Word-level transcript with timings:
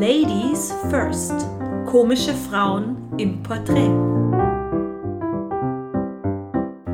Ladies 0.00 0.72
First. 0.90 1.34
Komische 1.84 2.32
Frauen 2.32 3.12
im 3.18 3.42
Porträt. 3.42 3.90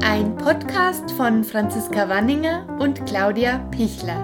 Ein 0.02 0.34
Podcast 0.38 1.11
von 1.11 1.45
Franziska 1.45 2.09
Wanninger 2.09 2.66
und 2.80 3.04
Claudia 3.04 3.59
Pichler. 3.70 4.16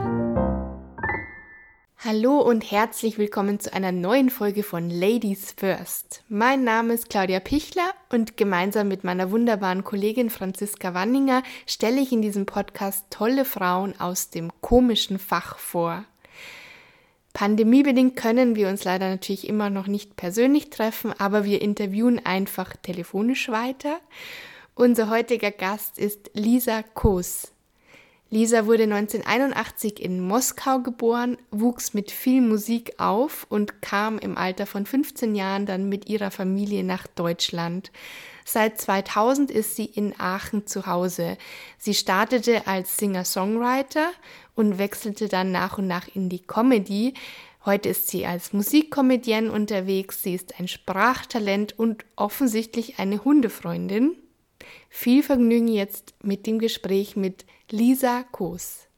Hallo 1.98 2.40
und 2.40 2.70
herzlich 2.70 3.18
willkommen 3.18 3.60
zu 3.60 3.70
einer 3.74 3.92
neuen 3.92 4.30
Folge 4.30 4.62
von 4.62 4.88
Ladies 4.88 5.52
First. 5.58 6.24
Mein 6.30 6.64
Name 6.64 6.94
ist 6.94 7.10
Claudia 7.10 7.40
Pichler 7.40 7.90
und 8.10 8.38
gemeinsam 8.38 8.88
mit 8.88 9.04
meiner 9.04 9.30
wunderbaren 9.30 9.84
Kollegin 9.84 10.30
Franziska 10.30 10.94
Wanninger 10.94 11.42
stelle 11.66 12.00
ich 12.00 12.12
in 12.12 12.22
diesem 12.22 12.46
Podcast 12.46 13.04
tolle 13.10 13.44
Frauen 13.44 14.00
aus 14.00 14.30
dem 14.30 14.50
komischen 14.62 15.18
Fach 15.18 15.58
vor. 15.58 16.06
Pandemiebedingt 17.40 18.16
können 18.16 18.54
wir 18.54 18.68
uns 18.68 18.84
leider 18.84 19.08
natürlich 19.08 19.48
immer 19.48 19.70
noch 19.70 19.86
nicht 19.86 20.14
persönlich 20.14 20.68
treffen, 20.68 21.14
aber 21.18 21.46
wir 21.46 21.62
interviewen 21.62 22.20
einfach 22.22 22.76
telefonisch 22.76 23.48
weiter. 23.48 23.98
Unser 24.74 25.08
heutiger 25.08 25.50
Gast 25.50 25.98
ist 25.98 26.30
Lisa 26.34 26.82
Koos. 26.82 27.50
Lisa 28.28 28.66
wurde 28.66 28.82
1981 28.82 30.02
in 30.02 30.20
Moskau 30.20 30.80
geboren, 30.80 31.38
wuchs 31.50 31.94
mit 31.94 32.10
viel 32.10 32.42
Musik 32.42 32.92
auf 32.98 33.46
und 33.48 33.80
kam 33.80 34.18
im 34.18 34.36
Alter 34.36 34.66
von 34.66 34.84
15 34.84 35.34
Jahren 35.34 35.64
dann 35.64 35.88
mit 35.88 36.10
ihrer 36.10 36.30
Familie 36.30 36.84
nach 36.84 37.06
Deutschland. 37.06 37.90
Seit 38.44 38.80
2000 38.80 39.50
ist 39.50 39.76
sie 39.76 39.84
in 39.84 40.18
Aachen 40.18 40.66
zu 40.66 40.86
Hause. 40.86 41.36
Sie 41.78 41.94
startete 41.94 42.66
als 42.66 42.96
Singer-Songwriter 42.96 44.10
und 44.54 44.78
wechselte 44.78 45.28
dann 45.28 45.52
nach 45.52 45.78
und 45.78 45.86
nach 45.86 46.08
in 46.14 46.28
die 46.28 46.42
Comedy. 46.42 47.14
Heute 47.64 47.90
ist 47.90 48.08
sie 48.08 48.24
als 48.24 48.52
Musikkomedienne 48.52 49.52
unterwegs. 49.52 50.22
Sie 50.22 50.34
ist 50.34 50.58
ein 50.58 50.68
Sprachtalent 50.68 51.78
und 51.78 52.04
offensichtlich 52.16 52.98
eine 52.98 53.24
Hundefreundin. 53.24 54.16
Viel 54.88 55.22
Vergnügen 55.22 55.68
jetzt 55.68 56.14
mit 56.22 56.46
dem 56.46 56.58
Gespräch 56.58 57.16
mit 57.16 57.44
Lisa 57.70 58.24
Koos. 58.32 58.88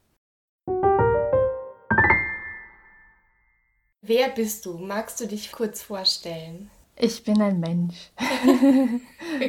Wer 4.01 4.31
bist 4.31 4.67
du? 4.67 4.79
Magst 4.79 5.21
du 5.21 5.27
dich 5.27 5.53
kurz 5.53 5.83
vorstellen? 5.83 6.71
Ich 7.03 7.25
bin 7.25 7.43
ein 7.43 7.59
Mensch. 7.59 8.13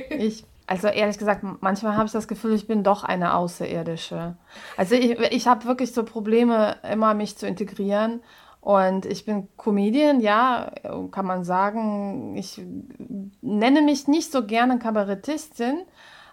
ich, 0.09 0.43
also 0.65 0.87
ehrlich 0.87 1.19
gesagt, 1.19 1.45
manchmal 1.61 1.95
habe 1.95 2.07
ich 2.07 2.11
das 2.11 2.27
Gefühl, 2.27 2.55
ich 2.55 2.65
bin 2.65 2.83
doch 2.83 3.03
eine 3.03 3.35
Außerirdische. 3.35 4.35
Also 4.75 4.95
ich, 4.95 5.19
ich 5.19 5.45
habe 5.45 5.65
wirklich 5.65 5.93
so 5.93 6.03
Probleme, 6.03 6.77
immer 6.91 7.13
mich 7.13 7.37
zu 7.37 7.45
integrieren. 7.45 8.23
Und 8.59 9.05
ich 9.05 9.25
bin 9.25 9.49
Comedian, 9.55 10.19
ja, 10.19 10.71
kann 11.11 11.27
man 11.27 11.43
sagen. 11.43 12.35
Ich 12.37 12.59
nenne 13.41 13.83
mich 13.83 14.07
nicht 14.07 14.31
so 14.31 14.47
gerne 14.47 14.79
Kabarettistin, 14.79 15.83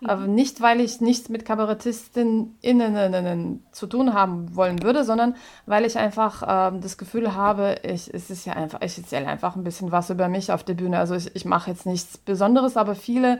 aber 0.05 0.27
nicht, 0.27 0.61
weil 0.61 0.81
ich 0.81 1.01
nichts 1.01 1.29
mit 1.29 1.45
KabarettistInnen 1.45 3.65
zu 3.73 3.87
tun 3.87 4.15
haben 4.15 4.55
wollen 4.57 4.83
würde, 4.83 5.05
sondern 5.05 5.37
weil 5.67 5.85
ich 5.85 5.99
einfach 5.99 6.43
ähm, 6.47 6.81
das 6.81 6.99
Gefühl 6.99 7.35
habe, 7.35 7.77
ich, 7.83 8.13
es 8.13 8.31
ist 8.31 8.47
ja 8.47 8.55
einfach, 8.55 8.81
ich 8.83 8.97
erzähle 8.97 9.27
einfach 9.27 9.57
ein 9.57 9.65
bisschen 9.65 9.93
was 9.93 10.11
über 10.11 10.29
mich 10.29 10.53
auf 10.53 10.65
der 10.65 10.75
Bühne. 10.75 10.99
Also 10.99 11.15
ich, 11.15 11.35
ich 11.37 11.45
mache 11.45 11.71
jetzt 11.71 11.87
nichts 11.87 12.19
Besonderes, 12.19 12.77
aber 12.77 12.95
viele 12.95 13.39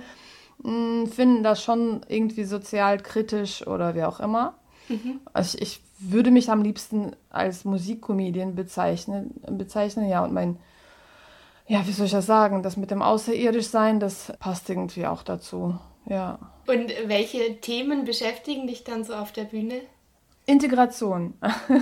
mh, 0.63 0.71
hm, 0.71 1.07
finden 1.07 1.43
das 1.43 1.63
schon 1.63 2.03
irgendwie 2.09 2.45
sozial 2.45 2.99
kritisch 2.99 3.67
oder 3.67 3.95
wie 3.95 4.05
auch 4.05 4.21
immer. 4.21 4.55
Mhm. 4.89 5.21
Also 5.33 5.59
ich, 5.59 5.81
ich 6.01 6.13
würde 6.13 6.31
mich 6.31 6.51
am 6.51 6.63
liebsten 6.63 7.13
als 7.29 7.65
Musikkomedian 7.65 8.55
bezeichnen, 8.55 9.35
bezeichnen, 9.51 10.09
ja, 10.09 10.25
und 10.25 10.33
mein 10.33 10.59
ja, 11.67 11.87
wie 11.87 11.93
soll 11.93 12.07
ich 12.07 12.13
das 12.13 12.27
sagen? 12.27 12.65
Das 12.65 12.77
mit 12.77 12.91
dem 12.91 13.01
Außerirdischsein, 13.01 14.01
das 14.01 14.33
passt 14.41 14.69
irgendwie 14.69 15.07
auch 15.07 15.23
dazu. 15.23 15.79
Ja. 16.07 16.39
Und 16.67 16.93
welche 17.07 17.61
Themen 17.61 18.05
beschäftigen 18.05 18.67
dich 18.67 18.85
dann 18.85 19.05
so 19.05 19.15
auf 19.15 19.33
der 19.33 19.45
Bühne? 19.45 19.81
Integration. 20.47 21.35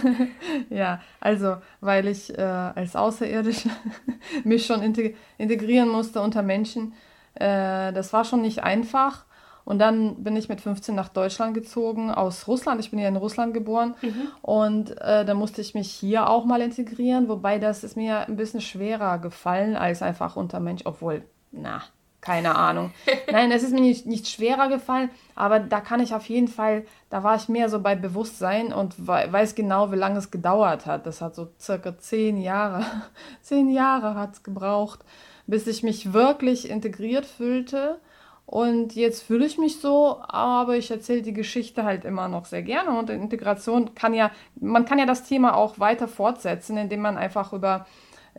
ja, 0.71 1.01
also 1.21 1.57
weil 1.81 2.07
ich 2.09 2.37
äh, 2.37 2.43
als 2.43 2.97
Außerirdische 2.97 3.71
mich 4.45 4.67
schon 4.67 4.83
integrieren 4.83 5.89
musste 5.89 6.21
unter 6.21 6.43
Menschen. 6.43 6.93
Äh, 7.35 7.93
das 7.93 8.13
war 8.13 8.25
schon 8.25 8.43
nicht 8.43 8.63
einfach. 8.63 9.25
Und 9.65 9.81
dann 9.81 10.25
bin 10.25 10.35
ich 10.35 10.49
mit 10.49 10.63
15 10.63 10.95
nach 10.95 11.11
Deutschland 11.11 11.53
gezogen, 11.53 12.11
aus 12.11 12.49
Russland. 12.49 12.81
Ich 12.81 12.91
bin 12.91 12.99
ja 12.99 13.09
in 13.09 13.17
Russland 13.17 13.53
geboren. 13.53 13.95
Mhm. 14.01 14.29
Und 14.41 14.99
äh, 15.01 15.27
da 15.27 15.35
musste 15.35 15.61
ich 15.61 15.75
mich 15.75 15.91
hier 15.91 16.29
auch 16.29 16.47
mal 16.47 16.63
integrieren, 16.63 17.29
wobei 17.29 17.59
das 17.59 17.85
ist 17.85 17.95
mir 17.95 18.27
ein 18.27 18.37
bisschen 18.37 18.63
schwerer 18.63 19.19
gefallen 19.19 19.77
als 19.77 20.01
einfach 20.01 20.37
unter 20.37 20.59
Mensch, 20.59 20.83
obwohl, 20.87 21.23
na, 21.53 21.83
keine 22.21 22.57
Ahnung. 22.57 22.93
Nein, 23.31 23.51
es 23.53 23.63
ist 23.63 23.73
mir 23.73 23.81
nicht, 23.81 24.07
nicht 24.07 24.29
schwerer 24.29 24.69
gefallen, 24.69 25.11
aber 25.35 25.61
da 25.61 25.81
kann 25.81 26.01
ich 26.01 26.15
auf 26.15 26.29
jeden 26.29 26.49
Fall, 26.49 26.85
da 27.11 27.23
war 27.23 27.37
ich 27.37 27.49
mehr 27.49 27.69
so 27.69 27.81
bei 27.81 27.95
Bewusstsein 27.95 28.73
und 28.73 29.07
weiß 29.07 29.55
genau, 29.55 29.93
wie 29.93 29.97
lange 29.97 30.19
es 30.19 30.31
gedauert 30.31 30.87
hat. 30.87 31.07
Das 31.07 31.21
hat 31.21 31.35
so 31.35 31.49
circa 31.61 31.97
zehn 31.99 32.41
Jahre, 32.41 32.85
zehn 33.43 33.71
Jahre 33.71 34.15
hat 34.15 34.35
es 34.35 34.43
gebraucht, 34.43 35.01
bis 35.47 35.67
ich 35.67 35.83
mich 35.83 36.13
wirklich 36.13 36.69
integriert 36.69 37.27
fühlte. 37.27 38.01
Und 38.45 38.95
jetzt 38.95 39.25
fühle 39.25 39.45
ich 39.45 39.59
mich 39.59 39.79
so, 39.79 40.23
aber 40.27 40.79
ich 40.79 40.91
erzähle 40.91 41.21
die 41.21 41.35
Geschichte 41.35 41.85
halt 41.85 42.07
immer 42.07 42.29
noch 42.29 42.47
sehr 42.47 42.63
gerne. 42.63 42.99
Und 42.99 43.11
Integration 43.11 43.95
kann 43.95 44.15
ja, 44.15 44.31
man 44.59 44.87
kann 44.87 44.99
ja 44.99 45.05
das 45.05 45.25
Thema 45.25 45.55
auch 45.55 45.79
weiter 45.79 46.09
fortsetzen, 46.09 46.79
indem 46.79 47.03
man 47.03 47.19
einfach 47.19 47.53
über 47.53 47.85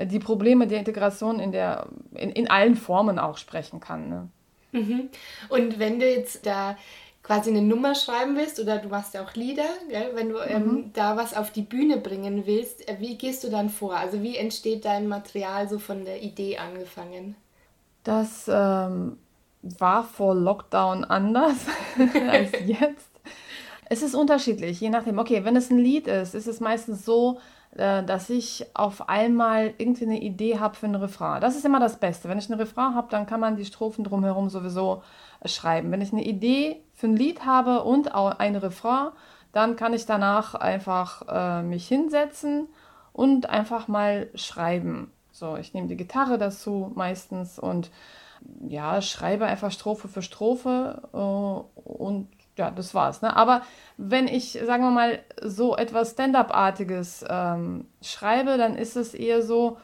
die 0.06 0.20
Probleme 0.20 0.68
der 0.68 0.80
Integration 0.80 1.40
in, 1.40 1.52
der, 1.52 1.88
in, 2.14 2.32
in 2.32 2.50
allen 2.50 2.76
Formen 2.76 3.20
auch 3.20 3.38
sprechen 3.38 3.80
kann. 3.80 4.10
Ne? 4.10 4.28
Mhm. 4.72 5.10
Und 5.50 5.80
wenn 5.80 6.00
du 6.00 6.10
jetzt 6.10 6.46
da 6.46 6.78
quasi 7.24 7.50
eine 7.50 7.62
Nummer 7.62 7.96
schreiben 7.96 8.36
willst 8.36 8.60
oder 8.60 8.78
du 8.78 8.90
machst 8.90 9.14
ja 9.14 9.24
auch 9.24 9.34
Lieder, 9.34 9.68
gell? 9.90 10.12
wenn 10.16 10.30
du 10.30 10.40
ähm, 10.40 10.64
mhm. 10.64 10.78
ähm, 10.78 10.92
da 10.94 11.18
was 11.18 11.36
auf 11.36 11.52
die 11.52 11.62
Bühne 11.62 11.98
bringen 11.98 12.46
willst, 12.46 12.88
äh, 12.88 12.96
wie 13.00 13.18
gehst 13.18 13.44
du 13.44 13.50
dann 13.50 13.70
vor? 13.70 13.96
Also 13.96 14.24
wie 14.24 14.38
entsteht 14.38 14.86
dein 14.86 15.08
Material 15.08 15.68
so 15.70 15.80
von 15.80 16.06
der 16.06 16.24
Idee 16.24 16.58
angefangen? 16.58 17.36
Das 18.04 18.50
ähm, 18.52 19.18
war 19.62 20.04
vor 20.04 20.34
Lockdown 20.34 21.04
anders 21.04 21.58
als 22.30 22.52
jetzt. 22.66 23.10
Es 23.92 24.02
ist 24.04 24.16
unterschiedlich, 24.16 24.80
je 24.80 24.90
nachdem. 24.90 25.20
Okay, 25.20 25.44
wenn 25.44 25.56
es 25.56 25.70
ein 25.70 25.80
Lied 25.80 26.08
ist, 26.08 26.36
ist 26.36 26.48
es 26.48 26.60
meistens 26.60 27.06
so, 27.06 27.40
äh, 27.76 28.04
dass 28.04 28.30
ich 28.30 28.66
auf 28.74 29.10
einmal 29.10 29.74
irgendwie 29.78 30.06
eine 30.06 30.22
Idee 30.22 30.60
habe 30.60 30.76
für 30.76 30.88
ein 30.88 30.96
Refrain. 30.96 31.40
Das 31.40 31.56
ist 31.56 31.66
immer 31.66 31.80
das 31.80 32.00
Beste. 32.00 32.28
Wenn 32.28 32.40
ich 32.40 32.50
ein 32.50 32.58
Refrain 32.60 32.96
habe, 32.96 33.10
dann 33.12 33.26
kann 33.26 33.40
man 33.40 33.58
die 33.58 33.66
Strophen 33.66 34.04
drumherum 34.04 34.50
sowieso 34.50 35.04
äh, 35.42 35.48
schreiben. 35.48 35.92
Wenn 35.92 36.02
ich 36.02 36.12
eine 36.12 36.26
Idee 36.26 36.82
für 36.94 37.08
ein 37.08 37.16
Lied 37.16 37.46
habe 37.46 37.84
und 37.84 38.16
auch 38.16 38.40
ein 38.40 38.56
Refrain, 38.56 39.10
dann 39.52 39.76
kann 39.76 39.94
ich 39.94 40.06
danach 40.06 40.56
einfach 40.56 41.24
äh, 41.28 41.64
mich 41.64 41.88
hinsetzen 41.88 42.68
und 43.14 43.50
einfach 43.50 43.88
mal 43.88 44.30
schreiben. 44.36 45.12
So, 45.32 45.56
ich 45.56 45.74
nehme 45.74 45.88
die 45.88 45.98
Gitarre 45.98 46.38
dazu 46.38 46.92
meistens 46.96 47.60
und 47.60 47.92
ja, 48.68 49.02
schreibe 49.02 49.46
einfach 49.46 49.72
Strophe 49.72 50.08
für 50.08 50.22
Strophe 50.22 51.02
äh, 51.14 51.82
und 51.82 52.28
ja, 52.60 52.72
das 52.72 52.94
war's. 52.94 53.22
Ne? 53.22 53.36
Aber 53.36 53.62
wenn 53.98 54.28
ich, 54.28 54.60
sagen 54.66 54.84
wir 54.84 54.92
mal, 54.92 55.20
so 55.42 55.78
etwas 55.78 56.12
Stand-up-artiges 56.12 57.26
ähm, 57.28 57.86
schreibe, 58.02 58.58
dann 58.58 58.76
ist 58.76 58.98
es 58.98 59.14
eher 59.14 59.42
so, 59.42 59.78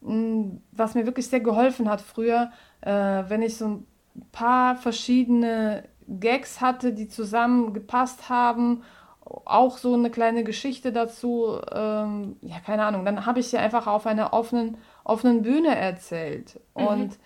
mh, 0.00 0.12
hm, 0.12 0.60
was 0.70 0.94
mir 0.94 1.06
wirklich 1.06 1.28
sehr 1.28 1.40
geholfen 1.40 1.90
hat 1.90 2.00
früher, 2.00 2.52
äh, 2.82 2.90
wenn 3.28 3.42
ich 3.42 3.58
so 3.58 3.66
ein 3.66 3.86
paar 4.30 4.76
verschiedene 4.76 5.84
Gags 6.06 6.60
hatte, 6.60 6.92
die 6.92 7.08
zusammengepasst 7.08 8.28
haben, 8.28 8.82
auch 9.24 9.78
so 9.78 9.94
eine 9.94 10.10
kleine 10.10 10.44
Geschichte 10.44 10.92
dazu, 10.92 11.58
ähm, 11.72 12.36
ja, 12.42 12.60
keine 12.60 12.84
Ahnung, 12.84 13.04
dann 13.04 13.26
habe 13.26 13.40
ich 13.40 13.48
sie 13.48 13.58
einfach 13.58 13.86
auf 13.86 14.06
einer 14.06 14.32
offenen, 14.32 14.76
offenen 15.04 15.42
Bühne 15.42 15.76
erzählt. 15.76 16.60
Mhm. 16.76 16.86
Und 16.86 17.18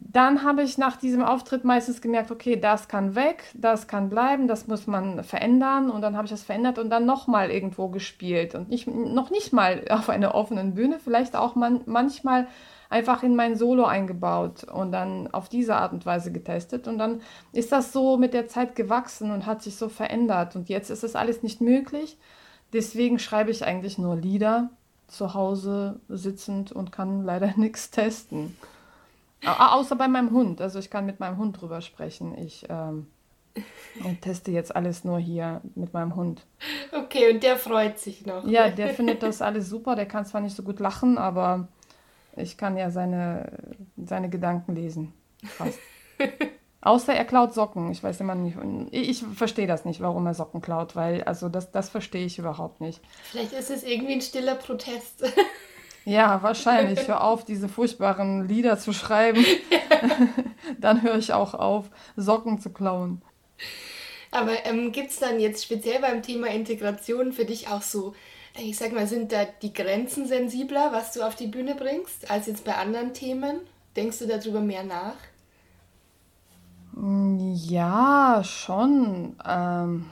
dann 0.00 0.42
habe 0.42 0.62
ich 0.62 0.78
nach 0.78 0.96
diesem 0.96 1.22
Auftritt 1.22 1.64
meistens 1.64 2.00
gemerkt, 2.00 2.30
okay, 2.30 2.58
das 2.58 2.88
kann 2.88 3.14
weg, 3.14 3.44
das 3.54 3.88
kann 3.88 4.08
bleiben, 4.08 4.48
das 4.48 4.66
muss 4.66 4.86
man 4.86 5.22
verändern. 5.22 5.90
Und 5.90 6.02
dann 6.02 6.16
habe 6.16 6.24
ich 6.24 6.30
das 6.30 6.42
verändert 6.42 6.78
und 6.78 6.90
dann 6.90 7.04
nochmal 7.06 7.50
irgendwo 7.50 7.88
gespielt. 7.88 8.54
Und 8.54 8.68
nicht, 8.68 8.86
noch 8.86 9.30
nicht 9.30 9.52
mal 9.52 9.84
auf 9.90 10.08
einer 10.08 10.34
offenen 10.34 10.74
Bühne, 10.74 10.98
vielleicht 10.98 11.36
auch 11.36 11.54
man, 11.54 11.82
manchmal 11.86 12.46
einfach 12.90 13.22
in 13.22 13.36
mein 13.36 13.56
Solo 13.56 13.84
eingebaut 13.84 14.64
und 14.64 14.92
dann 14.92 15.28
auf 15.32 15.48
diese 15.48 15.76
Art 15.76 15.92
und 15.92 16.06
Weise 16.06 16.32
getestet. 16.32 16.88
Und 16.88 16.98
dann 16.98 17.20
ist 17.52 17.72
das 17.72 17.92
so 17.92 18.16
mit 18.16 18.34
der 18.34 18.48
Zeit 18.48 18.76
gewachsen 18.76 19.30
und 19.30 19.46
hat 19.46 19.62
sich 19.62 19.76
so 19.76 19.88
verändert. 19.88 20.56
Und 20.56 20.68
jetzt 20.68 20.90
ist 20.90 21.02
das 21.02 21.16
alles 21.16 21.42
nicht 21.42 21.60
möglich. 21.60 22.16
Deswegen 22.72 23.18
schreibe 23.18 23.50
ich 23.50 23.64
eigentlich 23.64 23.98
nur 23.98 24.16
Lieder 24.16 24.70
zu 25.06 25.34
Hause 25.34 26.00
sitzend 26.08 26.72
und 26.72 26.92
kann 26.92 27.24
leider 27.24 27.52
nichts 27.56 27.90
testen. 27.90 28.56
Außer 29.44 29.96
bei 29.96 30.08
meinem 30.08 30.30
Hund. 30.32 30.60
Also 30.60 30.78
ich 30.78 30.90
kann 30.90 31.06
mit 31.06 31.20
meinem 31.20 31.38
Hund 31.38 31.60
drüber 31.60 31.80
sprechen. 31.80 32.36
Ich 32.38 32.66
ähm, 32.68 33.06
teste 34.20 34.50
jetzt 34.50 34.74
alles 34.74 35.04
nur 35.04 35.18
hier 35.18 35.60
mit 35.74 35.92
meinem 35.92 36.16
Hund. 36.16 36.46
Okay, 36.92 37.32
und 37.32 37.42
der 37.42 37.56
freut 37.56 37.98
sich 37.98 38.26
noch. 38.26 38.46
Ja, 38.46 38.68
der 38.70 38.90
findet 38.90 39.22
das 39.22 39.42
alles 39.42 39.68
super. 39.68 39.94
Der 39.96 40.06
kann 40.06 40.24
zwar 40.26 40.40
nicht 40.40 40.56
so 40.56 40.62
gut 40.62 40.80
lachen, 40.80 41.18
aber 41.18 41.68
Ich 42.36 42.56
kann 42.56 42.76
ja 42.76 42.90
seine, 42.90 43.52
seine 43.96 44.28
Gedanken 44.30 44.74
lesen. 44.74 45.12
Fast. 45.44 45.78
Außer 46.80 47.12
er 47.12 47.24
klaut 47.24 47.52
Socken. 47.54 47.90
Ich 47.90 48.02
weiß 48.02 48.20
immer 48.20 48.36
nicht. 48.36 48.56
Ich 48.92 49.24
verstehe 49.24 49.66
das 49.66 49.84
nicht, 49.84 50.00
warum 50.00 50.26
er 50.26 50.34
Socken 50.34 50.60
klaut, 50.60 50.94
weil, 50.94 51.24
also 51.24 51.48
das, 51.48 51.72
das 51.72 51.88
verstehe 51.90 52.24
ich 52.24 52.38
überhaupt 52.38 52.80
nicht. 52.80 53.00
Vielleicht 53.24 53.52
ist 53.52 53.70
es 53.70 53.82
irgendwie 53.82 54.12
ein 54.14 54.20
stiller 54.20 54.54
Protest. 54.54 55.24
Ja, 56.08 56.42
wahrscheinlich. 56.42 57.06
Hör 57.06 57.22
auf, 57.22 57.44
diese 57.44 57.68
furchtbaren 57.68 58.48
Lieder 58.48 58.78
zu 58.78 58.92
schreiben. 58.92 59.44
dann 60.78 61.02
höre 61.02 61.18
ich 61.18 61.32
auch 61.32 61.54
auf, 61.54 61.90
Socken 62.16 62.58
zu 62.60 62.70
klauen. 62.70 63.20
Aber 64.30 64.64
ähm, 64.64 64.92
gibt 64.92 65.10
es 65.10 65.18
dann 65.18 65.38
jetzt 65.38 65.64
speziell 65.64 66.00
beim 66.00 66.22
Thema 66.22 66.48
Integration 66.48 67.32
für 67.32 67.44
dich 67.44 67.68
auch 67.68 67.82
so, 67.82 68.14
ich 68.58 68.76
sag 68.76 68.92
mal, 68.92 69.06
sind 69.06 69.32
da 69.32 69.44
die 69.44 69.72
Grenzen 69.72 70.26
sensibler, 70.26 70.92
was 70.92 71.12
du 71.12 71.22
auf 71.22 71.34
die 71.34 71.46
Bühne 71.46 71.74
bringst, 71.74 72.30
als 72.30 72.46
jetzt 72.46 72.64
bei 72.64 72.74
anderen 72.74 73.12
Themen? 73.12 73.60
Denkst 73.94 74.18
du 74.18 74.26
darüber 74.26 74.60
mehr 74.60 74.84
nach? 74.84 75.16
Ja, 77.66 78.42
schon. 78.44 79.36
Ähm, 79.46 80.06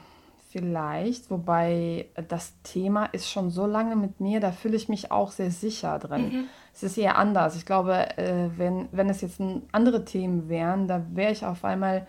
vielleicht. 0.56 1.31
Wobei 1.31 2.06
das 2.29 2.55
Thema 2.62 3.06
ist 3.06 3.31
schon 3.31 3.50
so 3.50 3.67
lange 3.67 3.94
mit 3.94 4.20
mir, 4.20 4.41
da 4.41 4.53
fühle 4.53 4.76
ich 4.76 4.88
mich 4.88 5.11
auch 5.11 5.31
sehr 5.31 5.50
sicher 5.50 5.99
drin. 5.99 6.32
Mhm. 6.32 6.44
Es 6.73 6.82
ist 6.82 6.97
eher 6.97 7.19
anders. 7.19 7.56
Ich 7.56 7.67
glaube, 7.67 8.17
äh, 8.17 8.49
wenn, 8.56 8.88
wenn 8.91 9.11
es 9.11 9.20
jetzt 9.20 9.38
andere 9.73 10.05
Themen 10.05 10.49
wären, 10.49 10.88
da 10.88 11.05
wäre 11.12 11.32
ich 11.32 11.44
auf 11.44 11.64
einmal 11.64 12.06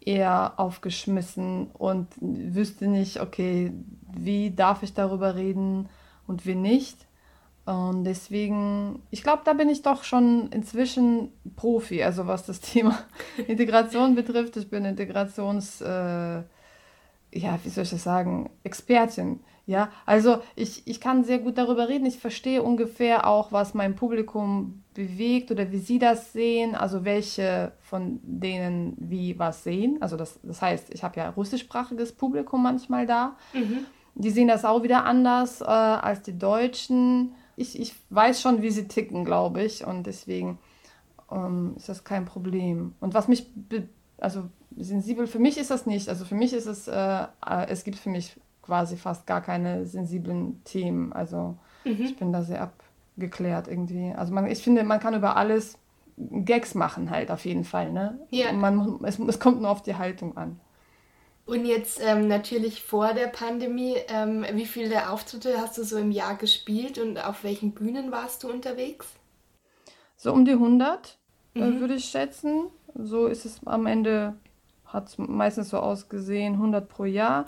eher 0.00 0.54
aufgeschmissen 0.56 1.68
und 1.72 2.08
wüsste 2.20 2.88
nicht, 2.88 3.20
okay, 3.20 3.72
wie 4.12 4.50
darf 4.50 4.82
ich 4.82 4.92
darüber 4.92 5.36
reden 5.36 5.88
und 6.26 6.46
wie 6.46 6.56
nicht. 6.56 7.06
Und 7.64 8.04
deswegen, 8.04 9.02
ich 9.10 9.22
glaube, 9.22 9.42
da 9.44 9.54
bin 9.54 9.70
ich 9.70 9.82
doch 9.82 10.02
schon 10.04 10.50
inzwischen 10.50 11.32
Profi, 11.56 12.02
also 12.02 12.26
was 12.26 12.44
das 12.44 12.60
Thema 12.72 12.98
Integration 13.46 14.16
betrifft. 14.16 14.56
Ich 14.56 14.68
bin 14.68 14.84
Integrations, 14.84 15.80
äh, 15.80 16.42
ja, 17.34 17.58
wie 17.64 17.68
soll 17.68 17.84
ich 17.84 17.90
das 17.90 18.02
sagen, 18.02 18.50
Expertin. 18.62 19.40
Ja, 19.66 19.90
also 20.04 20.38
ich, 20.56 20.86
ich 20.86 21.00
kann 21.00 21.24
sehr 21.24 21.38
gut 21.38 21.56
darüber 21.56 21.88
reden. 21.88 22.04
Ich 22.04 22.18
verstehe 22.18 22.62
ungefähr 22.62 23.26
auch, 23.26 23.50
was 23.50 23.72
mein 23.72 23.96
Publikum 23.96 24.82
bewegt 24.92 25.50
oder 25.50 25.72
wie 25.72 25.78
sie 25.78 25.98
das 25.98 26.32
sehen, 26.32 26.74
also 26.74 27.04
welche 27.04 27.72
von 27.80 28.20
denen 28.22 28.94
wie 28.98 29.38
was 29.38 29.64
sehen. 29.64 29.98
Also 30.00 30.16
das, 30.16 30.38
das 30.42 30.60
heißt, 30.60 30.92
ich 30.92 31.02
habe 31.02 31.18
ja 31.18 31.30
russischsprachiges 31.30 32.12
Publikum 32.12 32.62
manchmal 32.62 33.06
da. 33.06 33.36
Mhm. 33.54 33.86
Die 34.16 34.30
sehen 34.30 34.48
das 34.48 34.64
auch 34.64 34.82
wieder 34.82 35.04
anders 35.06 35.60
äh, 35.62 35.64
als 35.64 36.22
die 36.22 36.38
Deutschen 36.38 37.34
ich, 37.56 37.78
ich 37.78 37.94
weiß 38.10 38.40
schon, 38.40 38.62
wie 38.62 38.70
sie 38.70 38.88
ticken, 38.88 39.24
glaube 39.24 39.62
ich. 39.62 39.86
Und 39.86 40.06
deswegen 40.06 40.58
ähm, 41.30 41.74
ist 41.76 41.88
das 41.88 42.04
kein 42.04 42.24
Problem. 42.24 42.94
Und 43.00 43.14
was 43.14 43.28
mich, 43.28 43.46
also 44.18 44.44
sensibel 44.76 45.26
für 45.26 45.38
mich 45.38 45.58
ist 45.58 45.70
das 45.70 45.86
nicht. 45.86 46.08
Also 46.08 46.24
für 46.24 46.34
mich 46.34 46.52
ist 46.52 46.66
es, 46.66 46.88
äh, 46.88 47.26
es 47.68 47.84
gibt 47.84 47.98
für 47.98 48.10
mich 48.10 48.36
quasi 48.62 48.96
fast 48.96 49.26
gar 49.26 49.40
keine 49.40 49.86
sensiblen 49.86 50.62
Themen. 50.64 51.12
Also 51.12 51.56
mhm. 51.84 52.00
ich 52.00 52.16
bin 52.16 52.32
da 52.32 52.42
sehr 52.42 52.62
abgeklärt 52.62 53.68
irgendwie. 53.68 54.12
Also 54.16 54.32
man, 54.32 54.46
ich 54.46 54.62
finde, 54.62 54.84
man 54.84 55.00
kann 55.00 55.14
über 55.14 55.36
alles 55.36 55.78
Gags 56.16 56.74
machen 56.74 57.10
halt 57.10 57.30
auf 57.30 57.44
jeden 57.44 57.64
Fall. 57.64 57.92
Ne? 57.92 58.18
Ja. 58.30 58.52
Man, 58.52 59.00
es, 59.04 59.18
es 59.18 59.40
kommt 59.40 59.60
nur 59.60 59.70
auf 59.70 59.82
die 59.82 59.96
Haltung 59.96 60.36
an. 60.36 60.60
Und 61.46 61.66
jetzt 61.66 62.00
ähm, 62.02 62.26
natürlich 62.26 62.82
vor 62.82 63.12
der 63.12 63.26
Pandemie, 63.26 63.96
ähm, 64.08 64.46
wie 64.52 64.64
viele 64.64 65.10
Auftritte 65.10 65.60
hast 65.60 65.76
du 65.76 65.84
so 65.84 65.98
im 65.98 66.10
Jahr 66.10 66.36
gespielt 66.36 66.98
und 66.98 67.18
auf 67.18 67.44
welchen 67.44 67.72
Bühnen 67.72 68.10
warst 68.10 68.44
du 68.44 68.50
unterwegs? 68.50 69.06
So 70.16 70.32
um 70.32 70.46
die 70.46 70.52
100 70.52 71.18
äh, 71.54 71.60
mhm. 71.60 71.76
äh, 71.76 71.80
würde 71.80 71.94
ich 71.94 72.06
schätzen. 72.06 72.68
So 72.94 73.26
ist 73.26 73.44
es 73.44 73.60
am 73.66 73.86
Ende, 73.86 74.34
hat 74.94 75.08
es 75.08 75.18
meistens 75.18 75.70
so 75.70 75.78
ausgesehen, 75.78 76.54
100 76.54 76.88
pro 76.88 77.04
Jahr. 77.04 77.46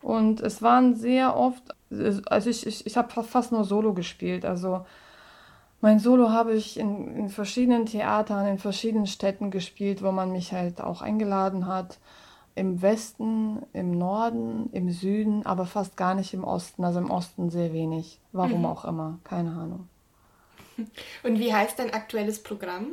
Und 0.00 0.40
es 0.40 0.62
waren 0.62 0.94
sehr 0.94 1.36
oft, 1.36 1.62
also 2.26 2.50
ich, 2.50 2.66
ich, 2.66 2.86
ich 2.86 2.96
habe 2.96 3.22
fast 3.22 3.52
nur 3.52 3.64
Solo 3.64 3.94
gespielt. 3.94 4.44
Also 4.44 4.84
mein 5.80 5.98
Solo 5.98 6.30
habe 6.30 6.54
ich 6.54 6.78
in, 6.78 7.16
in 7.16 7.28
verschiedenen 7.28 7.86
Theatern, 7.86 8.46
in 8.46 8.58
verschiedenen 8.58 9.06
Städten 9.06 9.50
gespielt, 9.50 10.02
wo 10.02 10.12
man 10.12 10.32
mich 10.32 10.52
halt 10.52 10.80
auch 10.80 11.02
eingeladen 11.02 11.66
hat 11.66 11.98
im 12.54 12.82
Westen, 12.82 13.62
im 13.72 13.96
Norden, 13.96 14.68
im 14.72 14.90
Süden, 14.90 15.46
aber 15.46 15.64
fast 15.64 15.96
gar 15.96 16.14
nicht 16.14 16.34
im 16.34 16.44
Osten. 16.44 16.84
Also 16.84 16.98
im 16.98 17.10
Osten 17.10 17.50
sehr 17.50 17.72
wenig. 17.72 18.20
Warum 18.32 18.60
mhm. 18.60 18.66
auch 18.66 18.84
immer, 18.84 19.18
keine 19.24 19.50
Ahnung. 19.50 19.88
Und 21.22 21.38
wie 21.38 21.52
heißt 21.52 21.78
dein 21.78 21.92
aktuelles 21.92 22.42
Programm? 22.42 22.88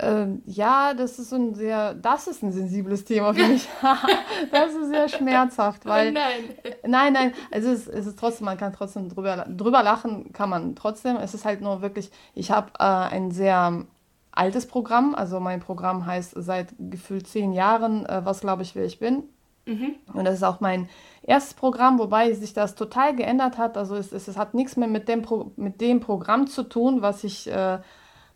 Ähm, 0.00 0.42
ja, 0.46 0.94
das 0.94 1.18
ist 1.18 1.32
ein 1.32 1.54
sehr, 1.54 1.94
das 1.94 2.28
ist 2.28 2.42
ein 2.42 2.52
sensibles 2.52 3.04
Thema 3.04 3.34
für 3.34 3.46
mich. 3.48 3.68
das 4.52 4.74
ist 4.74 4.88
sehr 4.88 5.08
schmerzhaft, 5.08 5.82
oh 5.84 5.88
weil. 5.88 6.12
Nein. 6.12 6.44
Nein, 6.86 7.12
nein, 7.12 7.32
es 7.50 7.64
ist, 7.64 7.88
es 7.88 8.06
ist 8.06 8.18
trotzdem, 8.18 8.44
man 8.44 8.56
kann 8.56 8.72
trotzdem 8.72 9.08
drüber, 9.08 9.46
drüber 9.48 9.82
lachen, 9.82 10.32
kann 10.32 10.50
man 10.50 10.76
trotzdem. 10.76 11.16
Es 11.16 11.34
ist 11.34 11.44
halt 11.44 11.60
nur 11.60 11.82
wirklich, 11.82 12.10
ich 12.34 12.50
habe 12.50 12.70
äh, 12.78 12.84
ein 12.84 13.30
sehr 13.32 13.84
altes 14.30 14.66
Programm. 14.66 15.14
Also 15.14 15.40
mein 15.40 15.60
Programm 15.60 16.06
heißt 16.06 16.34
seit 16.36 16.74
gefühlt 16.78 17.26
zehn 17.26 17.52
Jahren, 17.52 18.06
äh, 18.06 18.24
was 18.24 18.40
glaube 18.40 18.62
ich, 18.62 18.74
wer 18.74 18.84
ich 18.84 19.00
bin. 19.00 19.24
Mhm. 19.66 19.96
Und 20.14 20.24
das 20.24 20.34
ist 20.34 20.44
auch 20.44 20.60
mein 20.60 20.88
erstes 21.22 21.54
Programm, 21.54 21.98
wobei 21.98 22.32
sich 22.32 22.54
das 22.54 22.74
total 22.74 23.14
geändert 23.16 23.58
hat. 23.58 23.76
Also 23.76 23.96
es, 23.96 24.12
es, 24.12 24.28
es 24.28 24.38
hat 24.38 24.54
nichts 24.54 24.76
mehr 24.76 24.88
mit 24.88 25.08
dem, 25.08 25.22
Pro, 25.22 25.50
mit 25.56 25.80
dem 25.80 26.00
Programm 26.00 26.46
zu 26.46 26.62
tun, 26.62 27.02
was 27.02 27.24
ich 27.24 27.50
äh, 27.50 27.78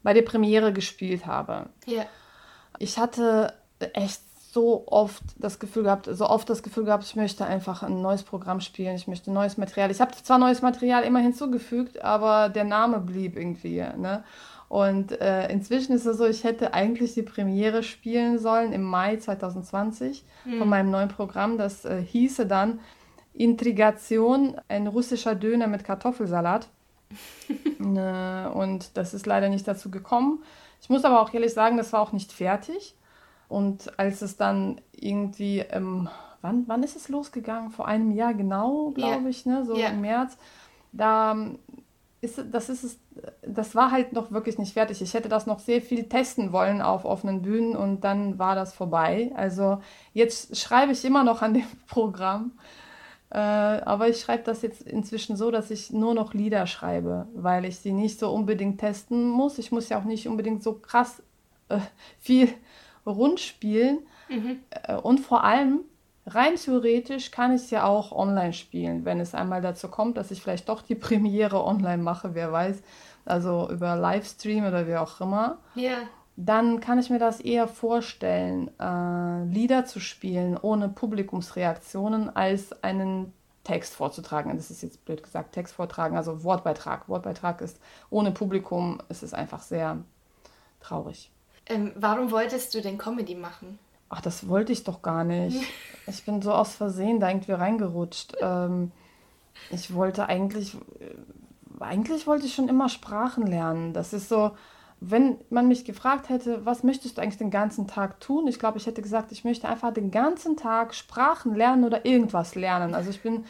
bei 0.03 0.15
der 0.15 0.23
Premiere 0.23 0.73
gespielt 0.73 1.27
habe. 1.27 1.67
Ja. 1.87 2.05
Ich 2.79 2.99
hatte 2.99 3.55
echt 3.95 4.21
so 4.53 4.85
oft 4.87 5.23
das 5.39 5.59
Gefühl 5.59 5.85
gehabt, 5.85 6.09
so 6.13 6.29
oft 6.29 6.51
das 6.51 6.63
Gefühl 6.63 6.85
gehabt, 6.85 7.05
ich 7.05 7.17
möchte 7.17 7.47
einfach 7.47 7.83
ein 7.83 8.03
neues 8.03 8.23
Programm 8.23 8.61
spielen, 8.61 8.95
ich 8.97 9.09
möchte 9.09 9.33
neues 9.33 9.57
Material. 9.57 9.91
Ich 9.91 10.01
habe 10.01 10.13
zwar 10.23 10.39
neues 10.39 10.61
Material 10.61 11.05
immer 11.05 11.21
hinzugefügt, 11.21 12.03
aber 12.05 12.51
der 12.51 12.65
Name 12.65 13.01
blieb 13.01 13.37
irgendwie. 13.37 13.79
Ne? 13.79 14.25
Und 14.69 15.19
äh, 15.21 15.49
inzwischen 15.51 15.93
ist 15.93 16.05
es 16.05 16.19
so, 16.19 16.27
ich 16.27 16.45
hätte 16.45 16.75
eigentlich 16.75 17.15
die 17.15 17.23
Premiere 17.23 17.83
spielen 17.83 18.39
sollen 18.39 18.73
im 18.73 18.83
Mai 18.83 19.17
2020 19.17 20.25
mhm. 20.45 20.59
von 20.59 20.69
meinem 20.69 20.91
neuen 20.91 21.09
Programm. 21.09 21.57
Das 21.57 21.87
äh, 21.87 22.03
hieße 22.03 22.47
dann 22.47 22.81
Intrigation, 23.33 24.57
ein 24.69 24.87
russischer 24.87 25.35
Döner 25.35 25.67
mit 25.67 25.85
Kartoffelsalat. 25.85 26.69
Äh, 27.81 28.49
und 28.55 28.97
das 28.97 29.15
ist 29.15 29.27
leider 29.27 29.49
nicht 29.49 29.67
dazu 29.67 29.91
gekommen. 29.91 30.43
Ich 30.81 30.89
muss 30.89 31.05
aber 31.05 31.21
auch 31.21 31.33
ehrlich 31.33 31.53
sagen, 31.53 31.77
das 31.77 31.93
war 31.93 32.01
auch 32.01 32.13
nicht 32.13 32.33
fertig. 32.33 32.97
Und 33.49 33.99
als 33.99 34.23
es 34.23 34.37
dann 34.37 34.81
irgendwie, 34.93 35.61
ähm, 35.61 36.09
wann, 36.41 36.65
wann 36.67 36.83
ist 36.83 36.97
es 36.97 37.09
losgegangen? 37.09 37.71
Vor 37.71 37.87
einem 37.87 38.11
Jahr 38.11 38.35
genau, 38.35 38.91
glaube 38.91 39.23
yeah. 39.23 39.29
ich, 39.29 39.47
ne? 39.47 39.65
so 39.65 39.77
yeah. 39.77 39.91
im 39.91 40.01
März. 40.01 40.37
Da 40.93 41.37
ist, 42.23 42.41
das 42.51 42.69
ist 42.69 42.85
es, 42.85 42.99
das 43.43 43.75
war 43.75 43.91
halt 43.91 44.13
noch 44.13 44.31
wirklich 44.31 44.57
nicht 44.57 44.73
fertig. 44.73 45.03
Ich 45.03 45.13
hätte 45.13 45.29
das 45.29 45.47
noch 45.47 45.59
sehr 45.59 45.83
viel 45.83 46.05
testen 46.09 46.53
wollen 46.53 46.81
auf 46.81 47.05
offenen 47.05 47.43
Bühnen 47.43 47.77
und 47.77 48.03
dann 48.03 48.39
war 48.39 48.55
das 48.55 48.73
vorbei. 48.73 49.33
Also 49.35 49.81
jetzt 50.15 50.57
schreibe 50.57 50.93
ich 50.93 51.05
immer 51.05 51.25
noch 51.25 51.43
an 51.43 51.55
dem 51.55 51.67
Programm, 51.89 52.53
aber 53.36 54.08
ich 54.08 54.20
schreibe 54.20 54.43
das 54.44 54.62
jetzt 54.62 54.82
inzwischen 54.82 55.36
so, 55.36 55.51
dass 55.51 55.70
ich 55.70 55.91
nur 55.91 56.15
noch 56.15 56.34
Lieder 56.34 56.67
schreibe, 56.67 57.27
weil 57.34 57.65
ich 57.65 57.79
sie 57.79 57.93
nicht 57.93 58.19
so 58.19 58.31
unbedingt 58.31 58.79
testen 58.79 59.29
muss. 59.29 59.58
Ich 59.58 59.72
muss 59.72 59.89
ja 59.89 59.98
auch 59.98 60.05
nicht 60.05 60.29
unbedingt 60.29 60.62
so 60.62 60.74
krass 60.74 61.22
äh, 61.69 61.79
viel 62.20 62.48
rund 63.06 63.41
spielen 63.41 64.01
mhm. 64.29 64.60
äh, 64.70 64.96
und 64.96 65.20
vor 65.20 65.44
allem 65.44 65.81
Rein 66.24 66.55
theoretisch 66.55 67.32
kann 67.32 67.53
ich 67.53 67.62
es 67.62 67.70
ja 67.70 67.84
auch 67.84 68.12
online 68.12 68.53
spielen, 68.53 69.05
wenn 69.05 69.19
es 69.19 69.34
einmal 69.34 69.60
dazu 69.60 69.89
kommt, 69.89 70.17
dass 70.17 70.31
ich 70.31 70.41
vielleicht 70.41 70.69
doch 70.69 70.82
die 70.82 70.94
Premiere 71.06 71.65
online 71.65 72.03
mache, 72.03 72.34
wer 72.34 72.53
weiß, 72.53 72.82
also 73.24 73.69
über 73.70 73.96
Livestream 73.96 74.65
oder 74.65 74.86
wie 74.86 74.96
auch 74.96 75.20
immer. 75.20 75.58
Ja. 75.74 75.98
Dann 76.36 76.81
kann 76.81 76.98
ich 76.98 77.10
mir 77.10 77.19
das 77.19 77.41
eher 77.41 77.69
vorstellen, 77.69 78.70
äh, 78.81 79.44
Lieder 79.44 79.84
zu 79.84 80.01
spielen 80.01 80.56
ohne 80.56 80.89
Publikumsreaktionen, 80.89 82.34
als 82.34 82.82
einen 82.82 83.32
Text 83.65 83.94
vorzutragen. 83.94 84.56
Das 84.56 84.70
ist 84.70 84.82
jetzt 84.82 85.05
blöd 85.05 85.22
gesagt, 85.22 85.53
Text 85.53 85.74
vortragen, 85.74 86.17
also 86.17 86.43
Wortbeitrag. 86.43 87.08
Wortbeitrag 87.08 87.60
ist 87.60 87.79
ohne 88.10 88.32
Publikum, 88.32 88.98
ist 89.08 89.22
es 89.22 89.34
einfach 89.34 89.62
sehr 89.62 89.98
traurig. 90.81 91.31
Ähm, 91.67 91.93
warum 91.94 92.31
wolltest 92.31 92.74
du 92.74 92.81
denn 92.81 92.98
Comedy 92.98 93.34
machen? 93.34 93.79
ach, 94.12 94.20
das 94.20 94.46
wollte 94.46 94.72
ich 94.72 94.84
doch 94.84 95.03
gar 95.03 95.24
nicht. 95.24 95.60
Ich 96.08 96.24
bin 96.24 96.43
so 96.43 96.53
aus 96.53 96.74
Versehen 96.74 97.20
da 97.20 97.29
irgendwie 97.29 97.53
reingerutscht. 97.53 98.34
Ähm, 98.41 98.91
ich 99.70 99.94
wollte 99.94 100.27
eigentlich, 100.27 100.74
äh, 100.74 101.15
eigentlich 101.79 102.27
wollte 102.27 102.44
ich 102.44 102.56
schon 102.56 102.69
immer 102.69 102.89
Sprachen 102.89 103.46
lernen. 103.46 103.93
Das 103.93 104.12
ist 104.12 104.29
so, 104.29 104.51
wenn 105.05 105.39
man 105.51 105.67
mich 105.67 105.85
gefragt 105.85 106.29
hätte, 106.29 106.65
was 106.65 106.85
möchtest 106.85 107.17
du 107.17 107.23
eigentlich 107.23 107.39
den 107.39 107.51
ganzen 107.51 107.89
Tag 107.89 108.21
tun? 108.21 108.47
Ich 108.47 108.61
glaube, 108.61 108.79
ich 108.79 108.87
hätte 108.87 109.03
gesagt, 109.03 109.32
ich 109.32 109.43
möchte 109.43 109.69
einfach 109.69 109.93
den 109.93 110.13
ganzen 110.13 110.56
Tag 110.56 110.94
Sprachen 110.94 111.56
lernen 111.56 111.82
oder 111.82 112.06
irgendwas 112.06 112.55
lernen. 112.55 112.94
Also 112.94 113.11
ich 113.11 113.21
bin 113.21 113.44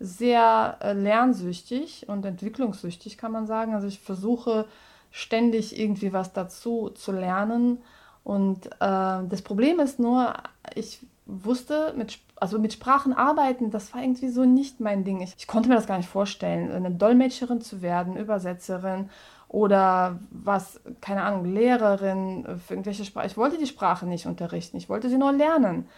sehr 0.00 0.78
äh, 0.80 0.94
lernsüchtig 0.94 2.08
und 2.08 2.24
entwicklungssüchtig, 2.24 3.18
kann 3.18 3.32
man 3.32 3.46
sagen. 3.46 3.74
Also 3.74 3.86
ich 3.86 4.00
versuche 4.00 4.66
ständig 5.10 5.78
irgendwie 5.78 6.14
was 6.14 6.32
dazu 6.32 6.88
zu 6.88 7.12
lernen. 7.12 7.82
Und 8.24 8.66
äh, 8.66 8.70
das 8.80 9.42
Problem 9.42 9.80
ist 9.80 9.98
nur, 9.98 10.32
ich 10.74 11.00
wusste, 11.26 11.92
mit, 11.98 12.18
also 12.36 12.58
mit 12.58 12.72
Sprachen 12.72 13.12
arbeiten, 13.12 13.70
das 13.70 13.92
war 13.92 14.02
irgendwie 14.02 14.30
so 14.30 14.46
nicht 14.46 14.80
mein 14.80 15.04
Ding. 15.04 15.20
Ich, 15.20 15.34
ich 15.36 15.46
konnte 15.46 15.68
mir 15.68 15.74
das 15.74 15.86
gar 15.86 15.98
nicht 15.98 16.08
vorstellen, 16.08 16.72
eine 16.72 16.90
Dolmetscherin 16.90 17.60
zu 17.60 17.82
werden, 17.82 18.16
Übersetzerin 18.16 19.10
oder 19.48 20.18
was, 20.30 20.80
keine 21.00 21.22
Ahnung, 21.22 21.44
Lehrerin 21.44 22.44
für 22.66 22.74
irgendwelche 22.74 23.04
Sprachen. 23.04 23.26
Ich 23.26 23.36
wollte 23.36 23.58
die 23.58 23.66
Sprache 23.66 24.06
nicht 24.06 24.26
unterrichten, 24.26 24.76
ich 24.76 24.88
wollte 24.88 25.08
sie 25.08 25.18
nur 25.18 25.32
lernen. 25.32 25.88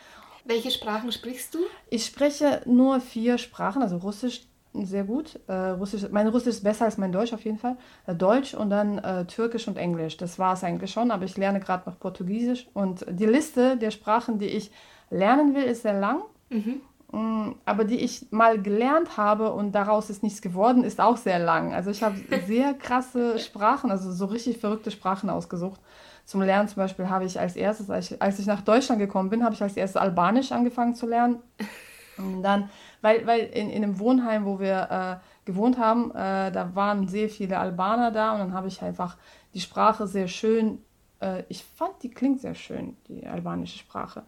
Welche 0.44 0.70
Sprachen 0.70 1.10
sprichst 1.10 1.54
du? 1.54 1.58
Ich 1.90 2.06
spreche 2.06 2.62
nur 2.66 3.00
vier 3.00 3.38
Sprachen, 3.38 3.82
also 3.82 3.96
Russisch 3.96 4.42
sehr 4.84 5.04
gut. 5.04 5.40
Äh, 5.46 5.52
Russisch, 5.52 6.02
mein 6.10 6.28
Russisch 6.28 6.48
ist 6.48 6.64
besser 6.64 6.84
als 6.84 6.98
mein 6.98 7.12
Deutsch 7.12 7.32
auf 7.32 7.44
jeden 7.44 7.58
Fall. 7.58 7.76
Äh, 8.06 8.14
Deutsch 8.14 8.54
und 8.54 8.70
dann 8.70 8.98
äh, 8.98 9.24
Türkisch 9.24 9.68
und 9.68 9.78
Englisch. 9.78 10.16
Das 10.16 10.38
war 10.38 10.52
es 10.52 10.64
eigentlich 10.64 10.90
schon, 10.90 11.10
aber 11.10 11.24
ich 11.24 11.36
lerne 11.36 11.60
gerade 11.60 11.88
noch 11.88 11.98
Portugiesisch. 11.98 12.68
Und 12.74 13.04
die 13.08 13.26
Liste 13.26 13.76
der 13.76 13.90
Sprachen, 13.90 14.38
die 14.38 14.48
ich 14.48 14.70
lernen 15.10 15.54
will, 15.54 15.64
ist 15.64 15.82
sehr 15.82 15.98
lang. 15.98 16.22
Mhm. 16.50 16.80
Mm, 17.12 17.52
aber 17.64 17.84
die 17.84 17.96
ich 17.96 18.30
mal 18.32 18.60
gelernt 18.60 19.16
habe 19.16 19.52
und 19.52 19.72
daraus 19.72 20.10
ist 20.10 20.22
nichts 20.22 20.42
geworden, 20.42 20.84
ist 20.84 21.00
auch 21.00 21.16
sehr 21.16 21.38
lang. 21.38 21.72
Also 21.72 21.90
ich 21.90 22.02
habe 22.02 22.16
sehr 22.46 22.74
krasse 22.74 23.38
Sprachen, 23.38 23.90
also 23.90 24.12
so 24.12 24.26
richtig 24.26 24.58
verrückte 24.58 24.90
Sprachen 24.90 25.30
ausgesucht. 25.30 25.80
Zum 26.24 26.42
Lernen 26.42 26.68
zum 26.68 26.76
Beispiel 26.76 27.08
habe 27.08 27.24
ich 27.24 27.38
als 27.38 27.54
erstes, 27.54 27.88
als 27.88 28.10
ich, 28.10 28.20
als 28.20 28.38
ich 28.40 28.46
nach 28.46 28.62
Deutschland 28.62 29.00
gekommen 29.00 29.30
bin, 29.30 29.44
habe 29.44 29.54
ich 29.54 29.62
als 29.62 29.76
erstes 29.76 30.00
Albanisch 30.00 30.50
angefangen 30.50 30.96
zu 30.96 31.06
lernen. 31.06 31.38
Und 32.18 32.42
dann, 32.42 32.70
weil, 33.02 33.26
weil 33.26 33.40
in, 33.40 33.70
in 33.70 33.84
einem 33.84 33.98
Wohnheim, 34.00 34.44
wo 34.44 34.58
wir 34.58 35.20
äh, 35.22 35.46
gewohnt 35.46 35.78
haben, 35.78 36.10
äh, 36.10 36.50
da 36.50 36.74
waren 36.74 37.06
sehr 37.06 37.28
viele 37.28 37.58
Albaner 37.58 38.10
da 38.10 38.32
und 38.32 38.38
dann 38.40 38.52
habe 38.54 38.68
ich 38.68 38.82
einfach 38.82 39.16
die 39.54 39.60
Sprache 39.60 40.06
sehr 40.06 40.26
schön, 40.26 40.82
äh, 41.20 41.44
ich 41.48 41.64
fand, 41.64 42.02
die 42.02 42.10
klingt 42.10 42.40
sehr 42.40 42.54
schön, 42.54 42.96
die 43.08 43.26
albanische 43.26 43.78
Sprache. 43.78 44.24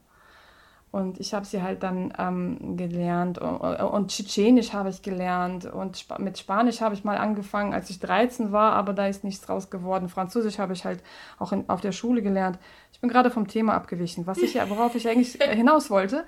Und 0.91 1.21
ich 1.21 1.35
habe 1.35 1.45
sie 1.45 1.63
halt 1.63 1.83
dann 1.83 2.15
ähm, 2.19 2.77
gelernt. 2.77 3.39
Und, 3.39 3.61
und 3.61 4.09
Tschetschenisch 4.11 4.73
habe 4.73 4.89
ich 4.89 5.03
gelernt. 5.03 5.67
Und 5.67 5.97
Sp 6.01 6.17
mit 6.19 6.39
Spanisch 6.39 6.81
habe 6.81 6.95
ich 6.95 7.05
mal 7.05 7.19
angefangen, 7.19 7.75
als 7.75 7.91
ich 7.91 8.01
13 8.01 8.53
war, 8.53 8.73
aber 8.73 8.95
da 8.95 9.07
ist 9.07 9.23
nichts 9.23 9.45
draus 9.45 9.69
geworden. 9.69 10.09
Französisch 10.09 10.59
habe 10.59 10.73
ich 10.73 10.85
halt 10.85 11.03
auch 11.39 11.53
in, 11.53 11.69
auf 11.69 11.83
der 11.83 11.93
Schule 11.93 12.23
gelernt. 12.23 12.59
Ich 12.93 13.01
bin 13.01 13.11
gerade 13.11 13.31
vom 13.31 13.47
Thema 13.47 13.75
abgewichen, 13.75 14.27
was 14.27 14.39
ich, 14.39 14.55
worauf 14.55 14.95
ich 14.95 15.09
eigentlich 15.09 15.33
hinaus 15.51 15.91
wollte. 15.91 16.25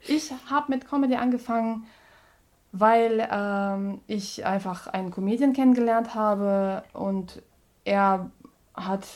Ich 0.00 0.32
habe 0.50 0.72
mit 0.72 0.88
Comedy 0.88 1.14
angefangen, 1.14 1.86
weil 2.72 3.28
ähm, 3.30 4.00
ich 4.08 4.44
einfach 4.44 4.88
einen 4.88 5.12
Comedian 5.12 5.52
kennengelernt 5.52 6.16
habe 6.16 6.82
und 6.92 7.40
er 7.84 8.30
hat 8.74 9.06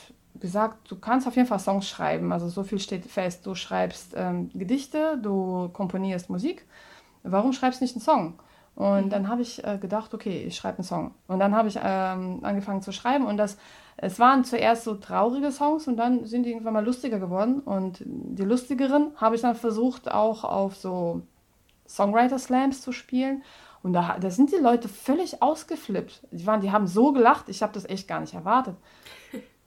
gesagt, 0.41 0.91
du 0.91 0.97
kannst 0.97 1.27
auf 1.27 1.37
jeden 1.37 1.49
Fall 1.49 1.59
Songs 1.59 1.89
schreiben. 1.89 2.33
Also 2.33 2.49
so 2.49 2.63
viel 2.63 2.79
steht 2.79 3.05
fest. 3.05 3.47
Du 3.47 3.55
schreibst 3.55 4.15
ähm, 4.17 4.51
Gedichte, 4.55 5.19
du 5.23 5.69
komponierst 5.73 6.31
Musik. 6.31 6.65
Warum 7.23 7.53
schreibst 7.53 7.81
du 7.81 7.85
nicht 7.85 7.97
einen 7.97 8.03
Song? 8.03 8.39
Und 8.77 9.07
mhm. 9.07 9.11
dann 9.11 9.29
habe 9.29 9.43
ich 9.43 9.65
äh, 9.65 9.79
gedacht, 9.79 10.13
okay, 10.13 10.45
ich 10.47 10.57
schreibe 10.57 10.79
einen 10.79 10.85
Song. 10.85 11.15
Und 11.27 11.41
dann 11.41 11.57
habe 11.57 11.69
ich 11.69 11.79
ähm, 11.83 12.41
angefangen 12.43 12.83
zu 12.83 12.93
schreiben 12.93 13.25
und 13.25 13.39
das, 13.39 13.57
es 13.97 14.19
waren 14.19 14.45
zuerst 14.45 14.85
so 14.85 14.95
traurige 14.95 15.51
Songs 15.51 15.89
und 15.89 15.97
dann 15.97 16.27
sind 16.27 16.45
die 16.45 16.51
irgendwann 16.51 16.75
mal 16.75 16.85
lustiger 16.85 17.19
geworden. 17.19 17.61
Und 17.61 18.03
die 18.05 18.45
lustigeren 18.45 19.13
habe 19.17 19.35
ich 19.35 19.41
dann 19.41 19.55
versucht 19.55 20.13
auch 20.13 20.45
auf 20.45 20.77
so 20.77 21.23
Songwriter 21.89 22.39
Slams 22.39 22.83
zu 22.83 22.93
spielen. 22.93 23.43
Und 23.83 23.95
da, 23.95 24.19
da 24.19 24.31
sind 24.31 24.53
die 24.53 24.57
Leute 24.57 24.89
völlig 24.89 25.43
ausgeflippt. 25.43 26.21
Die, 26.31 26.47
waren, 26.47 26.61
die 26.61 26.73
haben 26.73 26.87
so 26.87 27.13
gelacht, 27.13 27.49
ich 27.49 27.63
habe 27.63 27.73
das 27.73 27.89
echt 27.89 28.07
gar 28.07 28.21
nicht 28.21 28.35
erwartet. 28.35 28.77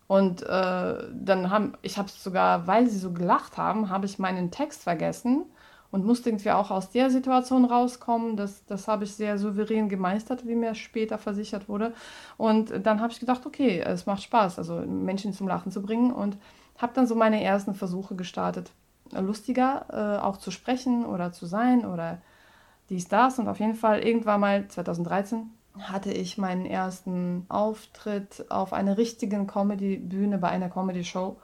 Und 0.10 0.42
äh, 0.42 1.04
dann 1.14 1.52
haben, 1.52 1.74
ich 1.84 2.00
habe 2.00 2.10
sogar, 2.10 2.66
weil 2.66 2.88
sie 2.88 2.98
so 2.98 3.12
gelacht 3.12 3.58
haben, 3.58 3.92
habe 3.92 4.08
ich 4.08 4.18
meinen 4.18 4.50
Text 4.50 4.82
vergessen 4.82 5.46
und 5.92 6.04
musste 6.04 6.30
irgendwie 6.30 6.50
auch 6.50 6.72
aus 6.72 6.90
der 6.90 7.12
Situation 7.12 7.64
rauskommen. 7.64 8.36
Das, 8.36 8.66
das 8.66 8.88
habe 8.88 9.04
ich 9.04 9.14
sehr 9.14 9.38
souverän 9.38 9.88
gemeistert, 9.88 10.48
wie 10.48 10.56
mir 10.56 10.74
später 10.74 11.20
versichert 11.20 11.70
wurde. 11.70 11.94
Und 12.38 12.74
dann 12.88 13.02
habe 13.02 13.14
ich 13.14 13.20
gedacht, 13.20 13.46
okay, 13.46 13.82
es 13.82 14.08
macht 14.08 14.24
Spaß, 14.24 14.58
also 14.58 14.82
Menschen 14.82 15.32
zum 15.32 15.48
Lachen 15.48 15.72
zu 15.72 15.84
bringen 15.84 16.12
und 16.12 16.38
habe 16.80 16.94
dann 16.96 17.06
so 17.06 17.14
meine 17.14 17.44
ersten 17.44 17.76
Versuche 17.76 18.16
gestartet. 18.16 18.72
Lustiger 19.12 19.86
äh, 19.92 20.24
auch 20.24 20.38
zu 20.38 20.50
sprechen 20.50 21.06
oder 21.06 21.34
zu 21.34 21.46
sein 21.46 21.86
oder 21.86 22.18
dies, 22.90 23.10
das. 23.10 23.38
Und 23.38 23.48
auf 23.48 23.60
jeden 23.60 23.76
Fall 23.76 24.00
irgendwann 24.00 24.40
mal 24.40 24.68
2013 24.68 25.52
hatte 25.78 26.12
ich 26.12 26.38
meinen 26.38 26.66
ersten 26.66 27.46
Auftritt 27.50 28.46
auf 28.50 28.74
einer 28.74 28.98
richtigen 28.98 29.48
Comedy-Bühne 29.48 30.38
bei 30.38 30.50
einer 30.50 30.70
Comedy-Show. 30.70 31.38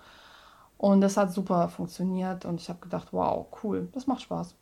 Und 0.78 1.02
das 1.02 1.18
hat 1.18 1.32
super 1.32 1.70
funktioniert 1.70 2.46
und 2.46 2.60
ich 2.60 2.70
habe 2.70 2.80
gedacht, 2.80 3.10
wow, 3.12 3.46
cool, 3.64 3.88
das 3.94 4.08
macht 4.08 4.24
Spaß. 4.24 4.56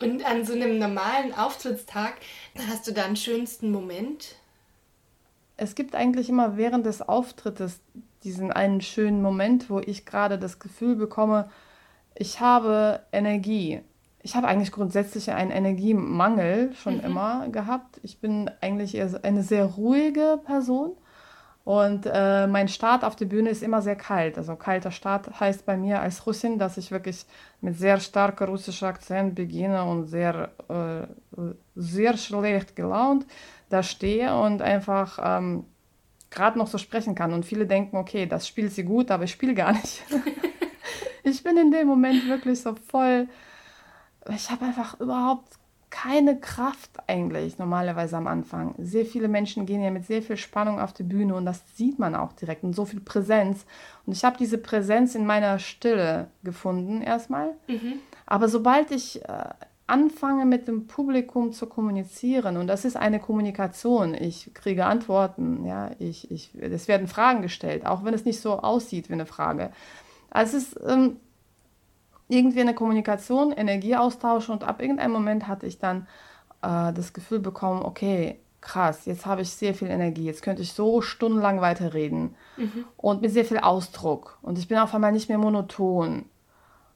Und 0.00 0.24
an 0.24 0.44
so 0.44 0.54
einem 0.54 0.78
normalen 0.78 1.34
Auftrittstag 1.34 2.14
hast 2.68 2.86
du 2.86 2.92
da 2.92 3.04
einen 3.04 3.16
schönsten 3.16 3.70
Moment? 3.70 4.36
Es 5.56 5.74
gibt 5.74 5.94
eigentlich 5.94 6.28
immer 6.28 6.56
während 6.56 6.86
des 6.86 7.02
Auftrittes 7.02 7.80
diesen 8.24 8.52
einen 8.52 8.80
schönen 8.80 9.20
Moment, 9.22 9.68
wo 9.68 9.80
ich 9.80 10.06
gerade 10.06 10.38
das 10.38 10.58
Gefühl 10.58 10.96
bekomme, 10.96 11.50
ich 12.14 12.40
habe 12.40 13.00
Energie 13.12 13.80
ich 14.22 14.36
habe 14.36 14.46
eigentlich 14.46 14.72
grundsätzlich 14.72 15.30
einen 15.30 15.50
Energiemangel 15.50 16.74
schon 16.74 16.98
mhm. 16.98 17.04
immer 17.04 17.48
gehabt. 17.48 18.00
Ich 18.02 18.20
bin 18.20 18.50
eigentlich 18.60 19.00
eine 19.24 19.42
sehr 19.42 19.64
ruhige 19.64 20.40
Person. 20.44 20.96
Und 21.64 22.06
äh, 22.12 22.48
mein 22.48 22.66
Start 22.66 23.04
auf 23.04 23.14
der 23.14 23.26
Bühne 23.26 23.50
ist 23.50 23.62
immer 23.62 23.82
sehr 23.82 23.94
kalt. 23.94 24.36
Also 24.36 24.56
kalter 24.56 24.90
Start 24.90 25.38
heißt 25.38 25.64
bei 25.64 25.76
mir 25.76 26.00
als 26.00 26.26
Russin, 26.26 26.58
dass 26.58 26.76
ich 26.76 26.90
wirklich 26.90 27.24
mit 27.60 27.78
sehr 27.78 28.00
starker 28.00 28.46
russischer 28.46 28.88
Akzent 28.88 29.36
beginne 29.36 29.84
und 29.84 30.06
sehr, 30.06 30.50
äh, 30.68 31.06
sehr 31.76 32.16
schlecht 32.16 32.74
gelaunt 32.74 33.26
da 33.68 33.82
stehe 33.82 34.36
und 34.36 34.60
einfach 34.60 35.18
ähm, 35.22 35.64
gerade 36.30 36.58
noch 36.58 36.66
so 36.66 36.78
sprechen 36.78 37.14
kann. 37.14 37.32
Und 37.32 37.46
viele 37.46 37.66
denken, 37.66 37.96
okay, 37.96 38.26
das 38.26 38.48
spielt 38.48 38.72
sie 38.72 38.84
gut, 38.84 39.10
aber 39.10 39.24
ich 39.24 39.30
spiele 39.30 39.54
gar 39.54 39.72
nicht. 39.72 40.02
ich 41.22 41.42
bin 41.42 41.56
in 41.56 41.70
dem 41.70 41.86
Moment 41.86 42.28
wirklich 42.28 42.60
so 42.60 42.74
voll 42.74 43.28
ich 44.28 44.50
habe 44.50 44.64
einfach 44.66 45.00
überhaupt 45.00 45.58
keine 45.92 46.40
Kraft 46.40 46.90
eigentlich 47.06 47.58
normalerweise 47.58 48.16
am 48.16 48.26
Anfang. 48.26 48.74
Sehr 48.78 49.04
viele 49.04 49.28
Menschen 49.28 49.66
gehen 49.66 49.82
ja 49.82 49.90
mit 49.90 50.06
sehr 50.06 50.22
viel 50.22 50.38
Spannung 50.38 50.80
auf 50.80 50.94
die 50.94 51.02
Bühne 51.02 51.34
und 51.34 51.44
das 51.44 51.60
sieht 51.76 51.98
man 51.98 52.14
auch 52.14 52.32
direkt 52.32 52.64
und 52.64 52.72
so 52.72 52.86
viel 52.86 53.00
Präsenz. 53.00 53.66
Und 54.06 54.14
ich 54.14 54.24
habe 54.24 54.38
diese 54.38 54.56
Präsenz 54.56 55.14
in 55.14 55.26
meiner 55.26 55.58
Stille 55.58 56.28
gefunden 56.44 57.02
erstmal. 57.02 57.50
Mhm. 57.68 58.00
Aber 58.24 58.48
sobald 58.48 58.90
ich 58.90 59.22
äh, 59.22 59.44
anfange 59.86 60.46
mit 60.46 60.66
dem 60.66 60.86
Publikum 60.86 61.52
zu 61.52 61.66
kommunizieren 61.66 62.56
und 62.56 62.68
das 62.68 62.86
ist 62.86 62.96
eine 62.96 63.20
Kommunikation, 63.20 64.14
ich 64.14 64.54
kriege 64.54 64.86
Antworten, 64.86 65.66
ja, 65.66 65.90
ich, 65.98 66.30
ich, 66.30 66.52
es 66.58 66.88
werden 66.88 67.06
Fragen 67.06 67.42
gestellt, 67.42 67.84
auch 67.84 68.02
wenn 68.02 68.14
es 68.14 68.24
nicht 68.24 68.40
so 68.40 68.60
aussieht 68.60 69.10
wie 69.10 69.14
eine 69.14 69.26
Frage. 69.26 69.70
Also 70.30 70.56
es 70.56 70.68
ist 70.68 70.80
ähm, 70.88 71.18
irgendwie 72.32 72.60
eine 72.60 72.74
Kommunikation, 72.74 73.52
Energieaustausch 73.52 74.48
und 74.48 74.64
ab 74.64 74.80
irgendeinem 74.80 75.12
Moment 75.12 75.46
hatte 75.46 75.66
ich 75.66 75.78
dann 75.78 76.06
äh, 76.62 76.92
das 76.92 77.12
Gefühl 77.12 77.40
bekommen, 77.40 77.82
okay, 77.82 78.38
krass, 78.60 79.06
jetzt 79.06 79.26
habe 79.26 79.42
ich 79.42 79.50
sehr 79.50 79.74
viel 79.74 79.88
Energie, 79.88 80.24
jetzt 80.24 80.42
könnte 80.42 80.62
ich 80.62 80.72
so 80.72 81.02
stundenlang 81.02 81.60
weiterreden 81.60 82.34
mhm. 82.56 82.84
und 82.96 83.20
mit 83.20 83.32
sehr 83.32 83.44
viel 83.44 83.58
Ausdruck 83.58 84.38
und 84.40 84.58
ich 84.58 84.68
bin 84.68 84.78
auf 84.78 84.94
einmal 84.94 85.12
nicht 85.12 85.28
mehr 85.28 85.38
monoton 85.38 86.24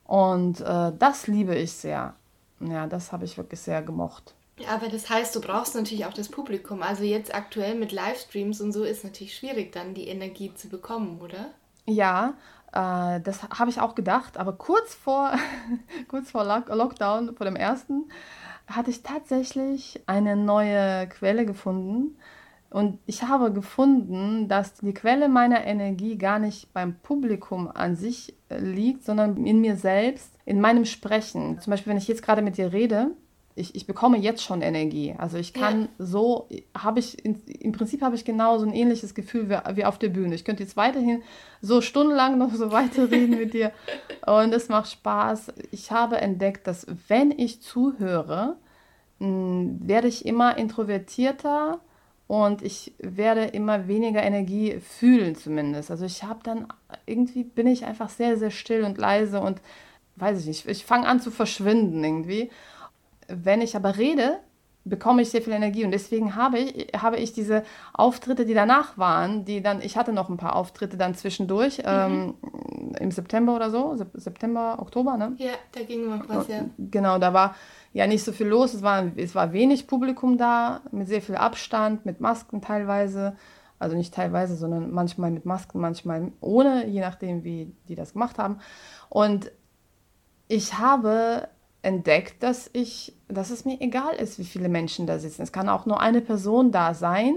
und 0.05 0.61
äh, 0.61 0.93
das 0.99 1.27
liebe 1.27 1.55
ich 1.55 1.73
sehr. 1.73 2.15
Ja, 2.61 2.87
das 2.87 3.13
habe 3.13 3.27
ich 3.27 3.37
wirklich 3.37 3.61
sehr 3.61 3.83
gemocht. 3.83 4.33
Aber 4.67 4.89
das 4.89 5.11
heißt, 5.11 5.37
du 5.37 5.43
brauchst 5.43 5.75
natürlich 5.75 6.07
auch 6.07 6.15
das 6.15 6.31
Publikum. 6.31 6.83
Also 6.83 7.05
jetzt 7.05 7.35
aktuell 7.35 7.75
mit 7.75 7.93
Livestreams 7.93 8.63
und 8.63 8.73
so 8.73 8.85
ist 8.85 9.05
natürlich 9.05 9.37
schwierig, 9.37 9.73
dann 9.73 9.93
die 9.93 10.09
Energie 10.09 10.55
zu 10.55 10.69
bekommen, 10.69 11.21
oder? 11.21 11.51
Ja, 11.85 12.35
äh, 12.73 13.21
das 13.21 13.43
habe 13.43 13.71
ich 13.71 13.81
auch 13.81 13.95
gedacht, 13.95 14.37
aber 14.39 14.53
kurz 14.53 14.95
vor, 14.95 15.33
kurz 16.09 16.31
vor 16.31 16.45
Lock 16.45 16.69
Lockdown, 16.69 17.35
vor 17.37 17.45
dem 17.45 17.57
ersten, 17.57 18.05
hatte 18.67 18.91
ich 18.91 19.03
tatsächlich 19.03 20.03
eine 20.07 20.37
neue 20.37 21.09
Quelle 21.09 21.47
gefunden. 21.47 22.17
Und 22.69 22.99
ich 23.07 23.23
habe 23.23 23.53
gefunden, 23.53 24.49
dass 24.49 24.75
die 24.75 24.93
Quelle 24.93 25.29
meiner 25.29 25.65
Energie 25.65 26.19
gar 26.19 26.39
nicht 26.39 26.73
beim 26.73 26.97
Publikum 26.97 27.71
an 27.73 27.95
sich 27.95 28.35
liegt, 28.51 29.05
sondern 29.05 29.47
in 29.47 29.61
mir 29.61 29.77
selbst, 29.77 30.37
in 30.45 30.61
meinem 30.61 30.85
Sprechen. 30.85 31.61
Zum 31.61 31.71
Beispiel, 31.71 31.93
wenn 31.93 31.99
ich 31.99 32.09
jetzt 32.09 32.23
gerade 32.23 32.43
mit 32.43 32.57
dir 32.57 32.73
rede, 32.73 33.13
ich, 33.59 33.75
ich 33.75 33.87
bekomme 33.87 34.19
jetzt 34.19 34.43
schon 34.43 34.61
Energie. 34.61 35.15
Also 35.17 35.39
ich 35.39 35.55
kann 35.55 35.83
ja. 35.83 35.89
so, 35.99 36.47
habe 36.77 37.01
ich, 37.01 37.25
im 37.25 37.73
Prinzip 37.73 38.03
habe 38.03 38.15
ich 38.15 38.27
genau 38.27 38.59
so 38.59 38.67
ein 38.67 38.75
ähnliches 38.75 39.15
Gefühl 39.15 39.49
wie, 39.49 39.77
wie 39.77 39.85
auf 39.87 39.99
der 39.99 40.11
Bühne. 40.11 40.35
Ich 40.35 40.45
könnte 40.45 40.63
jetzt 40.63 40.77
weiterhin 40.77 41.23
so 41.63 41.81
stundenlang 41.81 42.37
noch 42.37 42.53
so 42.55 42.71
weiterreden 42.73 43.39
mit 43.39 43.55
dir 43.55 43.73
und 44.27 44.53
es 44.53 44.69
macht 44.69 44.91
Spaß. 44.91 45.55
Ich 45.71 45.91
habe 45.91 46.19
entdeckt, 46.19 46.67
dass 46.67 46.87
wenn 47.09 47.31
ich 47.31 47.63
zuhöre, 47.63 48.57
werde 49.19 50.09
ich 50.09 50.27
immer 50.27 50.59
introvertierter 50.59 51.81
und 52.27 52.61
ich 52.61 52.93
werde 52.99 53.45
immer 53.45 53.89
weniger 53.89 54.23
Energie 54.23 54.81
fühlen 54.81 55.35
zumindest. 55.35 55.91
Also 55.91 56.05
ich 56.05 56.25
habe 56.25 56.41
dann 56.43 56.67
irgendwie 57.07 57.45
bin 57.45 57.67
ich 57.67 57.87
einfach 57.87 58.11
sehr 58.11 58.37
sehr 58.37 58.51
still 58.51 58.85
und 58.85 58.99
leise 58.99 59.41
und 59.41 59.63
weiß 60.17 60.41
ich 60.41 60.47
nicht, 60.47 60.67
ich 60.67 60.85
fange 60.85 61.07
an 61.07 61.21
zu 61.21 61.31
verschwinden 61.31 62.05
irgendwie. 62.05 62.51
Wenn 63.29 63.61
ich 63.61 63.77
aber 63.77 63.97
rede, 63.97 64.41
bekomme 64.87 65.23
ich 65.23 65.31
sehr 65.31 65.43
viel 65.43 65.53
Energie 65.53 65.85
und 65.85 65.91
deswegen 65.91 66.37
habe 66.37 66.61
ich, 66.61 66.89
habe 66.97 67.17
ich 67.17 67.33
diese 67.33 67.65
Auftritte, 67.93 68.47
die 68.47 68.55
danach 68.55 68.97
waren, 68.97 69.45
die 69.45 69.61
dann, 69.61 69.81
ich 69.83 69.97
hatte 69.97 70.13
noch 70.13 70.29
ein 70.29 70.37
paar 70.37 70.55
Auftritte 70.55 70.97
dann 70.97 71.15
zwischendurch, 71.15 71.79
mhm. 71.79 71.85
ähm, 71.87 72.35
im 73.01 73.11
September 73.11 73.57
oder 73.57 73.71
so, 73.71 73.97
September, 74.15 74.77
Oktober, 74.79 75.17
ne? 75.17 75.35
Ja, 75.39 75.53
da 75.73 75.83
ging 75.83 76.09
noch 76.09 76.29
was, 76.29 76.47
ja. 76.49 76.67
Genau, 76.79 77.19
da 77.19 77.35
war 77.35 77.57
ja 77.93 78.07
nicht 78.07 78.23
so 78.25 78.31
viel 78.31 78.47
los, 78.47 78.75
es 78.75 78.83
war, 78.83 79.05
es 79.17 79.35
war 79.35 79.53
wenig 79.53 79.89
Publikum 79.89 80.39
da, 80.39 80.83
mit 80.93 81.09
sehr 81.09 81.21
viel 81.21 81.35
Abstand, 81.35 82.07
mit 82.07 82.21
Masken 82.21 82.61
teilweise, 82.63 83.37
also 83.81 83.97
nicht 83.97 84.15
teilweise, 84.15 84.55
sondern 84.55 84.93
manchmal 84.93 85.33
mit 85.33 85.47
Masken, 85.47 85.81
manchmal 85.81 86.31
ohne, 86.41 86.87
je 86.87 87.01
nachdem, 87.01 87.43
wie 87.43 87.73
die 87.89 87.97
das 87.97 88.13
gemacht 88.13 88.39
haben. 88.39 88.59
Und 89.09 89.51
ich 90.47 90.79
habe 90.79 91.49
entdeckt, 91.87 92.43
dass 92.43 92.69
ich, 92.73 93.15
dass 93.29 93.51
es 93.51 93.65
mir 93.65 93.81
egal 93.81 94.15
ist, 94.17 94.39
wie 94.39 94.45
viele 94.45 94.69
Menschen 94.69 95.07
da 95.07 95.19
sitzen. 95.19 95.43
Es 95.43 95.53
kann 95.53 95.69
auch 95.69 95.87
nur 95.87 96.01
eine 96.01 96.21
Person 96.21 96.73
da 96.73 96.95
sein. 96.95 97.37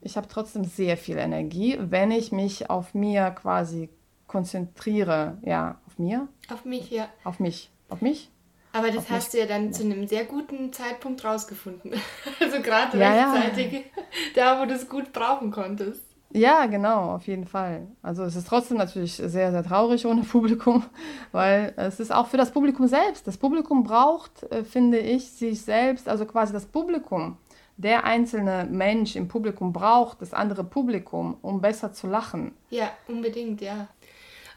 Ich 0.00 0.16
habe 0.16 0.28
trotzdem 0.28 0.64
sehr 0.64 0.96
viel 0.96 1.16
Energie, 1.16 1.78
wenn 1.78 2.10
ich 2.10 2.32
mich 2.32 2.70
auf 2.70 2.94
mir 2.94 3.30
quasi 3.30 3.88
konzentriere. 4.26 5.38
Ja, 5.42 5.80
auf 5.86 5.98
mir? 5.98 6.28
Auf 6.52 6.64
mich, 6.64 6.90
ja. 6.90 7.08
Auf 7.22 7.38
mich. 7.38 7.70
Auf 7.88 8.00
mich? 8.00 8.30
Aber 8.72 8.88
das 8.88 8.98
auf 8.98 9.10
hast 9.10 9.32
mich. 9.32 9.42
du 9.44 9.48
ja 9.48 9.54
dann 9.54 9.66
ja. 9.66 9.72
zu 9.72 9.84
einem 9.84 10.06
sehr 10.08 10.24
guten 10.24 10.72
Zeitpunkt 10.72 11.24
rausgefunden. 11.24 11.92
also 12.40 12.60
gerade 12.60 12.98
ja, 12.98 13.32
rechtzeitig, 13.32 13.72
ja. 13.72 14.02
da 14.34 14.60
wo 14.60 14.66
du 14.66 14.74
es 14.74 14.88
gut 14.88 15.12
brauchen 15.12 15.52
konntest. 15.52 16.02
Ja, 16.32 16.66
genau, 16.66 17.14
auf 17.14 17.26
jeden 17.26 17.46
Fall. 17.46 17.86
Also 18.02 18.22
es 18.24 18.36
ist 18.36 18.48
trotzdem 18.48 18.76
natürlich 18.76 19.14
sehr, 19.14 19.50
sehr 19.50 19.64
traurig 19.64 20.04
ohne 20.04 20.22
Publikum, 20.32 20.84
weil 21.32 21.72
es 21.76 22.00
ist 22.00 22.12
auch 22.12 22.26
für 22.26 22.36
das 22.36 22.52
Publikum 22.52 22.86
selbst. 22.86 23.26
Das 23.26 23.38
Publikum 23.38 23.82
braucht, 23.84 24.42
äh, 24.52 24.64
finde 24.64 24.98
ich, 24.98 25.30
sich 25.30 25.62
selbst, 25.62 26.08
also 26.08 26.26
quasi 26.26 26.52
das 26.52 26.66
Publikum, 26.66 27.38
der 27.78 28.04
einzelne 28.04 28.66
Mensch 28.70 29.16
im 29.16 29.28
Publikum 29.28 29.72
braucht 29.72 30.20
das 30.20 30.34
andere 30.34 30.64
Publikum, 30.64 31.36
um 31.42 31.60
besser 31.60 31.92
zu 31.92 32.08
lachen. 32.08 32.52
Ja, 32.70 32.90
unbedingt, 33.06 33.60
ja. 33.60 33.86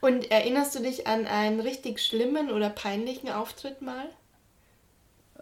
Und 0.02 0.32
erinnerst 0.32 0.76
du 0.76 0.80
dich 0.80 1.06
an 1.06 1.28
einen 1.28 1.60
richtig 1.60 2.00
schlimmen 2.00 2.50
oder 2.50 2.70
peinlichen 2.70 3.30
Auftritt 3.30 3.82
mal? 3.82 4.10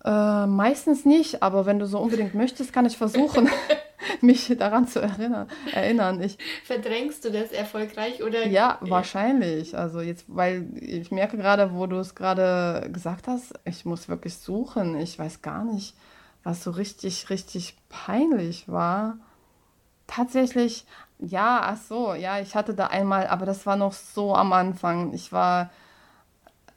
Äh, 0.03 0.45
meistens 0.47 1.05
nicht, 1.05 1.41
aber 1.41 1.65
wenn 1.65 1.79
du 1.79 1.85
so 1.85 1.99
unbedingt 1.99 2.35
möchtest, 2.35 2.73
kann 2.73 2.85
ich 2.85 2.97
versuchen. 2.97 3.49
mich 4.21 4.53
daran 4.57 4.87
zu 4.87 4.99
erinnern. 4.99 5.47
erinnern. 5.73 6.21
Ich, 6.21 6.37
Verdrängst 6.63 7.25
du 7.25 7.31
das 7.31 7.51
erfolgreich 7.51 8.23
oder? 8.23 8.47
Ja, 8.47 8.77
wahrscheinlich. 8.81 9.77
Also 9.77 10.01
jetzt, 10.01 10.25
weil 10.27 10.67
ich 10.79 11.11
merke 11.11 11.37
gerade, 11.37 11.73
wo 11.73 11.87
du 11.87 11.97
es 11.97 12.15
gerade 12.15 12.89
gesagt 12.91 13.27
hast, 13.27 13.53
ich 13.65 13.85
muss 13.85 14.09
wirklich 14.09 14.37
suchen. 14.37 14.99
Ich 14.99 15.17
weiß 15.17 15.41
gar 15.41 15.63
nicht, 15.63 15.95
was 16.43 16.63
so 16.63 16.71
richtig, 16.71 17.29
richtig 17.29 17.75
peinlich 17.89 18.67
war. 18.67 19.17
Tatsächlich, 20.07 20.85
ja, 21.19 21.61
ach 21.63 21.77
so, 21.77 22.13
ja, 22.13 22.39
ich 22.39 22.55
hatte 22.55 22.73
da 22.73 22.87
einmal, 22.87 23.27
aber 23.27 23.45
das 23.45 23.65
war 23.65 23.75
noch 23.75 23.93
so 23.93 24.33
am 24.33 24.53
Anfang. 24.53 25.13
Ich 25.13 25.31
war 25.31 25.69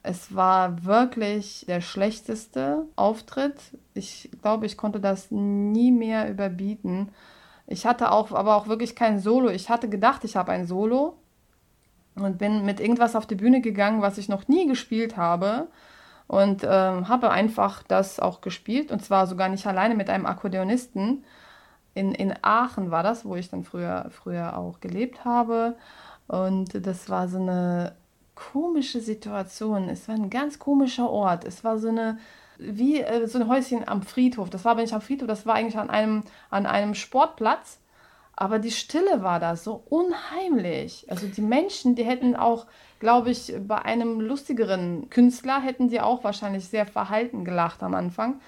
es 0.03 0.35
war 0.35 0.83
wirklich 0.83 1.63
der 1.65 1.79
schlechteste 1.79 2.85
Auftritt. 2.97 3.55
Ich 3.93 4.29
glaube, 4.41 4.65
ich 4.65 4.75
konnte 4.75 4.99
das 4.99 5.31
nie 5.31 5.93
mehr 5.93 6.29
überbieten. 6.29 7.09
Ich 7.67 7.85
hatte 7.85 8.11
auch, 8.11 8.33
aber 8.33 8.57
auch 8.57 8.67
wirklich 8.67 8.97
kein 8.97 9.19
Solo. 9.19 9.49
Ich 9.49 9.69
hatte 9.69 9.87
gedacht, 9.87 10.25
ich 10.25 10.35
habe 10.35 10.51
ein 10.51 10.67
Solo 10.67 11.17
und 12.15 12.37
bin 12.37 12.65
mit 12.65 12.81
irgendwas 12.81 13.15
auf 13.15 13.25
die 13.25 13.35
Bühne 13.35 13.61
gegangen, 13.61 14.01
was 14.01 14.17
ich 14.17 14.27
noch 14.27 14.49
nie 14.49 14.67
gespielt 14.67 15.15
habe. 15.15 15.69
Und 16.27 16.63
ähm, 16.63 17.07
habe 17.07 17.31
einfach 17.31 17.81
das 17.83 18.19
auch 18.19 18.41
gespielt. 18.41 18.91
Und 18.91 19.03
zwar 19.03 19.25
sogar 19.25 19.47
nicht 19.47 19.65
alleine 19.65 19.95
mit 19.95 20.09
einem 20.09 20.25
Akkordeonisten. 20.25 21.23
In, 21.93 22.13
in 22.13 22.33
Aachen 22.41 22.91
war 22.91 23.03
das, 23.03 23.23
wo 23.23 23.37
ich 23.37 23.49
dann 23.49 23.63
früher, 23.63 24.07
früher 24.09 24.57
auch 24.57 24.81
gelebt 24.81 25.23
habe. 25.23 25.75
Und 26.27 26.85
das 26.85 27.09
war 27.09 27.29
so 27.29 27.37
eine 27.37 27.95
komische 28.35 28.99
Situation. 29.01 29.89
Es 29.89 30.07
war 30.07 30.15
ein 30.15 30.29
ganz 30.29 30.59
komischer 30.59 31.09
Ort. 31.09 31.45
Es 31.45 31.63
war 31.63 31.77
so 31.77 31.89
eine 31.89 32.17
wie 32.57 33.01
äh, 33.01 33.27
so 33.27 33.39
ein 33.39 33.47
Häuschen 33.47 33.87
am 33.87 34.01
Friedhof. 34.01 34.49
Das 34.49 34.65
war 34.65 34.73
aber 34.73 34.81
nicht 34.81 34.93
am 34.93 35.01
Friedhof, 35.01 35.27
das 35.27 35.45
war 35.45 35.55
eigentlich 35.55 35.77
an 35.77 35.89
einem, 35.89 36.23
an 36.49 36.65
einem 36.65 36.95
Sportplatz. 36.95 37.79
Aber 38.35 38.57
die 38.57 38.71
Stille 38.71 39.21
war 39.21 39.39
da 39.39 39.55
so 39.55 39.83
unheimlich. 39.89 41.05
Also 41.07 41.27
die 41.27 41.41
Menschen, 41.41 41.93
die 41.93 42.03
hätten 42.03 42.35
auch, 42.35 42.65
glaube 42.99 43.29
ich, 43.29 43.53
bei 43.67 43.79
einem 43.79 44.19
lustigeren 44.19 45.07
Künstler 45.11 45.61
hätten 45.61 45.89
die 45.89 46.01
auch 46.01 46.23
wahrscheinlich 46.23 46.67
sehr 46.67 46.87
verhalten 46.87 47.45
gelacht 47.45 47.83
am 47.83 47.93
Anfang. 47.93 48.41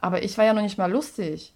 Aber 0.00 0.22
ich 0.22 0.38
war 0.38 0.46
ja 0.46 0.54
noch 0.54 0.62
nicht 0.62 0.78
mal 0.78 0.90
lustig. 0.90 1.54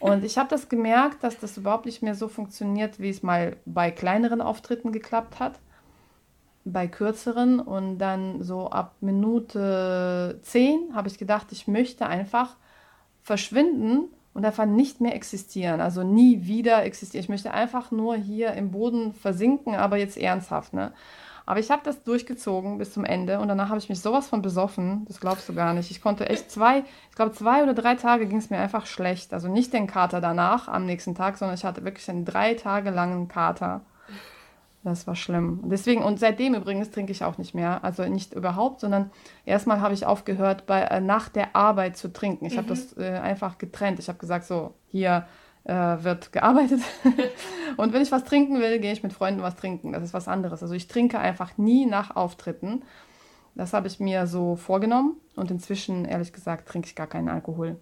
Und 0.00 0.22
ich 0.22 0.36
habe 0.36 0.50
das 0.50 0.68
gemerkt, 0.68 1.24
dass 1.24 1.38
das 1.38 1.56
überhaupt 1.56 1.86
nicht 1.86 2.02
mehr 2.02 2.14
so 2.14 2.28
funktioniert, 2.28 3.00
wie 3.00 3.08
es 3.08 3.22
mal 3.22 3.56
bei 3.64 3.90
kleineren 3.90 4.42
Auftritten 4.42 4.92
geklappt 4.92 5.40
hat 5.40 5.58
bei 6.64 6.86
kürzeren 6.86 7.60
und 7.60 7.98
dann 7.98 8.42
so 8.42 8.70
ab 8.70 8.96
Minute 9.00 10.38
10 10.42 10.94
habe 10.94 11.08
ich 11.08 11.18
gedacht, 11.18 11.48
ich 11.52 11.68
möchte 11.68 12.06
einfach 12.06 12.56
verschwinden 13.22 14.08
und 14.32 14.44
einfach 14.44 14.66
nicht 14.66 15.00
mehr 15.00 15.14
existieren, 15.14 15.80
also 15.80 16.02
nie 16.02 16.46
wieder 16.46 16.84
existieren. 16.84 17.22
Ich 17.22 17.28
möchte 17.28 17.52
einfach 17.52 17.90
nur 17.90 18.16
hier 18.16 18.52
im 18.54 18.70
Boden 18.70 19.14
versinken, 19.14 19.74
aber 19.74 19.96
jetzt 19.96 20.16
ernsthaft, 20.16 20.72
ne? 20.72 20.92
Aber 21.46 21.60
ich 21.60 21.70
habe 21.70 21.82
das 21.84 22.02
durchgezogen 22.02 22.78
bis 22.78 22.94
zum 22.94 23.04
Ende 23.04 23.38
und 23.38 23.48
danach 23.48 23.68
habe 23.68 23.78
ich 23.78 23.90
mich 23.90 24.00
sowas 24.00 24.28
von 24.28 24.40
besoffen, 24.40 25.04
das 25.06 25.20
glaubst 25.20 25.46
du 25.48 25.54
gar 25.54 25.74
nicht. 25.74 25.90
Ich 25.90 26.00
konnte 26.00 26.28
echt 26.28 26.50
zwei, 26.50 26.84
ich 27.10 27.16
glaube 27.16 27.32
zwei 27.32 27.62
oder 27.62 27.74
drei 27.74 27.96
Tage 27.96 28.26
ging 28.26 28.38
es 28.38 28.48
mir 28.48 28.58
einfach 28.58 28.86
schlecht. 28.86 29.34
Also 29.34 29.48
nicht 29.48 29.74
den 29.74 29.86
Kater 29.86 30.22
danach 30.22 30.68
am 30.68 30.86
nächsten 30.86 31.14
Tag, 31.14 31.36
sondern 31.36 31.56
ich 31.56 31.64
hatte 31.64 31.84
wirklich 31.84 32.08
einen 32.08 32.24
drei 32.24 32.54
Tage 32.54 32.90
langen 32.90 33.28
Kater. 33.28 33.82
Das 34.84 35.06
war 35.06 35.16
schlimm. 35.16 35.62
Deswegen, 35.64 36.02
und 36.02 36.20
seitdem 36.20 36.54
übrigens 36.54 36.90
trinke 36.90 37.10
ich 37.10 37.24
auch 37.24 37.38
nicht 37.38 37.54
mehr. 37.54 37.82
Also 37.82 38.04
nicht 38.04 38.34
überhaupt, 38.34 38.80
sondern 38.80 39.10
erstmal 39.46 39.80
habe 39.80 39.94
ich 39.94 40.04
aufgehört, 40.04 40.66
bei, 40.66 40.82
äh, 40.82 41.00
nach 41.00 41.30
der 41.30 41.56
Arbeit 41.56 41.96
zu 41.96 42.12
trinken. 42.12 42.44
Ich 42.44 42.52
mhm. 42.52 42.58
habe 42.58 42.68
das 42.68 42.96
äh, 42.98 43.18
einfach 43.18 43.56
getrennt. 43.56 43.98
Ich 43.98 44.08
habe 44.08 44.18
gesagt, 44.18 44.44
so, 44.44 44.74
hier 44.88 45.26
äh, 45.64 45.72
wird 45.72 46.32
gearbeitet. 46.32 46.80
und 47.78 47.94
wenn 47.94 48.02
ich 48.02 48.12
was 48.12 48.24
trinken 48.24 48.60
will, 48.60 48.78
gehe 48.78 48.92
ich 48.92 49.02
mit 49.02 49.14
Freunden 49.14 49.40
was 49.40 49.56
trinken. 49.56 49.92
Das 49.92 50.02
ist 50.02 50.12
was 50.12 50.28
anderes. 50.28 50.62
Also 50.62 50.74
ich 50.74 50.86
trinke 50.86 51.18
einfach 51.18 51.56
nie 51.56 51.86
nach 51.86 52.14
Auftritten. 52.14 52.82
Das 53.54 53.72
habe 53.72 53.86
ich 53.86 54.00
mir 54.00 54.26
so 54.26 54.54
vorgenommen. 54.54 55.16
Und 55.34 55.50
inzwischen, 55.50 56.04
ehrlich 56.04 56.34
gesagt, 56.34 56.68
trinke 56.68 56.88
ich 56.88 56.94
gar 56.94 57.06
keinen 57.06 57.30
Alkohol. 57.30 57.76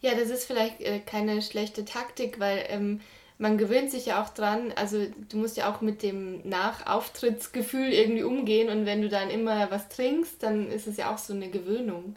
Ja, 0.00 0.12
das 0.18 0.30
ist 0.30 0.44
vielleicht 0.44 0.80
äh, 0.80 0.98
keine 0.98 1.42
schlechte 1.42 1.84
Taktik, 1.84 2.40
weil 2.40 2.64
ähm, 2.68 3.00
man 3.40 3.56
gewöhnt 3.56 3.90
sich 3.90 4.06
ja 4.06 4.22
auch 4.22 4.28
dran, 4.28 4.72
also 4.76 4.98
du 5.30 5.38
musst 5.38 5.56
ja 5.56 5.72
auch 5.72 5.80
mit 5.80 6.02
dem 6.02 6.46
Nachauftrittsgefühl 6.46 7.88
irgendwie 7.88 8.22
umgehen 8.22 8.68
und 8.68 8.84
wenn 8.84 9.00
du 9.00 9.08
dann 9.08 9.30
immer 9.30 9.70
was 9.70 9.88
trinkst, 9.88 10.42
dann 10.42 10.68
ist 10.68 10.86
es 10.86 10.98
ja 10.98 11.12
auch 11.12 11.18
so 11.18 11.32
eine 11.32 11.48
Gewöhnung. 11.48 12.16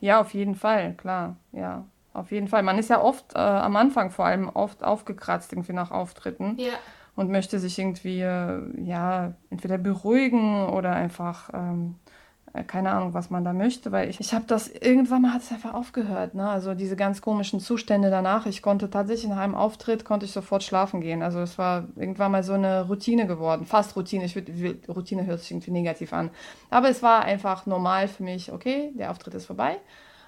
Ja, 0.00 0.20
auf 0.20 0.32
jeden 0.34 0.54
Fall, 0.54 0.94
klar, 0.94 1.36
ja. 1.52 1.84
Auf 2.14 2.30
jeden 2.30 2.48
Fall. 2.48 2.62
Man 2.62 2.78
ist 2.78 2.90
ja 2.90 3.00
oft, 3.00 3.34
äh, 3.34 3.38
am 3.38 3.76
Anfang 3.76 4.10
vor 4.10 4.26
allem, 4.26 4.48
oft 4.48 4.82
aufgekratzt 4.82 5.52
irgendwie 5.52 5.72
nach 5.72 5.90
Auftritten. 5.90 6.56
Ja. 6.58 6.72
Und 7.14 7.30
möchte 7.30 7.58
sich 7.58 7.78
irgendwie, 7.78 8.20
äh, 8.20 8.60
ja, 8.82 9.34
entweder 9.50 9.76
beruhigen 9.78 10.68
oder 10.68 10.94
einfach 10.94 11.50
ähm, 11.52 11.96
äh, 12.06 12.07
keine 12.66 12.92
Ahnung, 12.92 13.14
was 13.14 13.30
man 13.30 13.44
da 13.44 13.52
möchte, 13.52 13.92
weil 13.92 14.08
ich, 14.08 14.20
ich 14.20 14.32
habe 14.32 14.44
das, 14.46 14.68
irgendwann 14.68 15.22
mal 15.22 15.34
hat 15.34 15.42
es 15.42 15.52
einfach 15.52 15.74
aufgehört, 15.74 16.34
ne? 16.34 16.48
also 16.48 16.74
diese 16.74 16.96
ganz 16.96 17.20
komischen 17.20 17.60
Zustände 17.60 18.10
danach. 18.10 18.46
Ich 18.46 18.62
konnte 18.62 18.90
tatsächlich 18.90 19.28
nach 19.28 19.38
einem 19.38 19.54
Auftritt, 19.54 20.04
konnte 20.04 20.26
ich 20.26 20.32
sofort 20.32 20.62
schlafen 20.62 21.00
gehen. 21.00 21.22
Also 21.22 21.40
es 21.40 21.58
war 21.58 21.84
irgendwann 21.96 22.32
mal 22.32 22.42
so 22.42 22.54
eine 22.54 22.86
Routine 22.86 23.26
geworden, 23.26 23.66
fast 23.66 23.96
Routine. 23.96 24.24
Ich 24.24 24.34
würd, 24.34 24.88
Routine 24.88 25.26
hört 25.26 25.40
sich 25.40 25.50
irgendwie 25.50 25.70
negativ 25.70 26.12
an. 26.12 26.30
Aber 26.70 26.88
es 26.88 27.02
war 27.02 27.22
einfach 27.22 27.66
normal 27.66 28.08
für 28.08 28.22
mich, 28.22 28.52
okay, 28.52 28.92
der 28.94 29.10
Auftritt 29.10 29.34
ist 29.34 29.46
vorbei. 29.46 29.78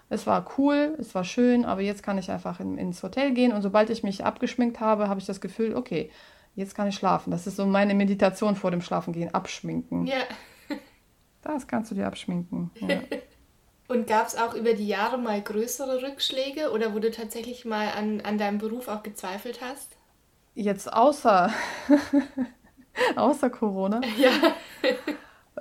Es 0.09 0.27
war 0.27 0.45
cool, 0.59 0.97
es 0.99 1.15
war 1.15 1.25
schön, 1.25 1.65
aber 1.65 1.83
jetzt 1.83 2.03
kann 2.03 2.19
ich 2.19 2.31
einfach 2.31 2.59
in, 2.61 2.77
ins 2.79 3.03
Hotel 3.03 3.33
gehen 3.33 3.53
und 3.53 3.63
sobald 3.63 3.91
ich 3.91 4.03
mich 4.03 4.25
abgeschminkt 4.25 4.81
habe, 4.81 5.09
habe 5.09 5.21
ich 5.21 5.27
das 5.27 5.41
Gefühl, 5.41 5.77
okay, 5.77 6.11
jetzt 6.57 6.75
kann 6.75 6.89
ich 6.89 6.97
schlafen. 6.97 7.31
Das 7.31 7.47
ist 7.47 7.57
so 7.57 7.65
meine 7.65 7.95
Meditation 7.95 8.57
vor 8.57 8.73
dem 8.73 8.83
Schlafengehen, 8.83 9.33
abschminken. 9.33 10.07
Ja. 10.07 10.17
Das 11.43 11.67
kannst 11.67 11.91
du 11.91 11.95
dir 11.95 12.07
abschminken. 12.07 12.71
Ja. 12.77 13.01
Und 13.89 14.07
gab 14.07 14.29
es 14.29 14.37
auch 14.37 14.55
über 14.55 14.75
die 14.75 14.87
Jahre 14.87 15.19
mal 15.19 15.43
größere 15.43 16.01
Rückschläge 16.03 16.71
oder 16.71 16.95
wo 16.95 17.01
du 17.01 17.11
tatsächlich 17.11 17.65
mal 17.65 17.89
an, 17.89 18.21
an 18.21 18.39
deinem 18.39 18.59
Beruf 18.59 18.87
auch 18.87 19.03
gezweifelt 19.03 19.61
hast? 19.61 19.97
Jetzt 20.55 20.93
außer, 20.93 21.51
außer 23.17 23.51
Corona? 23.51 24.01
Ja. 24.17 24.31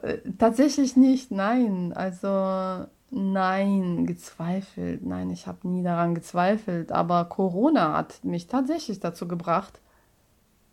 Äh, 0.04 0.20
tatsächlich 0.38 0.96
nicht, 0.96 1.32
nein. 1.32 1.92
Also 1.94 2.86
Nein, 3.12 4.06
gezweifelt. 4.06 5.04
Nein, 5.04 5.32
ich 5.32 5.48
habe 5.48 5.68
nie 5.68 5.82
daran 5.84 6.14
gezweifelt. 6.14 6.92
Aber 6.92 7.26
Corona 7.26 7.94
hat 7.98 8.24
mich 8.24 8.48
tatsächlich 8.48 9.00
dazu 9.00 9.28
gebracht, 9.28 9.80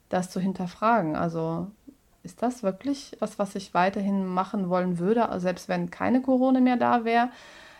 das 0.08 0.30
zu 0.30 0.40
hinterfragen. 0.40 1.16
Also 1.16 1.70
ist 2.26 2.42
das 2.42 2.62
wirklich 2.62 3.16
was, 3.20 3.38
was 3.38 3.54
ich 3.54 3.72
weiterhin 3.72 4.26
machen 4.26 4.68
wollen 4.68 4.98
würde, 4.98 5.28
selbst 5.40 5.68
wenn 5.68 5.90
keine 5.90 6.20
Corona 6.20 6.60
mehr 6.60 6.76
da 6.76 7.04
wäre? 7.04 7.30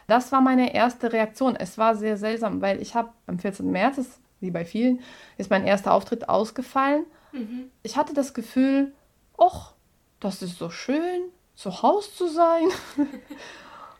Das 0.06 0.30
war 0.30 0.40
meine 0.40 0.72
erste 0.72 1.12
Reaktion. 1.12 1.56
Es 1.56 1.78
war 1.78 1.96
sehr 1.96 2.16
seltsam, 2.16 2.62
weil 2.62 2.80
ich 2.80 2.94
habe 2.94 3.10
am 3.26 3.38
14. 3.38 3.70
März, 3.70 3.98
ist, 3.98 4.20
wie 4.40 4.52
bei 4.52 4.64
vielen, 4.64 5.00
ist 5.36 5.50
mein 5.50 5.66
erster 5.66 5.92
Auftritt 5.92 6.28
ausgefallen. 6.28 7.04
Mhm. 7.32 7.70
Ich 7.82 7.96
hatte 7.96 8.14
das 8.14 8.32
Gefühl, 8.32 8.92
ach, 9.36 9.72
das 10.20 10.42
ist 10.42 10.58
so 10.58 10.70
schön, 10.70 11.22
zu 11.56 11.82
Hause 11.82 12.08
zu 12.14 12.28
sein. 12.28 12.68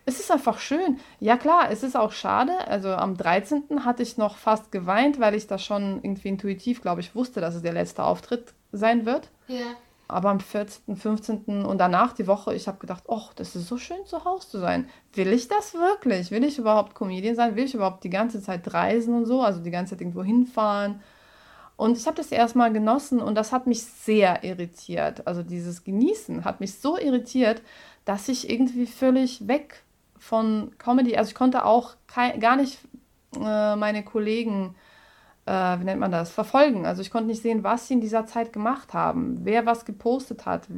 es 0.07 0.21
ist 0.21 0.31
einfach 0.31 0.61
schön. 0.61 1.01
Ja 1.19 1.37
klar, 1.37 1.71
es 1.73 1.83
ist 1.83 1.97
auch 1.97 2.13
schade. 2.13 2.53
Also 2.69 2.91
am 2.91 3.17
13. 3.17 3.85
hatte 3.85 4.05
ich 4.05 4.17
noch 4.17 4.37
fast 4.37 4.71
geweint, 4.71 5.19
weil 5.19 5.35
ich 5.35 5.49
da 5.49 5.59
schon 5.59 6.01
irgendwie 6.03 6.29
intuitiv, 6.29 6.83
glaube 6.83 7.01
ich, 7.01 7.17
wusste, 7.17 7.41
dass 7.41 7.57
es 7.57 7.63
der 7.63 7.73
letzte 7.73 8.05
Auftritt 8.05 8.55
sein 8.71 9.07
wird. 9.07 9.29
Ja. 9.49 9.75
Aber 10.09 10.31
am 10.31 10.39
14., 10.41 10.97
15. 10.97 11.65
und 11.65 11.79
danach 11.79 12.13
die 12.13 12.27
Woche, 12.29 12.55
ich 12.55 12.69
habe 12.69 12.79
gedacht, 12.79 13.05
ach, 13.11 13.35
das 13.35 13.57
ist 13.57 13.67
so 13.67 13.77
schön 13.77 14.07
zu 14.07 14.25
Hause 14.25 14.49
zu 14.49 14.59
sein. 14.59 14.89
Will 15.15 15.33
ich 15.33 15.49
das 15.49 15.75
wirklich? 15.75 16.31
Will 16.31 16.45
ich 16.45 16.59
überhaupt 16.59 16.95
Comedian 16.95 17.35
sein? 17.35 17.57
Will 17.57 17.65
ich 17.65 17.75
überhaupt 17.75 18.05
die 18.05 18.11
ganze 18.11 18.41
Zeit 18.41 18.73
reisen 18.73 19.15
und 19.15 19.27
so? 19.27 19.43
Also 19.43 19.61
die 19.61 19.73
ganze 19.73 19.95
Zeit 19.95 20.03
irgendwo 20.03 20.23
hinfahren? 20.23 21.01
Und 21.77 21.99
ich 21.99 22.07
habe 22.07 22.17
das 22.17 22.33
erstmal 22.33 22.73
genossen 22.73 23.21
und 23.21 23.35
das 23.35 23.53
hat 23.53 23.67
mich 23.67 23.83
sehr 23.83 24.45
irritiert. 24.45 25.27
Also 25.27 25.43
dieses 25.43 25.85
Genießen 25.85 26.45
hat 26.45 26.61
mich 26.61 26.79
so 26.79 26.99
irritiert, 26.99 27.61
dass 28.05 28.29
ich 28.29 28.49
irgendwie 28.49 28.87
völlig 28.87 29.47
weg 29.47 29.83
von 30.19 30.73
Comedy, 30.79 31.17
also 31.17 31.29
ich 31.29 31.35
konnte 31.35 31.65
auch 31.65 31.97
kein, 32.07 32.41
gar 32.41 32.57
nicht 32.57 32.79
äh, 33.35 33.77
meine 33.77 34.03
Kollegen, 34.05 34.75
äh, 35.47 35.81
wie 35.81 35.85
nennt 35.85 36.01
man 36.01 36.11
das, 36.11 36.31
verfolgen. 36.31 36.87
Also 36.87 37.03
ich 37.03 37.11
konnte 37.11 37.29
nicht 37.29 37.41
sehen, 37.41 37.63
was 37.65 37.87
sie 37.87 37.95
in 37.95 38.01
dieser 38.01 38.27
Zeit 38.27 38.53
gemacht 38.53 38.93
haben, 38.93 39.39
wer 39.45 39.65
was 39.65 39.85
gepostet 39.85 40.45
hat. 40.45 40.69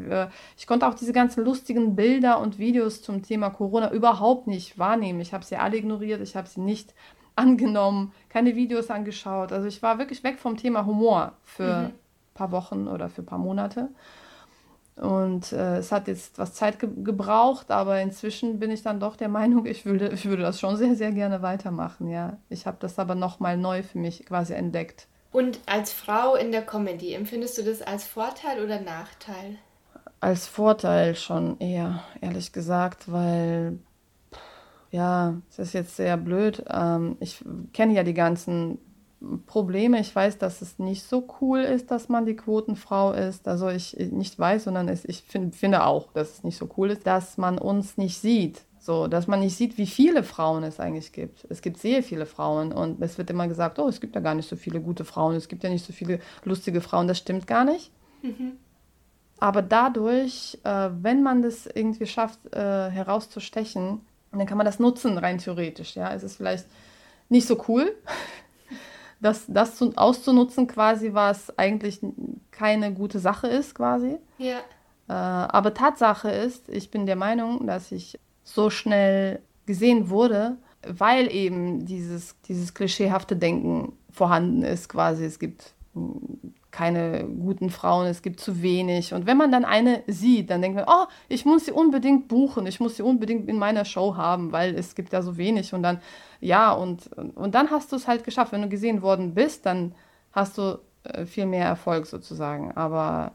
Ich 0.57 0.67
konnte 0.67 0.87
auch 0.87 0.95
diese 0.95 1.13
ganzen 1.13 1.45
lustigen 1.45 1.97
Bilder 1.97 2.39
und 2.39 2.59
Videos 2.59 3.03
zum 3.03 3.23
Thema 3.23 3.51
Corona 3.51 3.91
überhaupt 3.91 4.47
nicht 4.47 4.79
wahrnehmen. 4.79 5.21
Ich 5.21 5.33
habe 5.33 5.45
sie 5.45 5.57
alle 5.57 5.79
ignoriert, 5.79 6.21
ich 6.21 6.37
habe 6.37 6.49
sie 6.49 6.61
nicht 6.61 6.95
angenommen, 7.35 8.13
keine 8.29 8.57
Videos 8.57 8.91
angeschaut. 8.91 9.53
Also 9.53 9.67
ich 9.67 9.83
war 9.83 9.99
wirklich 9.99 10.23
weg 10.23 10.39
vom 10.39 10.57
Thema 10.57 10.85
Humor 10.85 11.33
für 11.45 11.63
mhm. 11.63 11.85
ein 11.87 11.93
paar 12.35 12.53
Wochen 12.53 12.89
oder 12.89 13.09
für 13.09 13.23
ein 13.23 13.27
paar 13.27 13.39
Monate. 13.39 13.89
Und 15.01 15.53
äh, 15.53 15.79
es 15.79 15.93
hat 15.93 16.09
jetzt 16.09 16.39
was 16.39 16.55
Zeit 16.55 16.79
ge 16.79 16.91
gebraucht, 17.05 17.71
aber 17.71 18.01
inzwischen 18.01 18.59
bin 18.59 18.71
ich 18.71 18.83
dann 18.83 18.99
doch 18.99 19.17
der 19.17 19.29
Meinung, 19.29 19.67
ich 19.67 19.87
würde, 19.87 20.09
ich 20.09 20.27
würde 20.27 20.43
das 20.43 20.59
schon 20.59 20.77
sehr, 20.77 20.97
sehr 20.97 21.13
gerne 21.13 21.43
weitermachen. 21.43 22.09
Ja, 22.09 22.39
ich 22.49 22.67
habe 22.67 22.79
das 22.81 22.99
aber 22.99 23.15
nochmal 23.15 23.57
neu 23.57 23.83
für 23.83 23.99
mich 23.99 24.27
quasi 24.27 24.55
entdeckt. 24.55 25.07
Und 25.31 25.61
als 25.67 25.93
Frau 25.93 26.35
in 26.35 26.53
der 26.53 26.63
Comedy, 26.63 27.13
empfindest 27.13 27.59
du 27.59 27.63
das 27.63 27.83
als 27.83 28.05
Vorteil 28.05 28.65
oder 28.65 28.81
Nachteil? 28.81 29.59
Als 30.21 30.49
Vorteil 30.49 31.15
schon 31.15 31.61
eher, 31.61 32.03
ehrlich 32.21 32.53
gesagt, 32.53 33.13
weil 33.13 33.79
ja, 34.91 35.37
es 35.51 35.59
ist 35.59 35.75
jetzt 35.75 35.97
sehr 35.97 36.17
blöd. 36.17 36.65
Ähm, 36.71 37.17
ich 37.21 37.45
kenne 37.73 37.93
ja 37.93 38.03
die 38.03 38.15
ganzen 38.15 38.79
Probleme. 39.47 39.99
Ich 40.01 40.15
weiß, 40.15 40.39
dass 40.39 40.63
es 40.63 40.79
nicht 40.79 41.03
so 41.03 41.27
cool 41.41 41.61
ist, 41.61 41.91
dass 41.91 42.09
man 42.09 42.25
die 42.25 42.37
Quotenfrau 42.37 43.13
ist. 43.13 43.49
Also 43.49 43.69
ich 43.69 43.97
nicht 43.97 44.39
weiß, 44.39 44.65
sondern 44.65 44.89
es, 44.89 45.05
ich 45.05 45.23
find, 45.23 45.57
finde 45.57 45.85
auch, 45.85 46.13
dass 46.13 46.35
es 46.35 46.45
nicht 46.45 46.57
so 46.57 46.69
cool 46.77 46.91
ist, 46.91 47.07
dass 47.07 47.37
man 47.37 47.59
uns 47.59 47.97
nicht 47.97 48.19
sieht. 48.19 48.63
So, 48.79 49.09
dass 49.09 49.27
man 49.27 49.41
nicht 49.41 49.57
sieht, 49.57 49.77
wie 49.77 49.87
viele 49.87 50.23
Frauen 50.23 50.63
es 50.63 50.79
eigentlich 50.79 51.13
gibt. 51.13 51.47
Es 51.51 51.63
gibt 51.63 51.79
sehr 51.79 52.03
viele 52.03 52.27
Frauen 52.27 52.73
und 52.73 53.03
es 53.03 53.19
wird 53.19 53.29
immer 53.29 53.49
gesagt, 53.49 53.79
oh, 53.81 53.89
es 53.89 54.01
gibt 54.01 54.15
ja 54.15 54.21
gar 54.21 54.35
nicht 54.35 54.49
so 54.49 54.55
viele 54.55 54.81
gute 54.81 55.05
Frauen, 55.05 55.35
es 55.35 55.49
gibt 55.49 55.65
ja 55.65 55.71
nicht 55.71 55.85
so 55.85 55.93
viele 55.93 56.21
lustige 56.45 56.81
Frauen. 56.81 57.09
Das 57.09 57.19
stimmt 57.19 57.47
gar 57.47 57.65
nicht. 57.65 57.91
Mhm. 58.23 58.53
Aber 59.41 59.63
dadurch, 59.63 60.59
äh, 60.65 60.91
wenn 61.03 61.23
man 61.23 61.43
das 61.43 61.67
irgendwie 61.67 62.07
schafft, 62.07 62.39
äh, 62.55 62.91
herauszustechen, 62.91 64.01
dann 64.33 64.47
kann 64.47 64.59
man 64.59 64.67
das 64.67 64.79
nutzen, 64.79 65.19
rein 65.19 65.39
theoretisch. 65.39 65.97
Ja, 65.97 66.13
es 66.15 66.23
ist 66.23 66.37
vielleicht 66.37 66.67
nicht 67.29 67.47
so 67.47 67.63
cool, 67.69 67.95
das, 69.21 69.45
das 69.49 69.77
zu, 69.77 69.93
auszunutzen, 69.97 70.67
quasi, 70.67 71.15
was 71.15 71.57
eigentlich 71.59 72.01
keine 72.51 72.93
gute 72.93 73.19
Sache 73.19 73.49
ist, 73.49 73.75
quasi. 73.75 74.19
Ja. 74.39 74.59
Äh, 75.09 75.13
aber 75.13 75.75
Tatsache 75.75 76.31
ist, 76.31 76.69
ich 76.69 76.91
bin 76.91 77.07
der 77.07 77.17
Meinung, 77.17 77.67
dass 77.67 77.93
ich 77.93 78.19
so 78.45 78.71
schnell 78.71 79.43
gesehen 79.67 80.09
wurde, 80.11 80.57
weil 80.87 81.33
eben 81.33 81.85
dieses, 81.85 82.41
dieses 82.43 82.75
klischeehafte 82.75 83.37
Denken 83.37 83.93
vorhanden 84.11 84.63
ist, 84.63 84.89
quasi. 84.89 85.25
Es 85.25 85.39
gibt 85.39 85.75
keine 86.71 87.25
guten 87.25 87.71
Frauen, 87.71 88.07
es 88.07 88.23
gibt 88.23 88.41
zu 88.41 88.63
wenig. 88.63 89.15
Und 89.15 89.27
wenn 89.27 89.37
man 89.37 89.51
dann 89.51 89.65
eine 89.65 90.03
sieht, 90.07 90.51
dann 90.51 90.61
denkt 90.61 90.77
man, 90.77 90.85
oh, 90.87 91.07
ich 91.29 91.45
muss 91.45 91.65
sie 91.65 91.73
unbedingt 91.73 92.29
buchen, 92.29 92.67
ich 92.67 92.79
muss 92.79 92.97
sie 92.97 93.03
unbedingt 93.03 93.49
in 93.49 93.59
meiner 93.59 93.85
Show 93.85 94.17
haben, 94.17 94.53
weil 94.53 94.75
es 94.75 94.95
gibt 94.95 95.13
ja 95.13 95.23
so 95.23 95.37
wenig. 95.37 95.73
Und 95.73 95.83
dann, 95.83 96.01
ja, 96.41 96.73
und, 96.73 97.11
und 97.17 97.55
dann 97.55 97.71
hast 97.71 97.93
du 97.93 97.97
es 97.97 98.07
halt 98.07 98.25
geschafft. 98.25 98.53
Wenn 98.53 98.63
du 98.63 98.69
gesehen 98.69 99.03
worden 99.03 99.35
bist, 99.35 99.65
dann 99.65 99.95
hast 100.33 100.59
du 100.59 100.79
äh, 101.05 101.25
viel 101.25 101.47
mehr 101.47 101.65
Erfolg 101.65 102.07
sozusagen. 102.07 102.73
Aber 102.73 103.33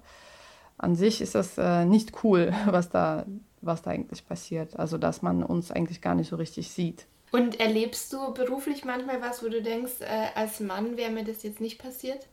an 0.78 0.96
sich 0.96 1.22
ist 1.22 1.34
das 1.34 1.58
äh, 1.58 1.86
nicht 1.86 2.24
cool, 2.24 2.54
was 2.66 2.90
da, 2.90 3.26
was 3.62 3.82
da 3.82 3.92
eigentlich 3.92 4.28
passiert. 4.28 4.78
Also, 4.78 4.98
dass 4.98 5.22
man 5.22 5.44
uns 5.44 5.72
eigentlich 5.72 6.02
gar 6.02 6.14
nicht 6.14 6.30
so 6.30 6.36
richtig 6.36 6.72
sieht. 6.72 7.08
Und 7.32 7.60
erlebst 7.60 8.14
du 8.14 8.32
beruflich 8.36 8.86
manchmal 8.86 9.20
was, 9.20 9.44
wo 9.44 9.50
du 9.50 9.64
denkst, 9.64 10.02
äh, 10.02 10.28
als 10.36 10.60
Mann 10.60 10.98
wäre 10.98 11.12
mir 11.12 11.24
das 11.24 11.42
jetzt 11.42 11.62
nicht 11.62 11.82
passiert? 11.82 12.28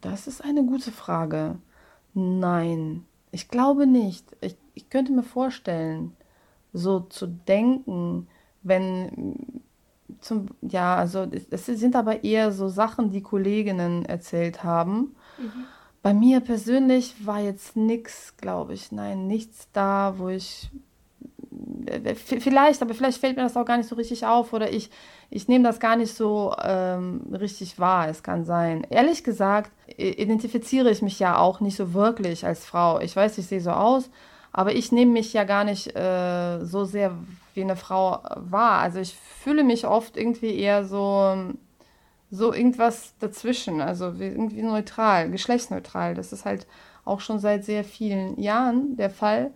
Das 0.00 0.26
ist 0.26 0.42
eine 0.42 0.64
gute 0.64 0.92
Frage. 0.92 1.56
Nein, 2.14 3.04
ich 3.32 3.48
glaube 3.48 3.86
nicht. 3.86 4.24
Ich, 4.40 4.56
ich 4.74 4.88
könnte 4.88 5.12
mir 5.12 5.22
vorstellen, 5.22 6.16
so 6.72 7.00
zu 7.00 7.26
denken, 7.26 8.28
wenn 8.62 9.58
zum, 10.20 10.46
ja, 10.62 10.96
also 10.96 11.26
es 11.50 11.66
sind 11.66 11.96
aber 11.96 12.24
eher 12.24 12.52
so 12.52 12.68
Sachen, 12.68 13.10
die 13.10 13.22
Kolleginnen 13.22 14.04
erzählt 14.04 14.62
haben. 14.62 15.16
Mhm. 15.38 15.64
Bei 16.02 16.14
mir 16.14 16.40
persönlich 16.40 17.26
war 17.26 17.40
jetzt 17.40 17.76
nichts, 17.76 18.36
glaube 18.36 18.74
ich, 18.74 18.92
nein, 18.92 19.26
nichts 19.26 19.68
da, 19.72 20.14
wo 20.16 20.28
ich 20.28 20.70
vielleicht, 22.14 22.82
aber 22.82 22.94
vielleicht 22.94 23.18
fällt 23.18 23.36
mir 23.36 23.42
das 23.42 23.56
auch 23.56 23.64
gar 23.64 23.76
nicht 23.76 23.88
so 23.88 23.96
richtig 23.96 24.24
auf 24.26 24.52
oder 24.52 24.72
ich, 24.72 24.90
ich 25.30 25.48
nehme 25.48 25.64
das 25.64 25.80
gar 25.80 25.96
nicht 25.96 26.14
so 26.14 26.54
ähm, 26.62 27.22
richtig 27.32 27.78
wahr. 27.78 28.08
Es 28.08 28.22
kann 28.22 28.44
sein. 28.44 28.86
Ehrlich 28.90 29.24
gesagt, 29.24 29.70
identifiziere 29.96 30.90
ich 30.90 31.02
mich 31.02 31.18
ja 31.18 31.38
auch 31.38 31.60
nicht 31.60 31.76
so 31.76 31.94
wirklich 31.94 32.46
als 32.46 32.64
Frau. 32.64 33.00
Ich 33.00 33.14
weiß, 33.14 33.38
ich 33.38 33.46
sehe 33.46 33.60
so 33.60 33.70
aus, 33.70 34.10
aber 34.52 34.74
ich 34.74 34.92
nehme 34.92 35.12
mich 35.12 35.32
ja 35.32 35.44
gar 35.44 35.64
nicht 35.64 35.94
äh, 35.96 36.64
so 36.64 36.84
sehr 36.84 37.16
wie 37.54 37.62
eine 37.62 37.76
Frau 37.76 38.20
wahr. 38.36 38.80
Also 38.80 38.98
ich 38.98 39.14
fühle 39.14 39.64
mich 39.64 39.86
oft 39.86 40.16
irgendwie 40.16 40.58
eher 40.58 40.84
so, 40.84 41.36
so 42.30 42.52
irgendwas 42.52 43.14
dazwischen, 43.18 43.80
also 43.80 44.12
irgendwie 44.18 44.62
neutral, 44.62 45.30
geschlechtsneutral. 45.30 46.14
Das 46.14 46.32
ist 46.32 46.44
halt 46.44 46.66
auch 47.04 47.20
schon 47.20 47.38
seit 47.38 47.64
sehr 47.64 47.84
vielen 47.84 48.40
Jahren 48.40 48.96
der 48.96 49.10
Fall. 49.10 49.52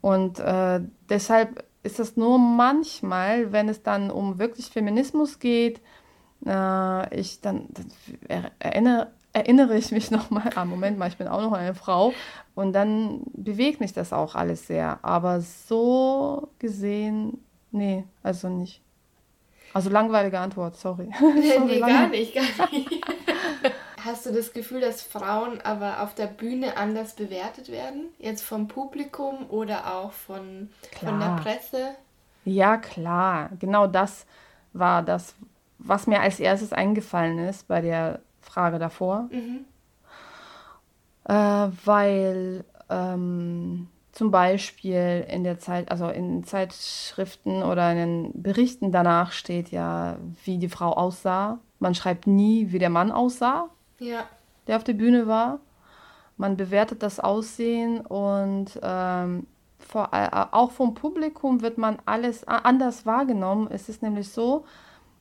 Und 0.00 0.38
äh, 0.38 0.80
deshalb 1.08 1.64
ist 1.82 2.00
es 2.00 2.16
nur 2.16 2.38
manchmal, 2.38 3.52
wenn 3.52 3.68
es 3.68 3.82
dann 3.82 4.10
um 4.10 4.38
wirklich 4.38 4.66
Feminismus 4.66 5.38
geht, 5.38 5.80
äh, 6.44 7.18
ich 7.18 7.40
dann, 7.40 7.68
dann 7.70 8.46
erinnere, 8.58 9.12
erinnere 9.32 9.76
ich 9.76 9.92
mich 9.92 10.10
nochmal, 10.10 10.50
ah, 10.54 10.64
Moment 10.64 10.98
mal, 10.98 11.08
ich 11.08 11.16
bin 11.16 11.28
auch 11.28 11.40
noch 11.40 11.52
eine 11.52 11.74
Frau. 11.74 12.12
Und 12.54 12.72
dann 12.72 13.22
bewegt 13.34 13.80
mich 13.80 13.92
das 13.92 14.12
auch 14.12 14.34
alles 14.34 14.66
sehr. 14.66 14.98
Aber 15.02 15.40
so 15.40 16.48
gesehen, 16.58 17.44
nee, 17.70 18.04
also 18.22 18.48
nicht. 18.48 18.82
Also 19.74 19.90
langweilige 19.90 20.38
Antwort, 20.38 20.76
sorry. 20.76 21.10
sorry 21.18 21.66
nee, 21.66 21.80
gar 21.80 22.08
nicht, 22.08 22.34
gar 22.34 22.70
nicht. 22.70 22.90
Hast 24.06 24.24
du 24.24 24.32
das 24.32 24.52
Gefühl, 24.52 24.80
dass 24.80 25.02
Frauen 25.02 25.60
aber 25.62 26.00
auf 26.00 26.14
der 26.14 26.28
Bühne 26.28 26.76
anders 26.76 27.14
bewertet 27.14 27.70
werden? 27.70 28.06
Jetzt 28.18 28.42
vom 28.42 28.68
Publikum 28.68 29.50
oder 29.50 29.92
auch 29.92 30.12
von, 30.12 30.70
von 31.00 31.18
der 31.18 31.36
Presse? 31.42 31.96
Ja, 32.44 32.76
klar. 32.76 33.50
Genau 33.58 33.88
das 33.88 34.24
war 34.72 35.02
das, 35.02 35.34
was 35.78 36.06
mir 36.06 36.20
als 36.20 36.38
erstes 36.38 36.72
eingefallen 36.72 37.40
ist 37.40 37.66
bei 37.66 37.80
der 37.80 38.20
Frage 38.40 38.78
davor. 38.78 39.28
Mhm. 39.32 39.64
Äh, 41.24 41.68
weil 41.84 42.64
ähm, 42.88 43.88
zum 44.12 44.30
Beispiel 44.30 45.26
in 45.28 45.42
der 45.42 45.58
Zeit, 45.58 45.90
also 45.90 46.08
in 46.10 46.44
Zeitschriften 46.44 47.64
oder 47.64 47.90
in 47.90 47.96
den 47.96 48.42
Berichten 48.42 48.92
danach 48.92 49.32
steht 49.32 49.72
ja, 49.72 50.16
wie 50.44 50.58
die 50.58 50.68
Frau 50.68 50.92
aussah. 50.92 51.58
Man 51.80 51.96
schreibt 51.96 52.28
nie, 52.28 52.70
wie 52.70 52.78
der 52.78 52.90
Mann 52.90 53.10
aussah 53.10 53.68
ja. 53.98 54.24
der 54.66 54.76
auf 54.76 54.84
der 54.84 54.94
Bühne 54.94 55.26
war. 55.26 55.60
Man 56.36 56.56
bewertet 56.56 57.02
das 57.02 57.18
Aussehen 57.18 58.00
und 58.00 58.78
ähm, 58.82 59.46
vor, 59.78 60.10
äh, 60.12 60.28
auch 60.50 60.70
vom 60.72 60.94
Publikum 60.94 61.62
wird 61.62 61.78
man 61.78 61.98
alles 62.04 62.46
anders 62.46 63.06
wahrgenommen. 63.06 63.68
Es 63.70 63.88
ist 63.88 64.02
nämlich 64.02 64.30
so, 64.30 64.64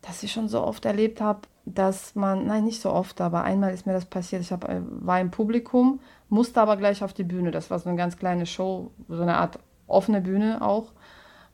dass 0.01 0.23
ich 0.23 0.31
schon 0.31 0.47
so 0.47 0.63
oft 0.63 0.85
erlebt 0.85 1.21
habe, 1.21 1.41
dass 1.65 2.15
man, 2.15 2.45
nein, 2.45 2.63
nicht 2.63 2.81
so 2.81 2.91
oft, 2.91 3.19
aber 3.21 3.43
einmal 3.43 3.73
ist 3.73 3.85
mir 3.85 3.93
das 3.93 4.05
passiert. 4.05 4.41
Ich 4.41 4.51
hab, 4.51 4.67
äh, 4.69 4.81
war 4.83 5.19
im 5.19 5.31
Publikum, 5.31 5.99
musste 6.29 6.61
aber 6.61 6.77
gleich 6.77 7.03
auf 7.03 7.13
die 7.13 7.23
Bühne. 7.23 7.51
Das 7.51 7.71
war 7.71 7.79
so 7.79 7.89
eine 7.89 7.97
ganz 7.97 8.17
kleine 8.17 8.45
Show, 8.45 8.91
so 9.07 9.21
eine 9.21 9.38
Art 9.38 9.59
offene 9.88 10.21
Bühne 10.21 10.61
auch, 10.61 10.91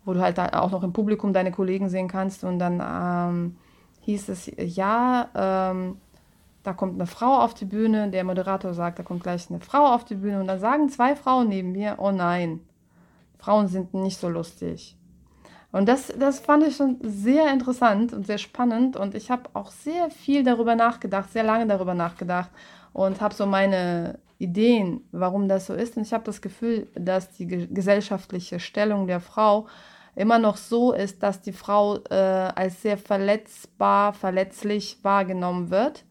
wo 0.06 0.14
du 0.14 0.22
halt 0.22 0.40
auch 0.40 0.72
noch 0.72 0.84
im 0.84 0.94
Publikum 0.94 1.34
deine 1.34 1.52
Kollegen 1.52 1.90
sehen 1.90 2.08
kannst. 2.08 2.44
Und 2.44 2.60
dann 2.60 2.82
ähm, 2.84 3.58
hieß 4.02 4.30
es, 4.30 4.52
ja, 4.58 5.30
ähm, 5.36 5.98
da 6.64 6.74
kommt 6.74 6.96
eine 6.96 7.08
Frau 7.08 7.40
auf 7.40 7.54
die 7.54 7.66
Bühne. 7.66 8.10
Der 8.10 8.24
Moderator 8.24 8.74
sagt, 8.74 9.00
da 9.00 9.04
kommt 9.04 9.24
gleich 9.24 9.50
eine 9.50 9.60
Frau 9.60 9.94
auf 9.94 10.06
die 10.06 10.16
Bühne. 10.16 10.40
Und 10.40 10.48
dann 10.48 10.60
sagen 10.60 10.90
zwei 10.90 11.16
Frauen 11.16 11.50
neben 11.50 11.72
mir, 11.72 11.96
oh 11.98 12.12
nein, 12.12 12.60
Frauen 13.38 13.68
sind 13.68 13.94
nicht 13.94 14.20
so 14.20 14.30
lustig. 14.30 14.96
Und 15.72 15.88
das, 15.88 16.14
das 16.20 16.40
fand 16.40 16.68
ich 16.68 16.76
schon 16.76 16.98
sehr 17.02 17.52
interessant 17.52 18.14
und 18.14 18.28
sehr 18.28 18.38
spannend. 18.38 18.96
Und 18.96 19.16
ich 19.16 19.32
habe 19.32 19.50
auch 19.54 19.72
sehr 19.72 20.10
viel 20.10 20.44
darüber 20.44 20.76
nachgedacht, 20.76 21.32
sehr 21.32 21.44
lange 21.44 21.66
darüber 21.66 21.94
nachgedacht 21.94 22.52
und 22.94 23.22
habe 23.22 23.34
so 23.34 23.46
meine 23.46 24.20
Ideen, 24.38 25.02
warum 25.12 25.48
das 25.48 25.68
so 25.68 25.74
ist. 25.74 25.98
Und 25.98 26.04
ich 26.04 26.14
habe 26.14 26.26
das 26.26 26.42
Gefühl, 26.42 26.88
dass 26.94 27.32
die 27.32 27.48
gesellschaftliche 27.48 28.60
Stellung 28.60 29.08
der 29.08 29.22
Frau 29.22 29.68
immer 30.16 30.40
noch 30.40 30.58
so 30.58 30.92
ist, 30.92 31.24
dass 31.24 31.42
die 31.42 31.54
Frau 31.54 31.98
äh, 32.10 32.16
als 32.16 32.82
sehr 32.82 32.98
verletzbar, 32.98 34.14
verletzlich 34.14 34.98
wahrgenommen 35.04 35.70
wird. 35.70 36.04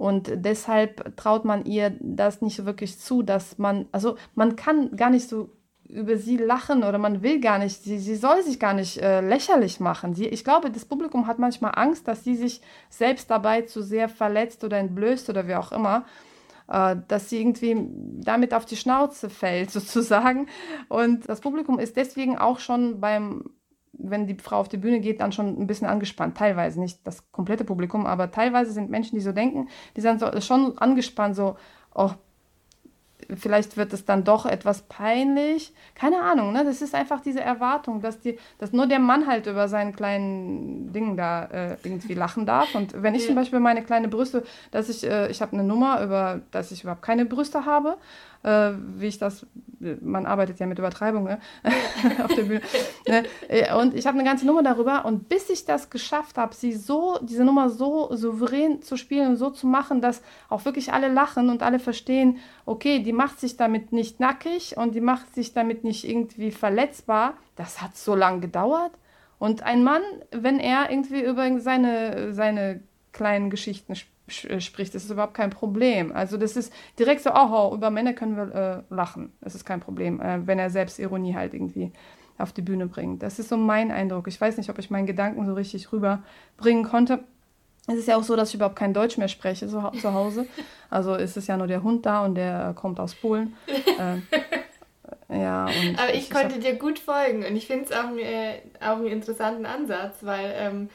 Und 0.00 0.32
deshalb 0.34 1.14
traut 1.18 1.44
man 1.44 1.66
ihr 1.66 1.94
das 2.00 2.40
nicht 2.40 2.56
so 2.56 2.64
wirklich 2.64 2.98
zu, 2.98 3.22
dass 3.22 3.58
man, 3.58 3.84
also 3.92 4.16
man 4.34 4.56
kann 4.56 4.96
gar 4.96 5.10
nicht 5.10 5.28
so 5.28 5.50
über 5.90 6.16
sie 6.16 6.38
lachen 6.38 6.84
oder 6.84 6.96
man 6.96 7.22
will 7.22 7.38
gar 7.38 7.58
nicht, 7.58 7.82
sie, 7.82 7.98
sie 7.98 8.16
soll 8.16 8.42
sich 8.42 8.58
gar 8.58 8.72
nicht 8.72 8.96
äh, 8.96 9.20
lächerlich 9.20 9.78
machen. 9.78 10.14
Sie, 10.14 10.24
ich 10.24 10.42
glaube, 10.42 10.70
das 10.70 10.86
Publikum 10.86 11.26
hat 11.26 11.38
manchmal 11.38 11.72
Angst, 11.74 12.08
dass 12.08 12.24
sie 12.24 12.34
sich 12.34 12.62
selbst 12.88 13.30
dabei 13.30 13.60
zu 13.60 13.82
sehr 13.82 14.08
verletzt 14.08 14.64
oder 14.64 14.78
entblößt 14.78 15.28
oder 15.28 15.46
wie 15.46 15.56
auch 15.56 15.70
immer, 15.70 16.06
äh, 16.68 16.96
dass 17.08 17.28
sie 17.28 17.38
irgendwie 17.38 17.76
damit 18.24 18.54
auf 18.54 18.64
die 18.64 18.76
Schnauze 18.76 19.28
fällt 19.28 19.70
sozusagen. 19.70 20.46
Und 20.88 21.28
das 21.28 21.42
Publikum 21.42 21.78
ist 21.78 21.98
deswegen 21.98 22.38
auch 22.38 22.58
schon 22.58 23.02
beim, 23.02 23.50
wenn 24.02 24.26
die 24.26 24.34
Frau 24.34 24.56
auf 24.56 24.68
die 24.68 24.76
Bühne 24.76 25.00
geht, 25.00 25.20
dann 25.20 25.32
schon 25.32 25.60
ein 25.60 25.66
bisschen 25.66 25.86
angespannt. 25.86 26.36
Teilweise, 26.36 26.80
nicht 26.80 27.06
das 27.06 27.30
komplette 27.32 27.64
Publikum, 27.64 28.06
aber 28.06 28.30
teilweise 28.30 28.72
sind 28.72 28.90
Menschen, 28.90 29.16
die 29.16 29.22
so 29.22 29.32
denken, 29.32 29.68
die 29.96 30.00
sind 30.00 30.20
so, 30.20 30.40
schon 30.40 30.78
angespannt, 30.78 31.36
so, 31.36 31.56
oh, 31.94 32.10
vielleicht 33.36 33.76
wird 33.76 33.92
es 33.92 34.04
dann 34.04 34.24
doch 34.24 34.46
etwas 34.46 34.82
peinlich. 34.82 35.72
Keine 35.94 36.20
Ahnung, 36.22 36.52
ne? 36.52 36.64
Das 36.64 36.82
ist 36.82 36.94
einfach 36.94 37.20
diese 37.20 37.40
Erwartung, 37.40 38.00
dass, 38.00 38.20
die, 38.20 38.38
dass 38.58 38.72
nur 38.72 38.86
der 38.86 38.98
Mann 38.98 39.26
halt 39.26 39.46
über 39.46 39.68
seinen 39.68 39.94
kleinen 39.94 40.92
Ding 40.92 41.16
da 41.16 41.44
äh, 41.44 41.76
irgendwie 41.82 42.14
lachen 42.14 42.46
darf. 42.46 42.74
Und 42.74 43.02
wenn 43.02 43.14
ich 43.14 43.22
ja. 43.22 43.28
zum 43.28 43.36
Beispiel 43.36 43.60
meine 43.60 43.82
kleine 43.82 44.08
Brüste, 44.08 44.44
dass 44.70 44.88
ich, 44.88 45.08
äh, 45.08 45.30
ich 45.30 45.42
habe 45.42 45.52
eine 45.52 45.64
Nummer, 45.64 46.02
über, 46.02 46.40
dass 46.50 46.72
ich 46.72 46.82
überhaupt 46.82 47.02
keine 47.02 47.24
Brüste 47.24 47.66
habe 47.66 47.96
äh, 48.42 48.72
wie 48.96 49.06
ich 49.06 49.18
das, 49.18 49.46
man 50.00 50.26
arbeitet 50.26 50.58
ja 50.60 50.66
mit 50.66 50.78
Übertreibung 50.78 51.24
ne? 51.24 51.38
auf 52.24 52.34
der 52.34 52.42
Bühne. 52.42 52.60
Ne? 53.06 53.24
Äh, 53.48 53.74
und 53.74 53.94
ich 53.94 54.06
habe 54.06 54.18
eine 54.18 54.28
ganze 54.28 54.46
Nummer 54.46 54.62
darüber 54.62 55.04
und 55.04 55.28
bis 55.28 55.50
ich 55.50 55.64
das 55.64 55.90
geschafft 55.90 56.38
habe, 56.38 56.54
sie 56.54 56.72
so, 56.72 57.18
diese 57.22 57.44
Nummer 57.44 57.68
so 57.70 58.14
souverän 58.14 58.82
zu 58.82 58.96
spielen 58.96 59.28
und 59.28 59.36
so 59.36 59.50
zu 59.50 59.66
machen, 59.66 60.00
dass 60.00 60.22
auch 60.48 60.64
wirklich 60.64 60.92
alle 60.92 61.08
lachen 61.08 61.50
und 61.50 61.62
alle 61.62 61.78
verstehen, 61.78 62.38
okay, 62.66 63.00
die 63.00 63.12
macht 63.12 63.40
sich 63.40 63.56
damit 63.56 63.92
nicht 63.92 64.20
nackig 64.20 64.76
und 64.76 64.94
die 64.94 65.00
macht 65.00 65.34
sich 65.34 65.52
damit 65.52 65.84
nicht 65.84 66.08
irgendwie 66.08 66.50
verletzbar, 66.50 67.34
das 67.56 67.82
hat 67.82 67.96
so 67.96 68.14
lange 68.14 68.40
gedauert. 68.40 68.92
Und 69.38 69.62
ein 69.62 69.82
Mann, 69.82 70.02
wenn 70.32 70.58
er 70.58 70.90
irgendwie 70.90 71.22
über 71.22 71.58
seine, 71.60 72.34
seine 72.34 72.82
kleinen 73.12 73.48
Geschichten 73.48 73.94
spricht, 73.94 74.19
spricht, 74.30 74.94
das 74.94 75.04
ist 75.04 75.10
überhaupt 75.10 75.34
kein 75.34 75.50
Problem. 75.50 76.12
Also 76.12 76.36
das 76.36 76.56
ist 76.56 76.72
direkt 76.98 77.22
so, 77.22 77.30
oh, 77.34 77.72
über 77.74 77.90
Männer 77.90 78.12
können 78.12 78.36
wir 78.36 78.84
äh, 78.90 78.94
lachen. 78.94 79.32
Das 79.40 79.54
ist 79.54 79.64
kein 79.64 79.80
Problem, 79.80 80.20
äh, 80.20 80.46
wenn 80.46 80.58
er 80.58 80.70
selbst 80.70 80.98
Ironie 80.98 81.34
halt 81.34 81.54
irgendwie 81.54 81.92
auf 82.38 82.52
die 82.52 82.62
Bühne 82.62 82.86
bringt. 82.86 83.22
Das 83.22 83.38
ist 83.38 83.48
so 83.48 83.56
mein 83.56 83.90
Eindruck. 83.90 84.26
Ich 84.28 84.40
weiß 84.40 84.56
nicht, 84.56 84.70
ob 84.70 84.78
ich 84.78 84.90
meinen 84.90 85.06
Gedanken 85.06 85.46
so 85.46 85.54
richtig 85.54 85.92
rüberbringen 85.92 86.84
konnte. 86.84 87.24
Es 87.86 87.96
ist 87.96 88.08
ja 88.08 88.16
auch 88.16 88.22
so, 88.22 88.36
dass 88.36 88.50
ich 88.50 88.54
überhaupt 88.54 88.76
kein 88.76 88.94
Deutsch 88.94 89.18
mehr 89.18 89.28
spreche 89.28 89.68
so, 89.68 89.90
zu 90.00 90.14
Hause. 90.14 90.46
Also 90.90 91.14
ist 91.14 91.36
es 91.36 91.46
ja 91.46 91.56
nur 91.56 91.66
der 91.66 91.82
Hund 91.82 92.06
da 92.06 92.24
und 92.24 92.34
der 92.34 92.72
kommt 92.74 93.00
aus 93.00 93.14
Polen. 93.14 93.56
äh, 93.68 95.40
ja, 95.40 95.66
Aber 95.96 96.12
ich, 96.12 96.22
ich 96.22 96.30
konnte 96.30 96.56
ich 96.56 96.64
dir 96.64 96.74
gut 96.74 96.98
folgen 96.98 97.44
und 97.44 97.56
ich 97.56 97.66
finde 97.66 97.84
es 97.84 97.92
auch, 97.92 98.10
äh, 98.16 98.60
auch 98.80 98.96
einen 98.96 99.06
interessanten 99.06 99.66
Ansatz, 99.66 100.16
weil 100.22 100.52
ähm, 100.56 100.90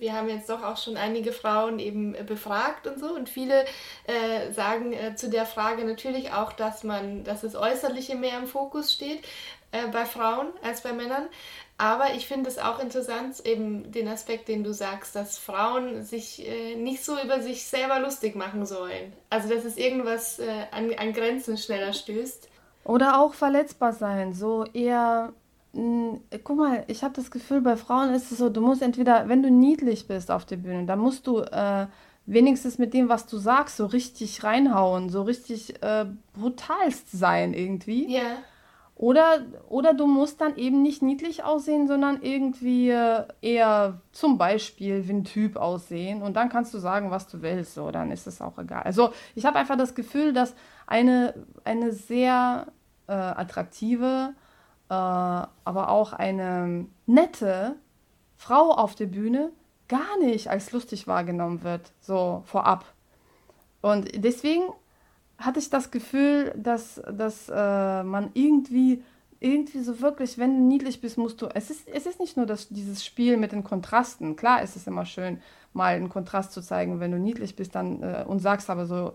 wir 0.00 0.12
haben 0.12 0.28
jetzt 0.28 0.48
doch 0.48 0.62
auch 0.62 0.76
schon 0.76 0.96
einige 0.96 1.32
Frauen 1.32 1.78
eben 1.78 2.14
äh, 2.14 2.22
befragt 2.22 2.86
und 2.86 2.98
so 2.98 3.14
und 3.14 3.28
viele 3.28 3.64
äh, 4.04 4.52
sagen 4.52 4.92
äh, 4.92 5.14
zu 5.16 5.28
der 5.28 5.46
Frage 5.46 5.84
natürlich 5.84 6.32
auch, 6.32 6.52
dass 6.52 6.84
man, 6.84 7.24
dass 7.24 7.42
das 7.42 7.54
Äußerliche 7.54 8.16
mehr 8.16 8.38
im 8.38 8.46
Fokus 8.46 8.92
steht 8.92 9.24
äh, 9.72 9.86
bei 9.88 10.04
Frauen 10.04 10.48
als 10.62 10.82
bei 10.82 10.92
Männern. 10.92 11.28
Aber 11.78 12.14
ich 12.14 12.26
finde 12.26 12.48
es 12.48 12.58
auch 12.58 12.78
interessant, 12.78 13.44
eben 13.44 13.92
den 13.92 14.08
Aspekt, 14.08 14.48
den 14.48 14.64
du 14.64 14.72
sagst, 14.72 15.14
dass 15.14 15.36
Frauen 15.36 16.04
sich 16.04 16.46
äh, 16.46 16.74
nicht 16.74 17.04
so 17.04 17.20
über 17.20 17.42
sich 17.42 17.66
selber 17.66 18.00
lustig 18.00 18.34
machen 18.34 18.64
sollen. 18.64 19.12
Also 19.28 19.48
dass 19.48 19.64
es 19.64 19.76
irgendwas 19.76 20.38
äh, 20.38 20.66
an, 20.70 20.94
an 20.94 21.12
Grenzen 21.12 21.58
schneller 21.58 21.92
stößt. 21.92 22.48
Oder 22.84 23.20
auch 23.20 23.34
verletzbar 23.34 23.92
sein, 23.92 24.32
so 24.32 24.64
eher 24.72 25.34
guck 26.44 26.56
mal, 26.56 26.84
ich 26.86 27.04
habe 27.04 27.14
das 27.14 27.30
Gefühl, 27.30 27.60
bei 27.60 27.76
Frauen 27.76 28.14
ist 28.14 28.32
es 28.32 28.38
so, 28.38 28.48
du 28.48 28.60
musst 28.60 28.82
entweder, 28.82 29.28
wenn 29.28 29.42
du 29.42 29.50
niedlich 29.50 30.06
bist 30.06 30.30
auf 30.30 30.44
der 30.44 30.56
Bühne, 30.56 30.86
dann 30.86 30.98
musst 30.98 31.26
du 31.26 31.40
äh, 31.40 31.86
wenigstens 32.24 32.78
mit 32.78 32.94
dem, 32.94 33.08
was 33.08 33.26
du 33.26 33.38
sagst, 33.38 33.76
so 33.76 33.86
richtig 33.86 34.42
reinhauen, 34.42 35.10
so 35.10 35.22
richtig 35.22 35.82
äh, 35.82 36.06
brutalst 36.34 37.10
sein 37.12 37.54
irgendwie. 37.54 38.12
Ja. 38.12 38.20
Yeah. 38.20 38.36
Oder, 38.98 39.42
oder 39.68 39.92
du 39.92 40.06
musst 40.06 40.40
dann 40.40 40.56
eben 40.56 40.82
nicht 40.82 41.02
niedlich 41.02 41.44
aussehen, 41.44 41.86
sondern 41.86 42.22
irgendwie 42.22 42.88
äh, 42.88 43.24
eher 43.42 44.00
zum 44.12 44.38
Beispiel 44.38 45.06
wie 45.06 45.12
ein 45.12 45.24
Typ 45.24 45.56
aussehen. 45.56 46.22
Und 46.22 46.34
dann 46.34 46.48
kannst 46.48 46.72
du 46.72 46.78
sagen, 46.78 47.10
was 47.10 47.28
du 47.28 47.42
willst. 47.42 47.74
So, 47.74 47.90
dann 47.90 48.10
ist 48.10 48.26
es 48.26 48.40
auch 48.40 48.58
egal. 48.58 48.84
Also 48.84 49.10
ich 49.34 49.44
habe 49.44 49.58
einfach 49.58 49.76
das 49.76 49.94
Gefühl, 49.94 50.32
dass 50.32 50.54
eine, 50.86 51.34
eine 51.64 51.92
sehr 51.92 52.68
äh, 53.06 53.12
attraktive, 53.12 54.32
äh, 54.88 54.92
aber 54.92 55.88
auch 55.88 56.12
eine 56.12 56.86
nette 57.06 57.76
Frau 58.36 58.72
auf 58.72 58.94
der 58.94 59.06
Bühne 59.06 59.50
gar 59.88 60.18
nicht 60.18 60.48
als 60.48 60.72
lustig 60.72 61.06
wahrgenommen 61.06 61.62
wird, 61.62 61.92
so 62.00 62.42
vorab. 62.46 62.84
Und 63.82 64.24
deswegen 64.24 64.64
hatte 65.38 65.58
ich 65.58 65.70
das 65.70 65.90
Gefühl, 65.90 66.52
dass, 66.56 67.00
dass 67.12 67.48
äh, 67.48 68.02
man 68.02 68.30
irgendwie, 68.34 69.02
irgendwie 69.38 69.80
so 69.80 70.00
wirklich, 70.00 70.38
wenn 70.38 70.56
du 70.56 70.62
niedlich 70.62 71.00
bist, 71.00 71.18
musst 71.18 71.42
du. 71.42 71.46
Es 71.54 71.70
ist, 71.70 71.86
es 71.88 72.06
ist 72.06 72.20
nicht 72.20 72.36
nur 72.36 72.46
das, 72.46 72.68
dieses 72.68 73.04
Spiel 73.04 73.36
mit 73.36 73.52
den 73.52 73.62
Kontrasten. 73.64 74.34
Klar 74.34 74.62
ist 74.62 74.76
es 74.76 74.86
immer 74.86 75.04
schön, 75.04 75.40
mal 75.72 75.94
einen 75.94 76.08
Kontrast 76.08 76.52
zu 76.52 76.62
zeigen, 76.62 77.00
wenn 77.00 77.12
du 77.12 77.18
niedlich 77.18 77.54
bist 77.54 77.74
dann, 77.74 78.02
äh, 78.02 78.24
und 78.26 78.40
sagst 78.40 78.70
aber 78.70 78.86
so, 78.86 79.14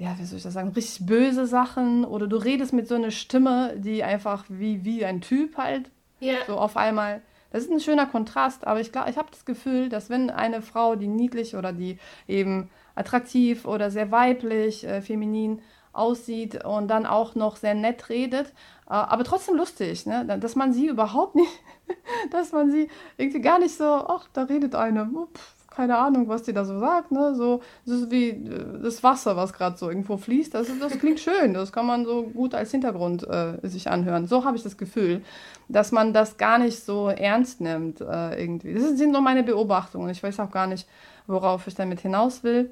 ja, 0.00 0.18
wie 0.18 0.24
soll 0.24 0.38
ich 0.38 0.42
das 0.42 0.54
sagen, 0.54 0.70
richtig 0.70 1.04
böse 1.04 1.46
Sachen 1.46 2.06
oder 2.06 2.26
du 2.26 2.38
redest 2.38 2.72
mit 2.72 2.88
so 2.88 2.94
einer 2.94 3.10
Stimme, 3.10 3.74
die 3.76 4.02
einfach 4.02 4.46
wie, 4.48 4.82
wie 4.82 5.04
ein 5.04 5.20
Typ 5.20 5.58
halt 5.58 5.90
yeah. 6.22 6.38
so 6.46 6.56
auf 6.56 6.78
einmal. 6.78 7.20
Das 7.50 7.64
ist 7.64 7.70
ein 7.70 7.80
schöner 7.80 8.06
Kontrast, 8.06 8.66
aber 8.66 8.80
ich 8.80 8.92
glaube, 8.92 9.10
ich 9.10 9.18
habe 9.18 9.28
das 9.30 9.44
Gefühl, 9.44 9.90
dass 9.90 10.08
wenn 10.08 10.30
eine 10.30 10.62
Frau, 10.62 10.96
die 10.96 11.06
niedlich 11.06 11.54
oder 11.54 11.74
die 11.74 11.98
eben 12.26 12.70
attraktiv 12.94 13.66
oder 13.66 13.90
sehr 13.90 14.10
weiblich, 14.10 14.86
äh, 14.86 15.02
feminin 15.02 15.60
aussieht 15.92 16.64
und 16.64 16.88
dann 16.88 17.04
auch 17.04 17.34
noch 17.34 17.56
sehr 17.56 17.74
nett 17.74 18.08
redet, 18.08 18.46
äh, 18.86 18.94
aber 18.94 19.24
trotzdem 19.24 19.56
lustig, 19.56 20.06
ne? 20.06 20.24
dass 20.40 20.56
man 20.56 20.72
sie 20.72 20.86
überhaupt 20.86 21.34
nicht, 21.34 21.52
dass 22.30 22.52
man 22.52 22.70
sie 22.70 22.88
irgendwie 23.18 23.42
gar 23.42 23.58
nicht 23.58 23.76
so, 23.76 23.84
ach, 23.84 24.28
da 24.32 24.44
redet 24.44 24.74
eine, 24.74 25.04
pff, 25.04 25.54
keine 25.80 25.96
Ahnung, 25.96 26.28
was 26.28 26.42
die 26.42 26.52
da 26.52 26.66
so 26.66 26.78
sagt, 26.78 27.10
ne? 27.10 27.34
So, 27.34 27.62
das 27.86 28.00
ist 28.00 28.10
wie 28.10 28.28
äh, 28.28 28.82
das 28.82 29.02
Wasser, 29.02 29.34
was 29.34 29.54
gerade 29.54 29.78
so 29.78 29.88
irgendwo 29.88 30.18
fließt. 30.18 30.52
Das, 30.52 30.68
das 30.78 30.98
klingt 30.98 31.20
schön, 31.26 31.54
das 31.54 31.72
kann 31.72 31.86
man 31.86 32.04
so 32.04 32.24
gut 32.24 32.54
als 32.54 32.70
Hintergrund 32.70 33.26
äh, 33.26 33.66
sich 33.66 33.88
anhören. 33.88 34.26
So 34.26 34.44
habe 34.44 34.58
ich 34.58 34.62
das 34.62 34.76
Gefühl, 34.76 35.22
dass 35.68 35.90
man 35.90 36.12
das 36.12 36.36
gar 36.36 36.58
nicht 36.58 36.84
so 36.84 37.08
ernst 37.08 37.62
nimmt 37.62 38.02
äh, 38.02 38.38
irgendwie. 38.38 38.74
Das 38.74 38.82
sind 38.98 39.12
nur 39.12 39.22
meine 39.22 39.42
Beobachtungen. 39.42 40.10
Ich 40.10 40.22
weiß 40.22 40.38
auch 40.40 40.50
gar 40.50 40.66
nicht, 40.66 40.86
worauf 41.26 41.66
ich 41.66 41.74
damit 41.74 42.00
hinaus 42.00 42.44
will. 42.44 42.70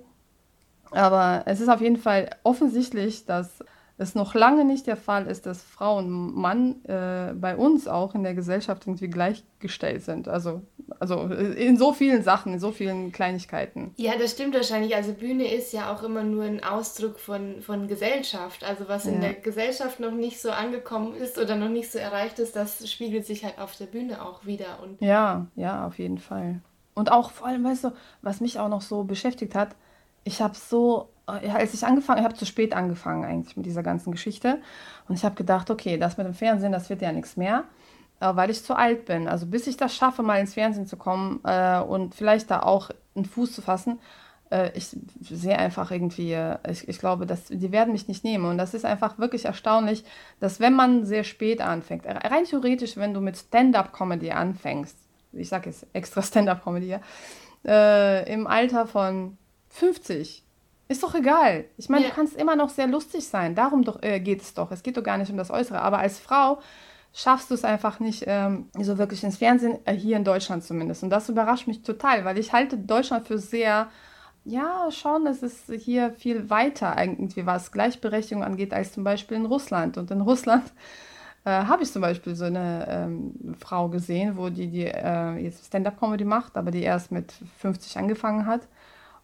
Aber 0.90 1.44
es 1.46 1.60
ist 1.60 1.70
auf 1.70 1.80
jeden 1.80 1.96
Fall 1.96 2.28
offensichtlich, 2.42 3.24
dass 3.24 3.64
es 3.98 4.14
noch 4.14 4.34
lange 4.34 4.64
nicht 4.64 4.86
der 4.86 4.96
Fall 4.96 5.26
ist, 5.26 5.44
dass 5.44 5.60
Frau 5.60 5.98
und 5.98 6.08
Mann 6.08 6.84
äh, 6.84 7.34
bei 7.34 7.56
uns 7.56 7.88
auch 7.88 8.14
in 8.14 8.22
der 8.22 8.34
Gesellschaft 8.34 8.86
irgendwie 8.86 9.08
gleichgestellt 9.08 10.04
sind. 10.04 10.28
Also, 10.28 10.62
also 11.00 11.22
in 11.24 11.76
so 11.76 11.92
vielen 11.92 12.22
Sachen, 12.22 12.54
in 12.54 12.60
so 12.60 12.70
vielen 12.70 13.10
Kleinigkeiten. 13.10 13.92
Ja, 13.96 14.12
das 14.16 14.32
stimmt 14.32 14.54
wahrscheinlich. 14.54 14.94
Also 14.94 15.12
Bühne 15.12 15.52
ist 15.52 15.72
ja 15.72 15.92
auch 15.92 16.04
immer 16.04 16.22
nur 16.22 16.44
ein 16.44 16.62
Ausdruck 16.62 17.18
von, 17.18 17.60
von 17.60 17.88
Gesellschaft. 17.88 18.62
Also 18.62 18.88
was 18.88 19.04
ja. 19.04 19.12
in 19.12 19.20
der 19.20 19.34
Gesellschaft 19.34 19.98
noch 19.98 20.12
nicht 20.12 20.40
so 20.40 20.50
angekommen 20.50 21.14
ist 21.14 21.36
oder 21.36 21.56
noch 21.56 21.68
nicht 21.68 21.90
so 21.90 21.98
erreicht 21.98 22.38
ist, 22.38 22.54
das 22.54 22.88
spiegelt 22.88 23.26
sich 23.26 23.44
halt 23.44 23.58
auf 23.58 23.76
der 23.76 23.86
Bühne 23.86 24.24
auch 24.24 24.46
wieder. 24.46 24.80
Und 24.80 25.02
ja, 25.02 25.48
ja, 25.56 25.84
auf 25.84 25.98
jeden 25.98 26.18
Fall. 26.18 26.60
Und 26.94 27.10
auch 27.10 27.32
vor 27.32 27.48
allem, 27.48 27.64
weißt 27.64 27.84
du, 27.84 27.92
was 28.22 28.40
mich 28.40 28.60
auch 28.60 28.68
noch 28.68 28.82
so 28.82 29.02
beschäftigt 29.02 29.56
hat, 29.56 29.74
ich 30.22 30.40
habe 30.40 30.54
so 30.56 31.02
äh, 31.02 31.17
als 31.28 31.74
ich 31.74 31.84
angefangen, 31.84 32.20
ich 32.20 32.24
habe 32.24 32.34
zu 32.34 32.46
spät 32.46 32.74
angefangen 32.74 33.24
eigentlich 33.24 33.56
mit 33.56 33.66
dieser 33.66 33.82
ganzen 33.82 34.10
Geschichte 34.10 34.58
und 35.08 35.14
ich 35.14 35.24
habe 35.24 35.34
gedacht, 35.34 35.70
okay, 35.70 35.98
das 35.98 36.16
mit 36.16 36.26
dem 36.26 36.34
Fernsehen, 36.34 36.72
das 36.72 36.88
wird 36.88 37.02
ja 37.02 37.12
nichts 37.12 37.36
mehr, 37.36 37.64
äh, 38.20 38.34
weil 38.34 38.50
ich 38.50 38.64
zu 38.64 38.74
alt 38.74 39.04
bin. 39.04 39.28
Also 39.28 39.46
bis 39.46 39.66
ich 39.66 39.76
das 39.76 39.94
schaffe, 39.94 40.22
mal 40.22 40.40
ins 40.40 40.54
Fernsehen 40.54 40.86
zu 40.86 40.96
kommen 40.96 41.40
äh, 41.44 41.80
und 41.80 42.14
vielleicht 42.14 42.50
da 42.50 42.60
auch 42.60 42.90
einen 43.14 43.26
Fuß 43.26 43.52
zu 43.52 43.62
fassen, 43.62 43.98
äh, 44.50 44.70
ich 44.74 44.96
sehe 45.20 45.58
einfach 45.58 45.90
irgendwie, 45.90 46.36
ich, 46.68 46.88
ich 46.88 46.98
glaube, 46.98 47.26
dass 47.26 47.44
die 47.46 47.72
werden 47.72 47.92
mich 47.92 48.08
nicht 48.08 48.24
nehmen 48.24 48.46
und 48.46 48.56
das 48.56 48.72
ist 48.72 48.86
einfach 48.86 49.18
wirklich 49.18 49.44
erstaunlich, 49.44 50.04
dass 50.40 50.60
wenn 50.60 50.74
man 50.74 51.04
sehr 51.04 51.24
spät 51.24 51.60
anfängt, 51.60 52.06
rein 52.06 52.44
theoretisch, 52.44 52.96
wenn 52.96 53.12
du 53.12 53.20
mit 53.20 53.36
Stand-up-Comedy 53.36 54.30
anfängst, 54.30 54.96
ich 55.32 55.50
sage 55.50 55.68
jetzt 55.68 55.86
extra 55.92 56.22
Stand-up-Comedy, 56.22 56.96
äh, 57.66 58.32
im 58.32 58.46
Alter 58.46 58.86
von 58.86 59.36
50 59.68 60.47
ist 60.88 61.02
doch 61.02 61.14
egal. 61.14 61.66
Ich 61.76 61.90
meine, 61.90 62.04
ja. 62.04 62.08
du 62.08 62.14
kannst 62.14 62.34
immer 62.34 62.56
noch 62.56 62.70
sehr 62.70 62.86
lustig 62.86 63.26
sein. 63.28 63.54
Darum 63.54 63.84
doch, 63.84 64.02
äh, 64.02 64.20
geht 64.20 64.40
es 64.40 64.54
doch. 64.54 64.72
Es 64.72 64.82
geht 64.82 64.96
doch 64.96 65.02
gar 65.02 65.18
nicht 65.18 65.30
um 65.30 65.36
das 65.36 65.50
Äußere. 65.50 65.80
Aber 65.80 65.98
als 65.98 66.18
Frau 66.18 66.60
schaffst 67.12 67.50
du 67.50 67.54
es 67.54 67.64
einfach 67.64 68.00
nicht 68.00 68.24
ähm, 68.26 68.70
so 68.78 68.96
wirklich 68.96 69.22
ins 69.22 69.36
Fernsehen, 69.36 69.78
äh, 69.84 69.92
hier 69.92 70.16
in 70.16 70.24
Deutschland 70.24 70.64
zumindest. 70.64 71.02
Und 71.02 71.10
das 71.10 71.28
überrascht 71.28 71.66
mich 71.66 71.82
total, 71.82 72.24
weil 72.24 72.38
ich 72.38 72.54
halte 72.54 72.78
Deutschland 72.78 73.28
für 73.28 73.38
sehr, 73.38 73.88
ja, 74.44 74.90
schon, 74.90 75.26
es 75.26 75.42
ist 75.42 75.70
hier 75.70 76.12
viel 76.12 76.48
weiter 76.48 76.96
irgendwie, 76.98 77.44
was 77.44 77.70
Gleichberechtigung 77.70 78.42
angeht, 78.42 78.72
als 78.72 78.92
zum 78.92 79.04
Beispiel 79.04 79.36
in 79.36 79.44
Russland. 79.44 79.98
Und 79.98 80.10
in 80.10 80.22
Russland 80.22 80.72
äh, 81.44 81.50
habe 81.50 81.82
ich 81.82 81.92
zum 81.92 82.00
Beispiel 82.00 82.34
so 82.34 82.46
eine 82.46 82.86
ähm, 82.88 83.56
Frau 83.58 83.88
gesehen, 83.90 84.38
wo 84.38 84.48
die, 84.48 84.68
die 84.68 84.86
äh, 84.86 85.36
jetzt 85.36 85.66
Stand-up-Comedy 85.66 86.24
macht, 86.24 86.56
aber 86.56 86.70
die 86.70 86.82
erst 86.82 87.12
mit 87.12 87.34
50 87.58 87.98
angefangen 87.98 88.46
hat 88.46 88.62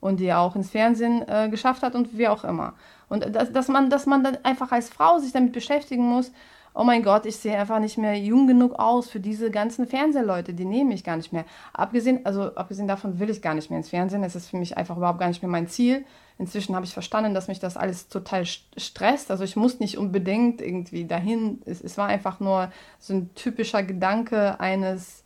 und 0.05 0.21
die 0.21 0.35
auch 0.35 0.55
ins 0.55 0.71
Fernsehen 0.71 1.27
äh, 1.27 1.49
geschafft 1.49 1.83
hat 1.83 1.95
und 1.95 2.19
wie 2.19 2.29
auch 2.29 2.45
immer. 2.45 2.75
Und 3.09 3.35
dass, 3.35 3.51
dass, 3.53 3.69
man, 3.69 3.89
dass 3.89 4.05
man 4.05 4.23
dann 4.23 4.37
einfach 4.43 4.71
als 4.71 4.91
Frau 4.91 5.19
sich 5.19 5.33
damit 5.33 5.55
beschäftigen 5.55 6.07
muss, 6.07 6.31
oh 6.75 6.85
mein 6.85 7.03
Gott, 7.03 7.25
ich 7.25 7.37
sehe 7.37 7.57
einfach 7.57 7.79
nicht 7.79 7.97
mehr 7.97 8.19
jung 8.19 8.47
genug 8.47 8.75
aus 8.79 9.09
für 9.09 9.21
diese 9.21 9.51
ganzen 9.51 9.87
Fernsehleute, 9.87 10.53
die 10.53 10.67
nehmen 10.67 10.91
mich 10.91 11.05
gar 11.05 11.17
nicht 11.17 11.33
mehr. 11.33 11.47
Abgesehen, 11.73 12.27
also 12.27 12.55
abgesehen 12.55 12.87
davon 12.87 13.19
will 13.19 13.31
ich 13.31 13.41
gar 13.41 13.55
nicht 13.55 13.71
mehr 13.71 13.79
ins 13.79 13.89
Fernsehen, 13.89 14.23
es 14.25 14.37
ist 14.37 14.51
für 14.51 14.59
mich 14.59 14.77
einfach 14.77 14.99
überhaupt 14.99 15.21
gar 15.21 15.29
nicht 15.29 15.41
mehr 15.41 15.51
mein 15.51 15.69
Ziel. 15.69 16.05
Inzwischen 16.37 16.75
habe 16.75 16.85
ich 16.85 16.93
verstanden, 16.93 17.33
dass 17.33 17.49
mich 17.49 17.61
das 17.61 17.79
alles 17.79 18.09
total 18.09 18.45
stresst. 18.45 19.31
Also 19.31 19.43
ich 19.45 19.57
muss 19.57 19.81
nicht 19.81 19.97
unbedingt 19.97 20.61
irgendwie 20.61 21.07
dahin. 21.07 21.63
Es, 21.65 21.81
es 21.81 21.97
war 21.97 22.09
einfach 22.09 22.41
nur 22.41 22.71
so 22.99 23.15
ein 23.15 23.35
typischer 23.35 23.83
Gedanke 23.83 24.61
eines 24.61 25.25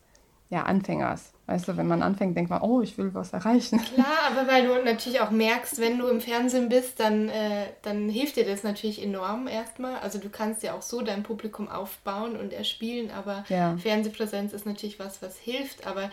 ja, 0.51 0.63
Anfängers. 0.63 1.33
Weißt 1.49 1.67
du, 1.67 1.79
wenn 1.79 1.87
man 1.87 2.03
anfängt, 2.03 2.37
denkt 2.37 2.51
man, 2.51 2.61
oh, 2.61 2.83
ich 2.83 2.99
will 2.99 3.15
was 3.15 3.33
erreichen. 3.33 3.81
Klar, 3.95 4.19
aber 4.31 4.47
weil 4.47 4.67
du 4.67 4.85
natürlich 4.85 5.21
auch 5.21 5.31
merkst, 5.31 5.81
wenn 5.81 5.99
du 5.99 6.07
im 6.09 6.21
Fernsehen 6.21 6.69
bist, 6.69 7.01
dann, 7.01 7.31
äh, 7.31 7.69
dann 7.81 8.11
hilft 8.11 8.37
dir 8.37 8.45
das 8.45 8.65
natürlich 8.65 9.03
enorm 9.03 9.49
erstmal. 9.49 9.99
Also 10.01 10.19
du 10.19 10.29
kannst 10.29 10.63
ja 10.63 10.75
auch 10.75 10.83
so 10.83 11.01
dein 11.01 11.23
Publikum 11.23 11.67
aufbauen 11.71 12.37
und 12.37 12.53
erspielen, 12.53 13.11
aber 13.11 13.45
ja. 13.49 13.79
Fernsehpräsenz 13.79 14.53
ist 14.53 14.67
natürlich 14.67 14.99
was, 14.99 15.23
was 15.23 15.39
hilft. 15.39 15.87
Aber 15.87 16.11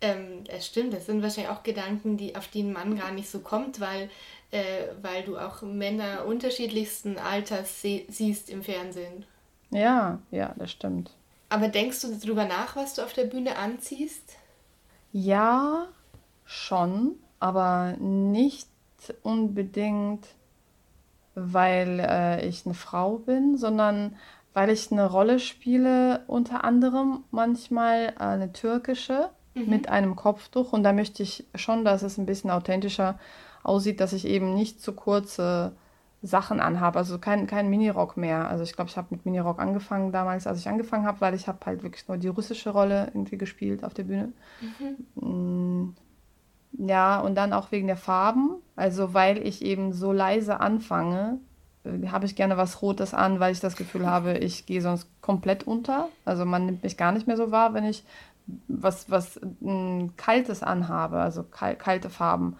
ähm, 0.00 0.44
es 0.46 0.68
stimmt, 0.68 0.94
das 0.94 1.06
sind 1.06 1.20
wahrscheinlich 1.20 1.50
auch 1.50 1.64
Gedanken, 1.64 2.16
die, 2.16 2.36
auf 2.36 2.46
die 2.46 2.62
ein 2.62 2.72
Mann 2.72 2.96
gar 2.96 3.10
nicht 3.10 3.28
so 3.28 3.40
kommt, 3.40 3.80
weil, 3.80 4.08
äh, 4.52 4.60
weil 5.02 5.24
du 5.24 5.36
auch 5.36 5.62
Männer 5.62 6.26
unterschiedlichsten 6.26 7.18
Alters 7.18 7.82
siehst 7.82 8.50
im 8.50 8.62
Fernsehen. 8.62 9.24
Ja, 9.70 10.20
ja, 10.30 10.54
das 10.56 10.70
stimmt. 10.70 11.10
Aber 11.48 11.66
denkst 11.66 12.02
du 12.02 12.16
darüber 12.22 12.44
nach, 12.44 12.76
was 12.76 12.94
du 12.94 13.02
auf 13.02 13.14
der 13.14 13.24
Bühne 13.24 13.56
anziehst? 13.56 14.36
Ja, 15.18 15.86
schon, 16.44 17.14
aber 17.40 17.96
nicht 17.98 18.68
unbedingt, 19.22 20.26
weil 21.34 22.00
äh, 22.00 22.46
ich 22.46 22.66
eine 22.66 22.74
Frau 22.74 23.16
bin, 23.16 23.56
sondern 23.56 24.16
weil 24.52 24.68
ich 24.68 24.92
eine 24.92 25.10
Rolle 25.10 25.38
spiele, 25.38 26.22
unter 26.26 26.64
anderem 26.64 27.24
manchmal 27.30 28.12
eine 28.18 28.52
türkische 28.52 29.30
mhm. 29.54 29.70
mit 29.70 29.88
einem 29.88 30.16
Kopftuch. 30.16 30.74
Und 30.74 30.82
da 30.82 30.92
möchte 30.92 31.22
ich 31.22 31.46
schon, 31.54 31.86
dass 31.86 32.02
es 32.02 32.18
ein 32.18 32.26
bisschen 32.26 32.50
authentischer 32.50 33.18
aussieht, 33.62 34.00
dass 34.00 34.12
ich 34.12 34.26
eben 34.26 34.52
nicht 34.52 34.82
zu 34.82 34.92
kurze 34.92 35.72
Sachen 36.22 36.60
anhabe. 36.60 36.98
Also 36.98 37.18
kein, 37.18 37.46
kein 37.46 37.68
Minirock 37.68 38.16
mehr. 38.16 38.48
Also 38.48 38.64
ich 38.64 38.74
glaube, 38.74 38.90
ich 38.90 38.96
habe 38.96 39.08
mit 39.10 39.24
Minirock 39.24 39.60
angefangen 39.60 40.12
damals, 40.12 40.46
als 40.46 40.58
ich 40.58 40.68
angefangen 40.68 41.06
habe, 41.06 41.20
weil 41.20 41.34
ich 41.34 41.48
habe 41.48 41.58
halt 41.64 41.82
wirklich 41.82 42.08
nur 42.08 42.16
die 42.16 42.28
russische 42.28 42.70
Rolle 42.70 43.06
irgendwie 43.08 43.38
gespielt 43.38 43.84
auf 43.84 43.94
der 43.94 44.04
Bühne. 44.04 44.32
Mhm. 45.20 45.94
Ja, 46.78 47.20
und 47.20 47.34
dann 47.36 47.52
auch 47.52 47.72
wegen 47.72 47.86
der 47.86 47.96
Farben. 47.96 48.56
Also 48.74 49.14
weil 49.14 49.38
ich 49.46 49.62
eben 49.62 49.92
so 49.92 50.12
leise 50.12 50.60
anfange, 50.60 51.40
äh, 51.84 52.08
habe 52.08 52.26
ich 52.26 52.36
gerne 52.36 52.56
was 52.56 52.82
Rotes 52.82 53.14
an, 53.14 53.40
weil 53.40 53.52
ich 53.52 53.60
das 53.60 53.76
Gefühl 53.76 54.06
habe, 54.06 54.38
ich 54.38 54.66
gehe 54.66 54.82
sonst 54.82 55.08
komplett 55.22 55.66
unter. 55.66 56.08
Also 56.24 56.44
man 56.44 56.66
nimmt 56.66 56.82
mich 56.82 56.96
gar 56.96 57.12
nicht 57.12 57.26
mehr 57.26 57.36
so 57.36 57.50
wahr, 57.50 57.74
wenn 57.74 57.84
ich 57.84 58.04
was, 58.68 59.10
was 59.10 59.40
m, 59.62 60.12
Kaltes 60.16 60.62
anhabe, 60.62 61.18
also 61.18 61.42
kal 61.42 61.76
kalte 61.76 62.10
Farben, 62.10 62.56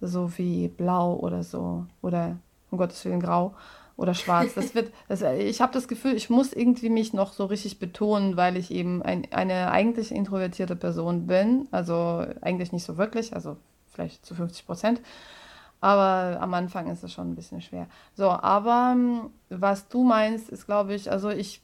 so 0.00 0.36
wie 0.38 0.68
Blau 0.68 1.14
oder 1.14 1.42
so. 1.42 1.86
Oder 2.02 2.36
um 2.70 2.78
Gottes 2.78 3.04
Willen 3.04 3.20
grau 3.20 3.54
oder 3.96 4.14
schwarz. 4.14 4.54
Das 4.54 4.74
wird, 4.74 4.92
das, 5.08 5.22
ich 5.22 5.60
habe 5.60 5.72
das 5.72 5.88
Gefühl, 5.88 6.14
ich 6.14 6.30
muss 6.30 6.52
irgendwie 6.52 6.90
mich 6.90 7.12
noch 7.12 7.32
so 7.32 7.46
richtig 7.46 7.78
betonen, 7.78 8.36
weil 8.36 8.56
ich 8.56 8.70
eben 8.70 9.02
ein, 9.02 9.26
eine 9.32 9.70
eigentlich 9.70 10.12
introvertierte 10.12 10.76
Person 10.76 11.26
bin. 11.26 11.68
Also 11.70 12.26
eigentlich 12.40 12.72
nicht 12.72 12.84
so 12.84 12.96
wirklich, 12.96 13.34
also 13.34 13.56
vielleicht 13.92 14.24
zu 14.26 14.34
50 14.34 14.66
Prozent. 14.66 15.00
Aber 15.80 16.40
am 16.40 16.54
Anfang 16.54 16.90
ist 16.90 17.04
es 17.04 17.12
schon 17.12 17.30
ein 17.30 17.34
bisschen 17.34 17.60
schwer. 17.60 17.86
So, 18.14 18.30
aber 18.30 18.92
ähm, 18.92 19.30
was 19.50 19.88
du 19.88 20.04
meinst, 20.04 20.48
ist, 20.48 20.66
glaube 20.66 20.94
ich, 20.94 21.10
also 21.10 21.30
ich 21.30 21.62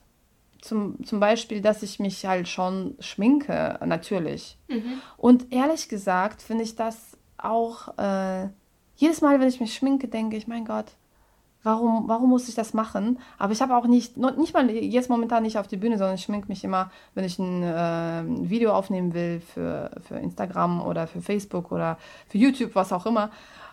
zum, 0.60 1.04
zum 1.04 1.18
Beispiel, 1.18 1.60
dass 1.60 1.82
ich 1.82 1.98
mich 1.98 2.24
halt 2.24 2.46
schon 2.48 2.94
schminke, 3.00 3.78
natürlich. 3.84 4.56
Mhm. 4.68 5.00
Und 5.16 5.52
ehrlich 5.52 5.88
gesagt 5.88 6.40
finde 6.40 6.62
ich 6.62 6.76
das 6.76 7.18
auch 7.36 7.98
äh, 7.98 8.48
jedes 8.96 9.20
Mal, 9.20 9.40
wenn 9.40 9.48
ich 9.48 9.60
mich 9.60 9.74
schminke, 9.74 10.08
denke 10.08 10.36
ich, 10.36 10.46
mein 10.46 10.64
Gott, 10.64 10.86
warum, 11.62 12.08
warum 12.08 12.30
muss 12.30 12.48
ich 12.48 12.54
das 12.54 12.74
machen? 12.74 13.18
Aber 13.38 13.52
ich 13.52 13.62
habe 13.62 13.76
auch 13.76 13.86
nicht, 13.86 14.16
nicht 14.16 14.54
mal 14.54 14.70
jetzt 14.70 15.10
momentan 15.10 15.42
nicht 15.42 15.58
auf 15.58 15.68
die 15.68 15.76
Bühne, 15.76 15.98
sondern 15.98 16.16
ich 16.16 16.22
schminke 16.22 16.48
mich 16.48 16.64
immer, 16.64 16.90
wenn 17.14 17.24
ich 17.24 17.38
ein 17.38 17.62
äh, 17.62 18.50
Video 18.50 18.72
aufnehmen 18.72 19.14
will 19.14 19.40
für, 19.40 19.90
für 20.02 20.16
Instagram 20.16 20.82
oder 20.82 21.06
für 21.06 21.20
Facebook 21.20 21.72
oder 21.72 21.98
für 22.28 22.38
YouTube, 22.38 22.74
was 22.74 22.92
auch 22.92 23.06
immer. 23.06 23.30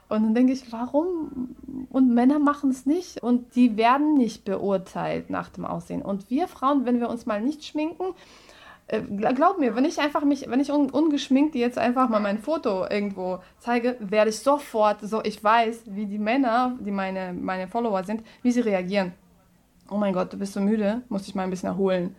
Und 0.09 0.23
dann 0.23 0.33
denke 0.33 0.53
ich, 0.53 0.71
warum? 0.71 1.55
Und 1.91 2.13
Männer 2.13 2.39
machen 2.39 2.71
es 2.71 2.87
nicht 2.87 3.21
und 3.21 3.55
die 3.55 3.77
werden 3.77 4.15
nicht 4.15 4.43
beurteilt 4.43 5.29
nach 5.29 5.49
dem 5.49 5.65
Aussehen. 5.65 6.01
Und 6.01 6.31
wir 6.31 6.47
Frauen, 6.47 6.85
wenn 6.85 6.99
wir 6.99 7.09
uns 7.09 7.27
mal 7.27 7.41
nicht 7.41 7.63
schminken, 7.63 8.15
glaub 9.35 9.59
mir, 9.59 9.75
wenn 9.75 9.85
ich 9.85 9.99
einfach 9.99 10.23
mich, 10.23 10.49
wenn 10.49 10.59
ich 10.59 10.71
un, 10.71 10.89
ungeschminkt 10.89 11.55
jetzt 11.55 11.77
einfach 11.77 12.09
mal 12.09 12.19
mein 12.19 12.39
Foto 12.39 12.87
irgendwo 12.89 13.39
zeige, 13.59 13.97
werde 13.99 14.31
ich 14.31 14.39
sofort 14.39 15.01
so, 15.01 15.23
ich 15.23 15.43
weiß, 15.43 15.83
wie 15.85 16.05
die 16.05 16.17
Männer, 16.17 16.75
die 16.79 16.91
meine, 16.91 17.33
meine 17.33 17.67
Follower 17.67 18.03
sind, 18.03 18.23
wie 18.41 18.51
sie 18.51 18.61
reagieren. 18.61 19.13
Oh 19.89 19.97
mein 19.97 20.13
Gott, 20.13 20.33
du 20.33 20.37
bist 20.37 20.53
so 20.53 20.61
müde, 20.61 21.01
muss 21.09 21.23
dich 21.23 21.35
mal 21.35 21.43
ein 21.43 21.49
bisschen 21.49 21.69
erholen. 21.69 22.15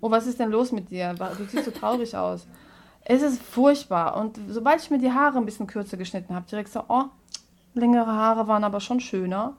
Oh, 0.00 0.10
was 0.10 0.26
ist 0.26 0.38
denn 0.38 0.50
los 0.50 0.70
mit 0.72 0.90
dir? 0.90 1.14
Du 1.14 1.44
siehst 1.44 1.64
so 1.64 1.70
traurig 1.70 2.16
aus. 2.16 2.46
Es 3.04 3.22
ist 3.22 3.42
furchtbar. 3.42 4.16
Und 4.16 4.38
sobald 4.48 4.80
ich 4.80 4.90
mir 4.90 4.98
die 4.98 5.12
Haare 5.12 5.38
ein 5.38 5.44
bisschen 5.44 5.66
kürzer 5.66 5.96
geschnitten 5.96 6.34
habe, 6.34 6.46
direkt 6.48 6.70
so, 6.70 6.82
oh, 6.88 7.04
längere 7.74 8.12
Haare 8.12 8.46
waren 8.46 8.64
aber 8.64 8.80
schon 8.80 9.00
schöner. 9.00 9.56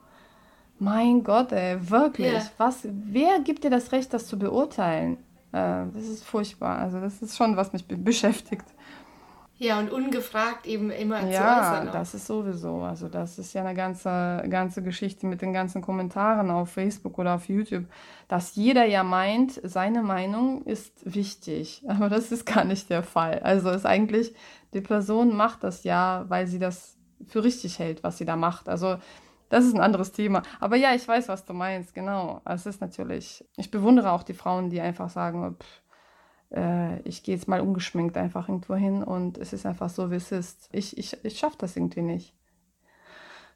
Mein 0.78 1.24
Gott, 1.24 1.52
ey, 1.52 1.90
wirklich. 1.90 2.32
Yeah. 2.32 2.50
Was, 2.58 2.80
wer 2.84 3.40
gibt 3.40 3.64
dir 3.64 3.70
das 3.70 3.92
Recht, 3.92 4.12
das 4.12 4.26
zu 4.26 4.38
beurteilen? 4.38 5.18
Äh, 5.56 5.86
das 5.94 6.04
ist 6.04 6.24
furchtbar. 6.24 6.78
Also 6.78 7.00
das 7.00 7.22
ist 7.22 7.36
schon, 7.36 7.56
was 7.56 7.72
mich 7.72 7.86
beschäftigt. 7.86 8.66
Ja, 9.58 9.78
und 9.78 9.90
ungefragt 9.90 10.66
eben 10.66 10.90
immer 10.90 11.20
ja, 11.20 11.22
zu 11.22 11.28
äußern. 11.30 11.86
Ja, 11.86 11.92
das 11.92 12.12
ist 12.12 12.26
sowieso. 12.26 12.82
Also 12.82 13.08
das 13.08 13.38
ist 13.38 13.54
ja 13.54 13.62
eine 13.62 13.74
ganze, 13.74 14.44
ganze 14.50 14.82
Geschichte 14.82 15.26
mit 15.26 15.40
den 15.40 15.54
ganzen 15.54 15.80
Kommentaren 15.80 16.50
auf 16.50 16.72
Facebook 16.72 17.18
oder 17.18 17.36
auf 17.36 17.48
YouTube, 17.48 17.86
dass 18.28 18.54
jeder 18.54 18.84
ja 18.84 19.02
meint, 19.02 19.58
seine 19.64 20.02
Meinung 20.02 20.62
ist 20.64 20.92
wichtig. 21.04 21.82
Aber 21.88 22.10
das 22.10 22.32
ist 22.32 22.44
gar 22.44 22.64
nicht 22.64 22.90
der 22.90 23.02
Fall. 23.02 23.38
Also 23.38 23.70
ist 23.70 23.86
eigentlich, 23.86 24.34
die 24.74 24.82
Person 24.82 25.34
macht 25.34 25.64
das 25.64 25.84
ja, 25.84 26.26
weil 26.28 26.46
sie 26.46 26.58
das 26.58 26.98
für 27.26 27.42
richtig 27.42 27.78
hält, 27.78 28.04
was 28.04 28.18
sie 28.18 28.26
da 28.26 28.36
macht. 28.36 28.68
Also 28.68 28.98
Das 29.48 29.64
ist 29.64 29.74
ein 29.74 29.80
anderes 29.80 30.12
Thema. 30.12 30.42
Aber 30.60 30.76
ja, 30.76 30.94
ich 30.94 31.06
weiß, 31.06 31.28
was 31.28 31.44
du 31.44 31.52
meinst, 31.52 31.94
genau. 31.94 32.40
Es 32.44 32.66
ist 32.66 32.80
natürlich, 32.80 33.44
ich 33.56 33.70
bewundere 33.70 34.12
auch 34.12 34.22
die 34.22 34.34
Frauen, 34.34 34.70
die 34.70 34.80
einfach 34.80 35.08
sagen, 35.08 35.56
pff, 35.60 35.82
äh, 36.52 37.00
ich 37.02 37.22
gehe 37.22 37.34
jetzt 37.34 37.48
mal 37.48 37.60
ungeschminkt 37.60 38.16
einfach 38.16 38.48
irgendwo 38.48 38.74
hin 38.74 39.02
und 39.02 39.38
es 39.38 39.52
ist 39.52 39.66
einfach 39.66 39.90
so, 39.90 40.10
wie 40.10 40.16
es 40.16 40.32
ist. 40.32 40.68
Ich, 40.72 40.96
ich, 40.98 41.16
ich 41.24 41.38
schaffe 41.38 41.56
das 41.58 41.76
irgendwie 41.76 42.02
nicht. 42.02 42.34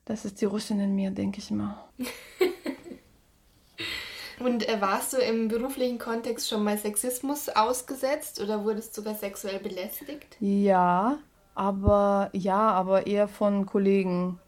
Das 0.05 0.25
ist 0.25 0.41
die 0.41 0.47
Russin 0.47 0.81
in 0.81 0.95
mir, 0.95 1.11
denke 1.11 1.39
ich 1.39 1.51
immer. 1.51 1.89
und 4.41 4.69
äh, 4.69 4.81
warst 4.81 5.13
du 5.13 5.19
im 5.19 5.49
beruflichen 5.49 5.99
Kontext 5.99 6.49
schon 6.49 6.65
mal 6.65 6.79
Sexismus 6.79 7.49
ausgesetzt 7.49 8.41
oder 8.41 8.65
wurdest 8.65 8.97
du 8.97 9.03
sogar 9.03 9.15
sexuell 9.15 9.61
belästigt? 9.61 10.37
Ja, 10.41 11.19
aber 11.55 12.31
ja, 12.33 12.71
aber 12.71 13.07
eher 13.07 13.29
von 13.29 13.67
Kollegen 13.67 14.41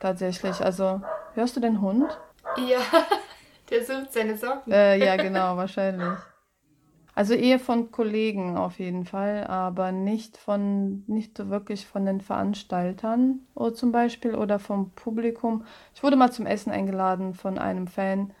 tatsächlich. 0.00 0.64
Also, 0.64 1.00
hörst 1.34 1.56
du 1.56 1.60
den 1.60 1.80
Hund? 1.80 2.18
Ja, 2.56 2.78
der 3.70 3.84
sucht 3.84 4.12
seine 4.12 4.36
Socken. 4.36 4.72
Äh, 4.72 5.04
ja, 5.04 5.16
genau, 5.22 5.56
wahrscheinlich. 5.56 6.18
Also 7.18 7.34
eher 7.34 7.58
von 7.58 7.90
Kollegen 7.90 8.56
auf 8.56 8.78
jeden 8.78 9.04
Fall, 9.04 9.44
aber 9.48 9.90
nicht 9.90 10.36
von, 10.36 11.02
nicht 11.08 11.50
wirklich 11.50 11.84
von 11.84 12.06
den 12.06 12.20
Veranstaltern 12.20 13.40
oder 13.56 13.74
zum 13.74 13.90
Beispiel 13.90 14.36
oder 14.36 14.60
vom 14.60 14.90
Publikum. 14.90 15.64
Ich 15.96 16.04
wurde 16.04 16.14
mal 16.14 16.30
zum 16.30 16.46
Essen 16.46 16.70
eingeladen 16.70 17.34
von 17.34 17.58
einem 17.58 17.88
Fan. 17.88 18.32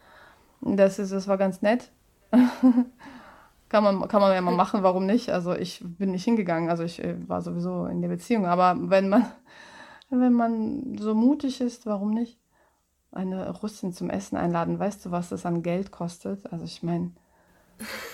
Das 0.60 1.00
ist, 1.00 1.10
das 1.10 1.26
war 1.26 1.38
ganz 1.38 1.60
nett. 1.60 1.90
kann 3.68 3.82
man, 3.82 4.06
kann 4.06 4.20
man 4.20 4.32
ja 4.32 4.40
mal 4.40 4.54
machen, 4.54 4.84
warum 4.84 5.06
nicht? 5.06 5.30
Also 5.30 5.56
ich 5.56 5.82
bin 5.82 6.12
nicht 6.12 6.22
hingegangen, 6.22 6.70
also 6.70 6.84
ich 6.84 7.02
äh, 7.02 7.16
war 7.28 7.42
sowieso 7.42 7.86
in 7.86 8.00
der 8.00 8.08
Beziehung, 8.08 8.46
aber 8.46 8.76
wenn 8.78 9.08
man, 9.08 9.26
wenn 10.10 10.32
man 10.32 10.96
so 10.98 11.14
mutig 11.14 11.60
ist, 11.60 11.86
warum 11.86 12.10
nicht? 12.10 12.38
Eine 13.10 13.50
Russin 13.50 13.92
zum 13.92 14.10
Essen 14.10 14.36
einladen, 14.36 14.78
weißt 14.78 15.06
du, 15.06 15.10
was 15.10 15.30
das 15.30 15.46
an 15.46 15.62
Geld 15.62 15.90
kostet? 15.90 16.52
Also 16.52 16.64
ich 16.64 16.82
meine, 16.82 17.12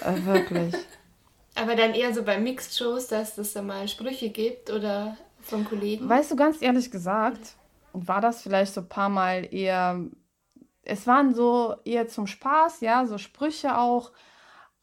äh, 0.00 0.24
wirklich. 0.24 0.74
Aber 1.56 1.76
dann 1.76 1.94
eher 1.94 2.12
so 2.12 2.22
bei 2.22 2.38
Mixed-Shows, 2.38 3.08
dass 3.08 3.38
es 3.38 3.52
da 3.52 3.62
mal 3.62 3.86
Sprüche 3.86 4.30
gibt 4.30 4.70
oder 4.70 5.16
von 5.40 5.64
Kollegen? 5.64 6.08
Weißt 6.08 6.30
du, 6.30 6.36
ganz 6.36 6.60
ehrlich 6.62 6.90
gesagt, 6.90 7.54
war 7.92 8.20
das 8.20 8.42
vielleicht 8.42 8.74
so 8.74 8.80
ein 8.80 8.88
paar 8.88 9.08
Mal 9.08 9.48
eher, 9.52 10.00
es 10.82 11.06
waren 11.06 11.34
so 11.34 11.76
eher 11.84 12.08
zum 12.08 12.26
Spaß, 12.26 12.80
ja, 12.80 13.06
so 13.06 13.18
Sprüche 13.18 13.78
auch, 13.78 14.10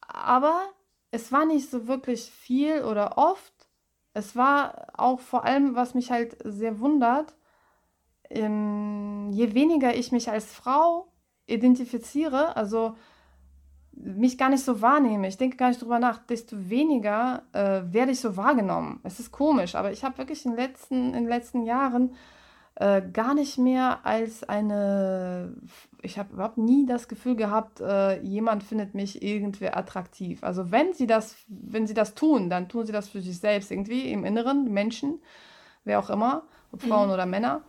aber 0.00 0.62
es 1.10 1.30
war 1.30 1.44
nicht 1.44 1.70
so 1.70 1.86
wirklich 1.86 2.30
viel 2.30 2.82
oder 2.84 3.18
oft. 3.18 3.51
Es 4.14 4.36
war 4.36 4.88
auch 4.94 5.20
vor 5.20 5.44
allem, 5.44 5.74
was 5.74 5.94
mich 5.94 6.10
halt 6.10 6.36
sehr 6.44 6.80
wundert, 6.80 7.34
ähm, 8.30 9.30
je 9.30 9.54
weniger 9.54 9.94
ich 9.94 10.12
mich 10.12 10.30
als 10.30 10.52
Frau 10.52 11.08
identifiziere, 11.46 12.56
also 12.56 12.96
mich 13.92 14.38
gar 14.38 14.48
nicht 14.48 14.64
so 14.64 14.80
wahrnehme, 14.80 15.28
ich 15.28 15.36
denke 15.36 15.56
gar 15.56 15.68
nicht 15.68 15.82
drüber 15.82 15.98
nach, 15.98 16.18
desto 16.18 16.70
weniger 16.70 17.42
äh, 17.52 17.82
werde 17.92 18.12
ich 18.12 18.20
so 18.20 18.36
wahrgenommen. 18.36 19.00
Es 19.02 19.20
ist 19.20 19.32
komisch, 19.32 19.74
aber 19.74 19.92
ich 19.92 20.02
habe 20.02 20.18
wirklich 20.18 20.44
in 20.44 20.52
den 20.52 20.60
letzten, 20.60 21.08
in 21.08 21.24
den 21.24 21.28
letzten 21.28 21.62
Jahren 21.62 22.14
äh, 22.76 23.02
gar 23.12 23.34
nicht 23.34 23.58
mehr 23.58 24.00
als 24.04 24.44
eine, 24.44 25.54
ich 26.00 26.18
habe 26.18 26.32
überhaupt 26.32 26.58
nie 26.58 26.86
das 26.86 27.06
Gefühl 27.06 27.36
gehabt, 27.36 27.80
äh, 27.80 28.20
jemand 28.20 28.62
findet 28.62 28.94
mich 28.94 29.22
irgendwie 29.22 29.68
attraktiv. 29.68 30.42
Also 30.42 30.70
wenn 30.70 30.94
sie 30.94 31.06
das, 31.06 31.36
wenn 31.48 31.86
sie 31.86 31.94
das 31.94 32.14
tun, 32.14 32.48
dann 32.48 32.68
tun 32.68 32.86
sie 32.86 32.92
das 32.92 33.08
für 33.08 33.20
sich 33.20 33.38
selbst 33.38 33.70
irgendwie 33.70 34.10
im 34.10 34.24
Inneren, 34.24 34.72
Menschen, 34.72 35.20
wer 35.84 35.98
auch 35.98 36.10
immer, 36.10 36.44
ob 36.72 36.82
Frauen 36.82 37.08
mhm. 37.08 37.14
oder 37.14 37.26
Männer. 37.26 37.62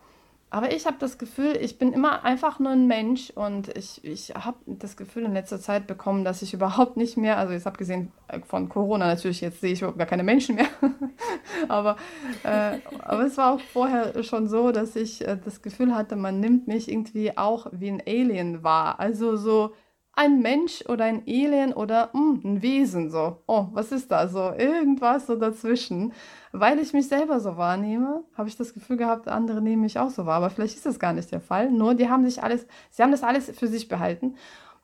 Aber 0.53 0.71
ich 0.71 0.85
habe 0.85 0.97
das 0.99 1.17
Gefühl, 1.17 1.57
ich 1.59 1.79
bin 1.79 1.93
immer 1.93 2.23
einfach 2.23 2.59
nur 2.59 2.73
ein 2.73 2.85
Mensch 2.85 3.31
und 3.31 3.75
ich, 3.75 4.05
ich 4.05 4.35
habe 4.35 4.57
das 4.67 4.95
Gefühl 4.95 5.23
in 5.23 5.33
letzter 5.33 5.59
Zeit 5.59 5.87
bekommen, 5.87 6.23
dass 6.23 6.43
ich 6.43 6.53
überhaupt 6.53 6.95
nicht 6.95 7.17
mehr, 7.17 7.39
also 7.39 7.53
jetzt 7.53 7.65
abgesehen 7.65 8.11
von 8.45 8.69
Corona 8.69 9.07
natürlich, 9.07 9.41
jetzt 9.41 9.61
sehe 9.61 9.73
ich 9.73 9.81
überhaupt 9.81 9.97
gar 9.97 10.05
keine 10.05 10.21
Menschen 10.21 10.53
mehr, 10.53 10.67
aber, 11.69 11.97
äh, 12.43 12.77
aber 12.99 13.25
es 13.25 13.37
war 13.37 13.53
auch 13.53 13.59
vorher 13.59 14.23
schon 14.23 14.47
so, 14.47 14.71
dass 14.71 14.95
ich 14.95 15.27
äh, 15.27 15.37
das 15.43 15.61
Gefühl 15.61 15.95
hatte, 15.95 16.15
man 16.15 16.39
nimmt 16.39 16.67
mich 16.67 16.91
irgendwie 16.91 17.37
auch 17.37 17.67
wie 17.71 17.89
ein 17.89 18.01
Alien 18.05 18.63
wahr. 18.63 18.99
Also 18.99 19.35
so, 19.35 19.73
ein 20.15 20.41
Mensch 20.41 20.83
oder 20.87 21.05
ein 21.05 21.23
Alien 21.27 21.73
oder 21.73 22.11
mh, 22.13 22.19
hm, 22.19 22.41
ein 22.43 22.61
Wesen 22.61 23.09
so. 23.09 23.41
Oh, 23.47 23.67
was 23.73 23.91
ist 23.91 24.11
da 24.11 24.27
so? 24.27 24.53
Irgendwas 24.55 25.25
so 25.25 25.35
dazwischen. 25.35 26.13
Weil 26.51 26.79
ich 26.79 26.93
mich 26.93 27.07
selber 27.07 27.39
so 27.39 27.57
wahrnehme, 27.57 28.23
habe 28.37 28.47
ich 28.47 28.55
das 28.55 28.75
Gefühl 28.75 28.97
gehabt, 28.97 29.27
andere 29.27 29.61
nehmen 29.61 29.81
mich 29.81 29.97
auch 29.97 30.11
so 30.11 30.25
wahr. 30.27 30.35
Aber 30.35 30.51
vielleicht 30.51 30.75
ist 30.75 30.85
das 30.85 30.99
gar 30.99 31.13
nicht 31.13 31.31
der 31.31 31.41
Fall. 31.41 31.71
Nur 31.71 31.95
die 31.95 32.09
haben 32.09 32.25
sich 32.25 32.43
alles, 32.43 32.67
sie 32.91 33.01
haben 33.01 33.11
das 33.11 33.23
alles 33.23 33.49
für 33.57 33.67
sich 33.67 33.87
behalten. 33.87 34.35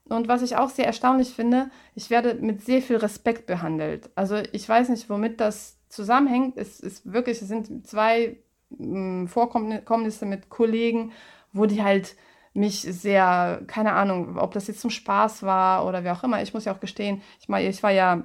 Und 0.05 0.27
was 0.27 0.41
ich 0.41 0.55
auch 0.55 0.69
sehr 0.69 0.87
erstaunlich 0.87 1.29
finde, 1.29 1.69
ich 1.93 2.09
werde 2.09 2.33
mit 2.33 2.65
sehr 2.65 2.81
viel 2.81 2.97
Respekt 2.97 3.45
behandelt. 3.45 4.09
Also 4.15 4.37
ich 4.51 4.67
weiß 4.67 4.89
nicht, 4.89 5.09
womit 5.11 5.39
das 5.39 5.78
zusammenhängt. 5.89 6.57
Es 6.57 6.79
ist 6.79 7.11
wirklich, 7.11 7.41
es 7.41 7.47
sind 7.47 7.87
zwei 7.87 8.37
hm, 8.77 9.27
Vorkommnisse 9.27 10.25
mit 10.25 10.49
Kollegen, 10.49 11.11
wo 11.51 11.65
die 11.65 11.83
halt 11.83 12.15
mich 12.53 12.81
sehr, 12.81 13.61
keine 13.67 13.93
Ahnung, 13.93 14.37
ob 14.37 14.53
das 14.53 14.67
jetzt 14.67 14.81
zum 14.81 14.89
Spaß 14.89 15.43
war 15.43 15.85
oder 15.85 16.03
wie 16.03 16.09
auch 16.09 16.23
immer. 16.23 16.41
Ich 16.41 16.53
muss 16.53 16.65
ja 16.65 16.73
auch 16.73 16.79
gestehen, 16.79 17.21
ich, 17.39 17.49
meine, 17.49 17.67
ich 17.67 17.83
war 17.83 17.91
ja, 17.91 18.23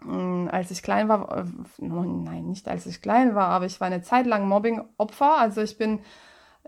mm, 0.00 0.48
als 0.50 0.70
ich 0.70 0.82
klein 0.82 1.08
war, 1.08 1.36
äh, 1.38 1.44
nein, 1.78 2.46
nicht 2.46 2.68
als 2.68 2.86
ich 2.86 3.02
klein 3.02 3.34
war, 3.34 3.48
aber 3.48 3.66
ich 3.66 3.80
war 3.80 3.86
eine 3.86 4.02
Zeit 4.02 4.26
lang 4.26 4.48
Mobbing-Opfer. 4.48 5.38
Also 5.38 5.62
ich 5.62 5.78
bin 5.78 6.00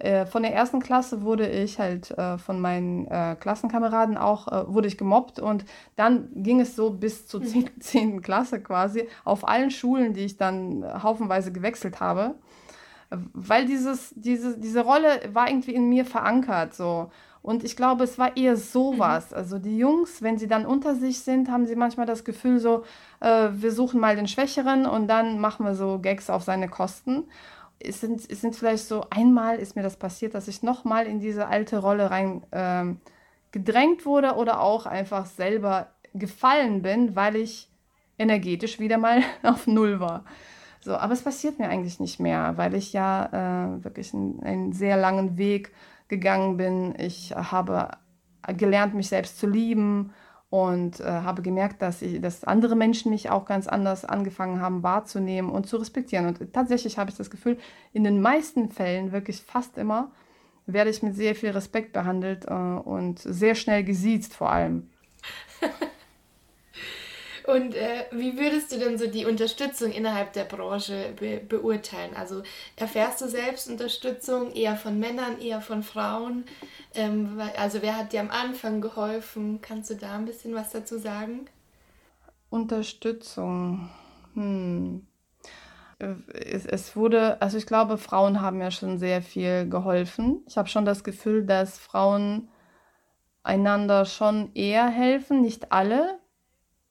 äh, 0.00 0.26
von 0.26 0.42
der 0.42 0.54
ersten 0.54 0.80
Klasse 0.80 1.22
wurde 1.22 1.48
ich 1.48 1.78
halt 1.78 2.10
äh, 2.12 2.38
von 2.38 2.60
meinen 2.60 3.06
äh, 3.06 3.36
Klassenkameraden 3.38 4.16
auch, 4.16 4.48
äh, 4.48 4.72
wurde 4.72 4.88
ich 4.88 4.98
gemobbt 4.98 5.38
und 5.38 5.64
dann 5.96 6.28
ging 6.34 6.60
es 6.60 6.76
so 6.76 6.90
bis 6.90 7.26
zur 7.26 7.42
10. 7.42 7.70
Mhm. 8.14 8.22
Klasse 8.22 8.60
quasi 8.60 9.08
auf 9.24 9.46
allen 9.48 9.70
Schulen, 9.70 10.14
die 10.14 10.24
ich 10.24 10.36
dann 10.36 10.84
haufenweise 11.02 11.52
gewechselt 11.52 12.00
habe 12.00 12.34
weil 13.10 13.66
dieses, 13.66 14.12
diese, 14.14 14.58
diese 14.58 14.82
Rolle 14.82 15.20
war 15.32 15.48
irgendwie 15.48 15.74
in 15.74 15.88
mir 15.88 16.04
verankert 16.04 16.74
so. 16.74 17.10
Und 17.42 17.64
ich 17.64 17.74
glaube, 17.74 18.04
es 18.04 18.18
war 18.18 18.36
eher 18.36 18.56
sowas. 18.56 19.30
Mhm. 19.30 19.36
Also 19.36 19.58
die 19.58 19.78
Jungs, 19.78 20.22
wenn 20.22 20.38
sie 20.38 20.46
dann 20.46 20.66
unter 20.66 20.94
sich 20.94 21.20
sind, 21.20 21.50
haben 21.50 21.66
sie 21.66 21.74
manchmal 21.74 22.06
das 22.06 22.24
Gefühl 22.24 22.60
so, 22.60 22.84
äh, 23.20 23.48
wir 23.52 23.72
suchen 23.72 23.98
mal 23.98 24.14
den 24.14 24.28
Schwächeren 24.28 24.86
und 24.86 25.08
dann 25.08 25.40
machen 25.40 25.64
wir 25.64 25.74
so 25.74 25.98
Gags 25.98 26.28
auf 26.28 26.42
seine 26.42 26.68
Kosten. 26.68 27.24
Es 27.82 28.00
sind, 28.00 28.30
es 28.30 28.40
sind 28.40 28.54
vielleicht 28.54 28.84
so, 28.84 29.06
einmal 29.10 29.58
ist 29.58 29.74
mir 29.74 29.82
das 29.82 29.96
passiert, 29.96 30.34
dass 30.34 30.48
ich 30.48 30.62
nochmal 30.62 31.06
in 31.06 31.18
diese 31.18 31.48
alte 31.48 31.78
Rolle 31.78 32.10
rein 32.10 32.42
äh, 32.50 32.94
gedrängt 33.52 34.04
wurde 34.06 34.34
oder 34.34 34.60
auch 34.60 34.86
einfach 34.86 35.26
selber 35.26 35.88
gefallen 36.14 36.82
bin, 36.82 37.16
weil 37.16 37.36
ich 37.36 37.68
energetisch 38.18 38.78
wieder 38.78 38.98
mal 38.98 39.22
auf 39.42 39.66
Null 39.66 40.00
war. 40.00 40.24
So, 40.82 40.96
aber 40.96 41.12
es 41.12 41.22
passiert 41.22 41.58
mir 41.58 41.68
eigentlich 41.68 42.00
nicht 42.00 42.20
mehr, 42.20 42.56
weil 42.56 42.74
ich 42.74 42.92
ja 42.92 43.26
äh, 43.76 43.84
wirklich 43.84 44.14
einen, 44.14 44.42
einen 44.42 44.72
sehr 44.72 44.96
langen 44.96 45.36
Weg 45.36 45.72
gegangen 46.08 46.56
bin. 46.56 46.94
Ich 46.98 47.32
habe 47.32 47.90
gelernt, 48.56 48.94
mich 48.94 49.08
selbst 49.08 49.38
zu 49.38 49.46
lieben 49.46 50.12
und 50.50 50.98
äh, 50.98 51.04
habe 51.04 51.42
gemerkt, 51.42 51.80
dass, 51.80 52.02
ich, 52.02 52.20
dass 52.20 52.42
andere 52.44 52.74
Menschen 52.74 53.10
mich 53.10 53.30
auch 53.30 53.44
ganz 53.44 53.68
anders 53.68 54.04
angefangen 54.04 54.60
haben 54.60 54.82
wahrzunehmen 54.82 55.50
und 55.50 55.68
zu 55.68 55.76
respektieren. 55.76 56.26
Und 56.26 56.52
tatsächlich 56.52 56.98
habe 56.98 57.10
ich 57.10 57.16
das 57.16 57.30
Gefühl, 57.30 57.56
in 57.92 58.02
den 58.02 58.20
meisten 58.20 58.70
Fällen, 58.70 59.12
wirklich 59.12 59.40
fast 59.40 59.78
immer, 59.78 60.10
werde 60.66 60.90
ich 60.90 61.02
mit 61.02 61.14
sehr 61.14 61.36
viel 61.36 61.50
Respekt 61.50 61.92
behandelt 61.92 62.46
äh, 62.46 62.52
und 62.52 63.20
sehr 63.20 63.54
schnell 63.54 63.84
gesiezt 63.84 64.34
vor 64.34 64.50
allem. 64.50 64.90
Und 67.50 67.74
äh, 67.74 68.04
wie 68.12 68.38
würdest 68.38 68.72
du 68.72 68.78
denn 68.78 68.98
so 68.98 69.06
die 69.06 69.26
Unterstützung 69.26 69.90
innerhalb 69.92 70.32
der 70.32 70.44
Branche 70.44 71.14
be 71.18 71.40
beurteilen? 71.46 72.14
Also 72.16 72.42
erfährst 72.76 73.20
du 73.20 73.28
selbst 73.28 73.68
Unterstützung 73.68 74.52
eher 74.52 74.76
von 74.76 74.98
Männern, 74.98 75.40
eher 75.40 75.60
von 75.60 75.82
Frauen? 75.82 76.44
Ähm, 76.94 77.40
also 77.56 77.82
wer 77.82 77.96
hat 77.96 78.12
dir 78.12 78.20
am 78.20 78.30
Anfang 78.30 78.80
geholfen? 78.80 79.60
Kannst 79.62 79.90
du 79.90 79.94
da 79.94 80.14
ein 80.14 80.26
bisschen 80.26 80.54
was 80.54 80.70
dazu 80.70 80.98
sagen? 80.98 81.46
Unterstützung. 82.50 83.90
Hm. 84.34 85.06
Es, 85.98 86.64
es 86.66 86.96
wurde, 86.96 87.42
also 87.42 87.58
ich 87.58 87.66
glaube, 87.66 87.98
Frauen 87.98 88.40
haben 88.40 88.60
ja 88.60 88.70
schon 88.70 88.98
sehr 88.98 89.22
viel 89.22 89.68
geholfen. 89.68 90.42
Ich 90.46 90.56
habe 90.56 90.68
schon 90.68 90.84
das 90.84 91.04
Gefühl, 91.04 91.44
dass 91.44 91.78
Frauen 91.78 92.48
einander 93.42 94.04
schon 94.04 94.54
eher 94.54 94.88
helfen, 94.88 95.42
nicht 95.42 95.72
alle, 95.72 96.19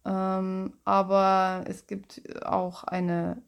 ähm, 0.09 0.73
aber 0.85 1.63
es 1.67 1.85
gibt 1.85 2.21
auch 2.43 2.83
eine 2.83 3.41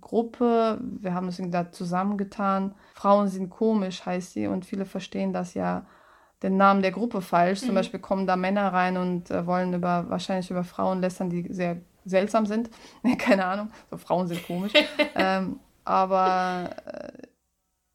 Gruppe, 0.00 0.78
wir 0.82 1.14
haben 1.14 1.26
uns 1.26 1.40
da 1.40 1.70
zusammengetan. 1.70 2.74
Frauen 2.94 3.28
sind 3.28 3.50
komisch, 3.50 4.04
heißt 4.04 4.32
sie, 4.32 4.48
und 4.48 4.66
viele 4.66 4.84
verstehen 4.84 5.32
das 5.32 5.54
ja 5.54 5.86
den 6.42 6.56
Namen 6.56 6.82
der 6.82 6.92
Gruppe 6.92 7.20
falsch. 7.20 7.62
Mhm. 7.62 7.66
Zum 7.66 7.74
Beispiel 7.76 8.00
kommen 8.00 8.26
da 8.26 8.36
Männer 8.36 8.72
rein 8.72 8.96
und 8.96 9.30
äh, 9.30 9.46
wollen 9.46 9.72
über 9.72 10.06
wahrscheinlich 10.08 10.50
über 10.50 10.64
Frauen 10.64 11.00
lästern, 11.00 11.30
die 11.30 11.46
sehr 11.52 11.80
seltsam 12.04 12.46
sind. 12.46 12.68
Keine 13.18 13.44
Ahnung, 13.44 13.70
so 13.90 13.96
Frauen 13.96 14.26
sind 14.26 14.44
komisch. 14.44 14.72
ähm, 15.14 15.60
aber 15.84 16.70
äh, 16.84 17.28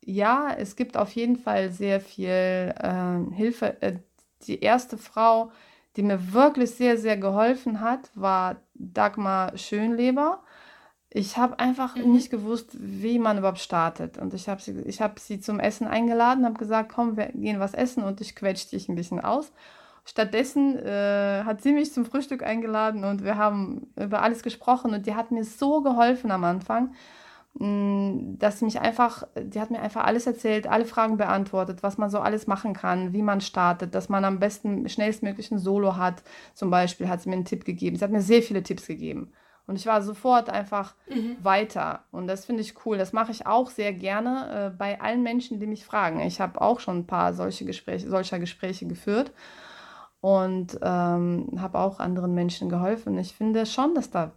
ja, 0.05 0.53
es 0.57 0.75
gibt 0.75 0.97
auf 0.97 1.11
jeden 1.11 1.37
Fall 1.37 1.71
sehr 1.71 1.99
viel 1.99 2.73
äh, 2.77 3.35
Hilfe. 3.35 3.81
Äh, 3.81 3.99
die 4.47 4.59
erste 4.59 4.97
Frau, 4.97 5.51
die 5.95 6.03
mir 6.03 6.33
wirklich 6.33 6.71
sehr, 6.71 6.97
sehr 6.97 7.17
geholfen 7.17 7.81
hat, 7.81 8.09
war 8.15 8.57
Dagmar 8.73 9.57
Schönleber. 9.57 10.41
Ich 11.09 11.37
habe 11.37 11.59
einfach 11.59 11.95
mhm. 11.95 12.11
nicht 12.11 12.31
gewusst, 12.31 12.75
wie 12.79 13.19
man 13.19 13.37
überhaupt 13.37 13.59
startet. 13.59 14.17
Und 14.17 14.33
ich 14.33 14.49
habe 14.49 14.61
sie, 14.61 14.73
hab 14.73 15.19
sie 15.19 15.39
zum 15.39 15.59
Essen 15.59 15.87
eingeladen, 15.87 16.45
habe 16.45 16.57
gesagt, 16.57 16.91
komm, 16.93 17.17
wir 17.17 17.27
gehen 17.27 17.59
was 17.59 17.75
essen 17.75 18.03
und 18.03 18.21
ich 18.21 18.35
quetsche 18.35 18.69
dich 18.69 18.89
ein 18.89 18.95
bisschen 18.95 19.19
aus. 19.19 19.51
Stattdessen 20.05 20.77
äh, 20.79 21.43
hat 21.45 21.61
sie 21.61 21.71
mich 21.71 21.93
zum 21.93 22.05
Frühstück 22.05 22.43
eingeladen 22.43 23.05
und 23.05 23.23
wir 23.23 23.37
haben 23.37 23.87
über 23.95 24.21
alles 24.21 24.43
gesprochen 24.43 24.93
und 24.93 25.05
die 25.05 25.15
hat 25.15 25.31
mir 25.31 25.45
so 25.45 25.81
geholfen 25.81 26.31
am 26.31 26.43
Anfang, 26.43 26.93
dass 27.55 28.59
sie 28.59 28.65
mich 28.65 28.81
einfach, 28.81 29.27
die 29.37 29.61
hat 29.61 29.69
mir 29.69 29.79
einfach 29.79 30.05
alles 30.05 30.25
erzählt, 30.25 30.65
alle 30.67 30.85
Fragen 30.85 31.17
beantwortet, 31.17 31.83
was 31.83 31.99
man 31.99 32.09
so 32.09 32.19
alles 32.19 32.47
machen 32.47 32.73
kann, 32.73 33.13
wie 33.13 33.21
man 33.21 33.41
startet, 33.41 33.93
dass 33.93 34.09
man 34.09 34.25
am 34.25 34.39
besten 34.39 34.89
schnellstmöglich 34.89 35.51
ein 35.51 35.59
Solo 35.59 35.95
hat. 35.95 36.23
Zum 36.55 36.71
Beispiel 36.71 37.07
hat 37.07 37.21
sie 37.21 37.29
mir 37.29 37.35
einen 37.35 37.45
Tipp 37.45 37.63
gegeben. 37.63 37.95
Sie 37.95 38.03
hat 38.03 38.11
mir 38.11 38.21
sehr 38.21 38.41
viele 38.41 38.63
Tipps 38.63 38.87
gegeben. 38.87 39.31
Und 39.65 39.75
ich 39.77 39.85
war 39.85 40.01
sofort 40.01 40.49
einfach 40.49 40.95
mhm. 41.07 41.37
weiter. 41.41 42.03
Und 42.11 42.27
das 42.27 42.45
finde 42.45 42.61
ich 42.61 42.85
cool. 42.85 42.97
Das 42.97 43.13
mache 43.13 43.31
ich 43.31 43.45
auch 43.45 43.69
sehr 43.69 43.93
gerne 43.93 44.71
äh, 44.73 44.75
bei 44.75 44.99
allen 44.99 45.23
Menschen, 45.23 45.59
die 45.59 45.67
mich 45.67 45.85
fragen. 45.85 46.19
Ich 46.21 46.41
habe 46.41 46.59
auch 46.59 46.79
schon 46.79 46.99
ein 46.99 47.07
paar 47.07 47.33
solche 47.33 47.65
Gespräche, 47.65 48.09
solcher 48.09 48.39
Gespräche 48.39 48.87
geführt 48.87 49.31
und 50.19 50.79
ähm, 50.81 51.49
habe 51.59 51.79
auch 51.79 51.99
anderen 51.99 52.33
Menschen 52.33 52.67
geholfen. 52.67 53.17
Ich 53.17 53.33
finde 53.33 53.65
schon, 53.65 53.93
dass 53.93 54.09
da 54.09 54.31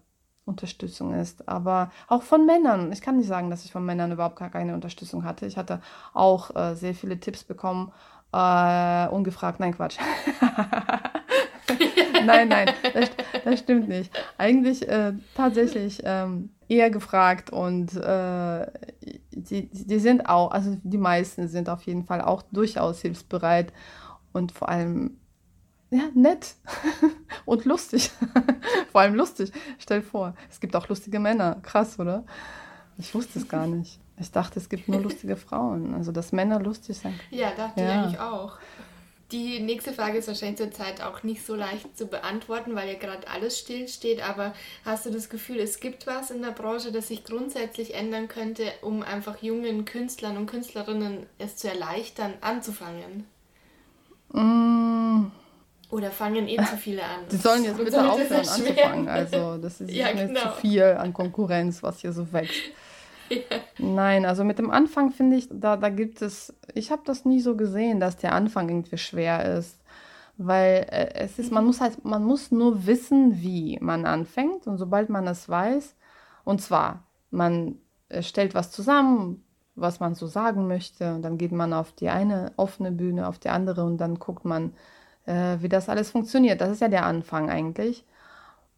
Unterstützung 0.47 1.13
ist, 1.13 1.49
aber 1.49 1.91
auch 2.07 2.23
von 2.23 2.47
Männern. 2.47 2.93
Ich 2.93 3.03
kann 3.03 3.19
nicht 3.19 3.27
sagen, 3.27 3.51
dass 3.51 3.65
ich 3.65 3.73
von 3.73 3.85
Männern 3.85 4.13
überhaupt 4.13 4.37
gar 4.37 4.49
keine 4.49 4.75
Unterstützung 4.75 5.25
hatte. 5.25 5.45
Ich 5.45 5.57
hatte 5.57 5.81
auch 6.15 6.55
äh, 6.55 6.75
sehr 6.75 6.95
viele 6.95 7.19
Tipps 7.19 7.45
bekommen, 7.45 7.93
äh, 8.33 9.09
ungefragt. 9.09 9.61
Nein, 9.61 9.75
Quatsch. 9.75 9.99
nein, 12.25 12.49
nein, 12.49 12.71
das, 12.95 13.11
das, 13.45 13.59
stimmt 13.59 13.89
nicht. 13.89 14.11
Eigentlich 14.39 14.89
äh, 14.89 15.15
tatsächlich 15.35 16.03
ähm, 16.05 16.51
eher 16.69 16.91
gefragt 16.91 17.51
und 17.51 17.95
äh, 17.97 18.67
die, 19.33 19.69
die 19.69 19.99
sind 19.99 20.29
auch, 20.29 20.53
also 20.53 20.77
die 20.83 20.99
meisten 20.99 21.49
sind 21.49 21.69
auf 21.69 21.83
jeden 21.83 22.05
Fall 22.05 22.21
auch 22.23 22.43
durchaus 22.53 23.01
hilfsbereit 23.01 23.73
und 24.33 24.53
vor 24.53 24.69
allem 24.69 25.19
ja, 25.91 26.03
nett 26.15 26.55
und 27.45 27.65
lustig. 27.65 28.11
Vor 28.93 29.01
allem 29.01 29.15
lustig. 29.15 29.53
Stell 29.79 30.03
vor, 30.03 30.35
es 30.51 30.61
gibt 30.61 30.75
auch 30.75 30.89
lustige 30.89 31.21
Männer. 31.21 31.57
Krass, 31.63 31.99
oder? 31.99 32.25
Ich 32.99 33.15
wusste 33.15 33.39
es 33.39 33.49
gar 33.49 33.67
nicht. 33.67 34.01
Ich 34.19 34.31
dachte, 34.31 34.59
es 34.59 34.69
gibt 34.69 34.89
nur 34.89 35.01
lustige 35.01 35.37
Frauen. 35.37 35.95
Also, 35.95 36.13
dass 36.13 36.33
Männer 36.33 36.61
lustig 36.61 36.97
sind. 36.97 37.15
Ja, 37.31 37.51
dachte 37.57 37.81
ja. 37.81 37.87
ich 37.87 37.93
eigentlich 37.93 38.21
auch. 38.21 38.59
Die 39.33 39.59
nächste 39.59 39.93
Frage 39.93 40.19
ist 40.19 40.29
wahrscheinlich 40.29 40.59
zurzeit 40.59 41.03
auch 41.03 41.25
nicht 41.25 41.45
so 41.45 41.57
leicht 41.57 41.99
zu 41.99 42.07
beantworten, 42.07 42.77
weil 42.77 42.89
ja 42.89 42.97
gerade 42.97 43.27
alles 43.29 43.59
stillsteht. 43.59 44.27
Aber 44.27 44.55
hast 44.85 45.05
du 45.05 45.11
das 45.11 45.29
Gefühl, 45.29 45.59
es 45.59 45.81
gibt 45.81 46.07
was 46.07 46.31
in 46.31 46.43
der 46.43 46.53
Branche, 46.53 46.93
das 46.93 47.09
sich 47.09 47.25
grundsätzlich 47.25 47.95
ändern 47.95 48.29
könnte, 48.29 48.73
um 48.83 49.03
einfach 49.03 49.43
jungen 49.43 49.85
Künstlern 49.85 50.37
und 50.37 50.47
Künstlerinnen 50.47 51.27
es 51.39 51.57
zu 51.57 51.69
erleichtern, 51.69 52.35
anzufangen? 52.41 53.27
Mmh. 54.33 54.76
Oder 55.91 56.11
fangen 56.11 56.49
eh 56.49 56.57
zu 56.57 56.77
viele 56.77 57.03
an. 57.03 57.21
Sie 57.29 57.37
sollen 57.37 57.65
jetzt 57.65 57.79
bitte 57.79 58.11
aufhören 58.11 58.33
anzufangen. 58.33 59.09
Also 59.09 59.57
das 59.59 59.81
ist 59.81 59.91
ja, 59.91 60.13
genau. 60.13 60.41
zu 60.41 60.49
viel 60.61 60.83
an 60.83 61.13
Konkurrenz, 61.13 61.83
was 61.83 62.01
hier 62.01 62.13
so 62.13 62.33
wächst. 62.33 62.61
Ja. 63.29 63.41
Nein, 63.79 64.25
also 64.25 64.45
mit 64.45 64.61
dem 64.61 64.71
Anfang 64.71 65.11
finde 65.11 65.35
ich, 65.35 65.49
da, 65.51 65.77
da 65.77 65.89
gibt 65.89 66.23
es, 66.23 66.55
ich 66.75 66.93
habe 66.93 67.03
das 67.05 67.25
nie 67.25 67.41
so 67.41 67.57
gesehen, 67.57 67.99
dass 67.99 68.17
der 68.17 68.33
Anfang 68.33 68.69
irgendwie 68.69 68.99
schwer 68.99 69.59
ist. 69.59 69.81
Weil 70.37 70.87
äh, 70.91 71.13
es 71.15 71.41
ist, 71.41 71.51
man 71.51 71.65
muss 71.65 71.81
halt, 71.81 72.05
man 72.05 72.23
muss 72.23 72.53
nur 72.53 72.87
wissen, 72.87 73.43
wie 73.43 73.79
man 73.81 74.07
anfängt. 74.07 74.69
Und 74.69 74.79
sobald 74.79 75.09
man 75.09 75.27
es 75.27 75.49
weiß, 75.49 75.97
und 76.45 76.63
zwar, 76.63 77.03
man 77.33 77.79
äh, 78.09 78.23
stellt 78.23 78.55
was 78.55 78.71
zusammen, 78.71 79.45
was 79.75 79.99
man 79.99 80.15
so 80.15 80.27
sagen 80.27 80.69
möchte, 80.69 81.15
und 81.15 81.23
dann 81.23 81.39
geht 81.39 81.53
man 81.53 81.73
auf 81.73 81.93
die 81.93 82.09
eine 82.09 82.53
offene 82.57 82.93
Bühne, 82.93 83.29
auf 83.29 83.39
die 83.39 83.49
andere 83.49 83.85
und 83.85 83.99
dann 83.99 84.19
guckt 84.19 84.45
man, 84.45 84.73
äh, 85.27 85.59
wie 85.61 85.69
das 85.69 85.89
alles 85.89 86.11
funktioniert. 86.11 86.61
Das 86.61 86.71
ist 86.71 86.81
ja 86.81 86.89
der 86.89 87.05
Anfang 87.05 87.51
eigentlich. 87.51 88.05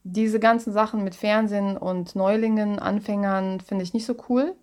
Diese 0.03 0.41
ganzen 0.41 0.73
Sachen 0.73 1.05
mit 1.05 1.15
Fernsehen 1.15 1.77
und 1.77 2.17
Neulingen, 2.17 2.79
Anfängern 2.79 3.61
finde 3.61 3.85
ich 3.85 3.95
nicht 3.95 4.07
so 4.07 4.17
cool. 4.29 4.55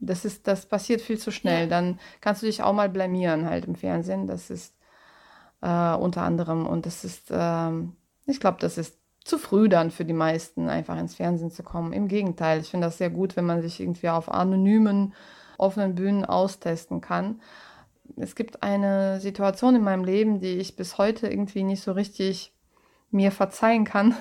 Das 0.00 0.24
ist, 0.24 0.46
das 0.46 0.66
passiert 0.66 1.00
viel 1.00 1.18
zu 1.18 1.30
schnell. 1.30 1.62
Ja. 1.62 1.66
Dann 1.66 1.98
kannst 2.20 2.42
du 2.42 2.46
dich 2.46 2.62
auch 2.62 2.72
mal 2.72 2.88
blamieren 2.88 3.48
halt 3.48 3.66
im 3.66 3.74
Fernsehen. 3.74 4.26
Das 4.26 4.50
ist 4.50 4.74
äh, 5.60 5.94
unter 5.94 6.22
anderem 6.22 6.66
und 6.66 6.86
das 6.86 7.04
ist, 7.04 7.30
äh, 7.30 7.70
ich 8.26 8.40
glaube, 8.40 8.58
das 8.60 8.78
ist 8.78 8.98
zu 9.24 9.38
früh 9.38 9.68
dann 9.68 9.90
für 9.90 10.04
die 10.04 10.12
meisten 10.12 10.68
einfach 10.68 10.98
ins 10.98 11.14
Fernsehen 11.14 11.50
zu 11.50 11.62
kommen. 11.62 11.92
Im 11.92 12.08
Gegenteil, 12.08 12.60
ich 12.60 12.70
finde 12.70 12.86
das 12.86 12.98
sehr 12.98 13.10
gut, 13.10 13.36
wenn 13.36 13.46
man 13.46 13.62
sich 13.62 13.80
irgendwie 13.80 14.10
auf 14.10 14.30
anonymen, 14.30 15.14
offenen 15.56 15.94
Bühnen 15.94 16.24
austesten 16.24 17.00
kann 17.00 17.40
es 18.16 18.34
gibt 18.34 18.62
eine 18.62 19.20
Situation 19.20 19.76
in 19.76 19.82
meinem 19.82 20.04
Leben, 20.04 20.40
die 20.40 20.58
ich 20.58 20.76
bis 20.76 20.98
heute 20.98 21.28
irgendwie 21.28 21.62
nicht 21.62 21.82
so 21.82 21.92
richtig 21.92 22.52
mir 23.10 23.30
verzeihen 23.32 23.84
kann. 23.84 24.14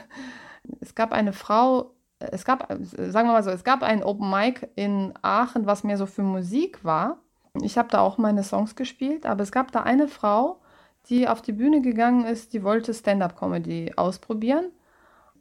Es 0.80 0.96
gab 0.96 1.12
eine 1.12 1.34
Frau, 1.34 1.92
es 2.20 2.46
gab, 2.46 2.72
sagen 2.72 3.28
wir 3.28 3.34
mal 3.34 3.44
so, 3.44 3.50
es 3.50 3.64
gab 3.64 3.84
ein 3.84 4.04
Open 4.04 4.30
Mic 4.30 4.70
in 4.76 5.14
Aachen, 5.22 5.66
was 5.66 5.84
mehr 5.84 5.98
so 5.98 6.06
für 6.06 6.24
Musik 6.24 6.84
war. 6.84 7.18
Ich 7.62 7.78
habe 7.78 7.90
da 7.90 8.00
auch 8.00 8.18
meine 8.18 8.44
Songs 8.44 8.76
gespielt, 8.76 9.26
aber 9.26 9.44
es 9.44 9.52
gab 9.52 9.72
da 9.72 9.82
eine 9.82 10.08
Frau, 10.08 10.62
die 11.08 11.28
auf 11.28 11.42
die 11.42 11.52
Bühne 11.52 11.82
gegangen 11.82 12.26
ist, 12.26 12.54
die 12.54 12.64
wollte 12.64 12.94
Stand-up-Comedy 12.94 13.94
ausprobieren. 13.96 14.72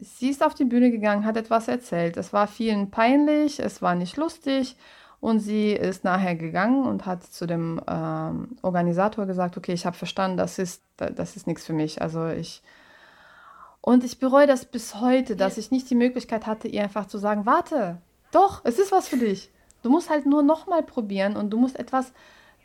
Sie 0.01 0.31
ist 0.31 0.45
auf 0.45 0.55
die 0.55 0.65
Bühne 0.65 0.91
gegangen, 0.91 1.25
hat 1.25 1.37
etwas 1.37 1.69
erzählt. 1.69 2.17
Es 2.17 2.33
war 2.33 2.49
vielen 2.49 2.91
peinlich, 2.91 3.61
es 3.61 3.81
war 3.81 3.95
nicht 3.95 4.17
lustig 4.17 4.77
und 5.23 5.39
sie 5.39 5.71
ist 5.71 6.03
nachher 6.03 6.35
gegangen 6.35 6.85
und 6.85 7.07
hat 7.07 7.23
zu 7.23 7.47
dem 7.47 7.81
ähm, 7.87 8.57
Organisator 8.61 9.25
gesagt, 9.25 9.57
okay, 9.57 9.73
ich 9.73 9.87
habe 9.87 9.97
verstanden, 9.97 10.37
das 10.37 10.59
ist, 10.59 10.83
das 10.97 11.37
ist 11.37 11.47
nichts 11.47 11.65
für 11.65 11.73
mich. 11.73 12.03
Also 12.03 12.27
ich 12.27 12.61
und 13.81 14.03
ich 14.03 14.19
bereue 14.19 14.49
das 14.49 14.65
bis 14.65 14.97
heute, 14.97 15.37
dass 15.37 15.59
ich 15.59 15.71
nicht 15.71 15.89
die 15.91 15.95
Möglichkeit 15.95 16.45
hatte, 16.49 16.67
ihr 16.67 16.83
einfach 16.83 17.07
zu 17.07 17.19
sagen, 17.19 17.47
warte, 17.47 17.99
doch, 18.33 18.63
es 18.65 18.81
ist 18.81 18.91
was 18.91 19.07
für 19.07 19.17
dich. 19.17 19.53
Du 19.85 19.91
musst 19.91 20.11
halt 20.11 20.27
nur 20.27 20.43
nochmal 20.43 20.83
probieren 20.83 21.37
und 21.37 21.51
du 21.51 21.57
musst 21.57 21.79
etwas, 21.79 22.13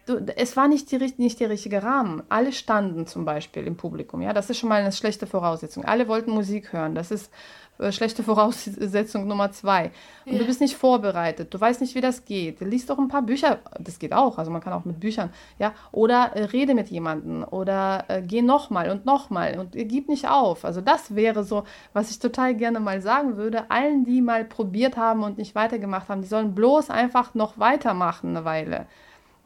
du, 0.08 0.26
es 0.36 0.58
war 0.58 0.68
nicht, 0.68 0.92
die, 0.92 1.14
nicht 1.18 1.40
der 1.40 1.50
richtige 1.50 1.84
Rahmen. 1.84 2.24
Alle 2.30 2.52
standen 2.52 3.06
zum 3.08 3.26
Beispiel 3.26 3.68
im 3.68 3.78
Publikum, 3.78 4.22
ja, 4.22 4.34
das 4.34 4.50
ist 4.50 4.58
schon 4.58 4.70
mal 4.70 4.82
eine 4.82 4.92
schlechte 4.92 5.28
Voraussetzung. 5.28 5.86
Alle 5.86 6.08
wollten 6.08 6.32
Musik 6.32 6.74
hören, 6.74 6.96
das 6.96 7.12
ist 7.12 7.32
äh, 7.78 7.92
schlechte 7.92 8.24
Voraussetzung 8.24 9.28
Nummer 9.28 9.52
zwei. 9.52 9.92
Und 10.26 10.34
ja. 10.34 10.40
du 10.40 10.46
bist 10.46 10.62
nicht 10.62 10.76
vorbereitet, 10.76 11.54
du 11.54 11.60
weißt 11.60 11.82
nicht, 11.82 11.96
wie 11.96 12.02
das 12.02 12.26
geht. 12.26 12.62
Du 12.62 12.66
liest 12.66 12.90
doch 12.90 12.98
ein 12.98 13.10
paar 13.10 13.22
Bücher, 13.22 13.60
das 13.80 14.00
geht 14.00 14.14
auch, 14.14 14.38
also 14.38 14.50
man 14.50 14.62
kann 14.62 14.74
auch 14.74 14.86
mit 14.86 15.00
Büchern, 15.00 15.30
ja, 15.60 15.74
oder 15.92 16.32
äh, 16.36 16.46
rede 16.46 16.74
mit 16.74 16.88
jemandem 16.88 17.44
oder 17.44 18.06
äh, 18.08 18.22
geh 18.22 18.42
nochmal 18.42 18.90
und 18.90 19.06
nochmal 19.06 19.60
und 19.60 19.74
gib 19.74 20.08
nicht 20.08 20.28
auf. 20.28 20.66
Also 20.66 20.82
das 20.82 21.16
wäre 21.16 21.44
so, 21.44 21.64
was 21.94 22.12
ich 22.12 22.20
total 22.20 22.56
gerne 22.56 22.80
mal 22.80 23.02
sagen 23.02 23.38
würde, 23.38 23.70
allen, 23.70 24.06
die 24.06 24.22
mal 24.22 24.46
probiert 24.46 24.98
haben 24.98 25.24
und 25.24 25.38
nicht 25.38 25.54
weitergemacht 25.54 26.10
haben, 26.10 26.22
die 26.22 26.28
sollen 26.28 26.56
bloß 26.56 26.90
einfach 26.90 27.36
noch 27.36 27.60
weitermachen 27.60 28.30
eine 28.30 28.46
Weile. 28.46 28.88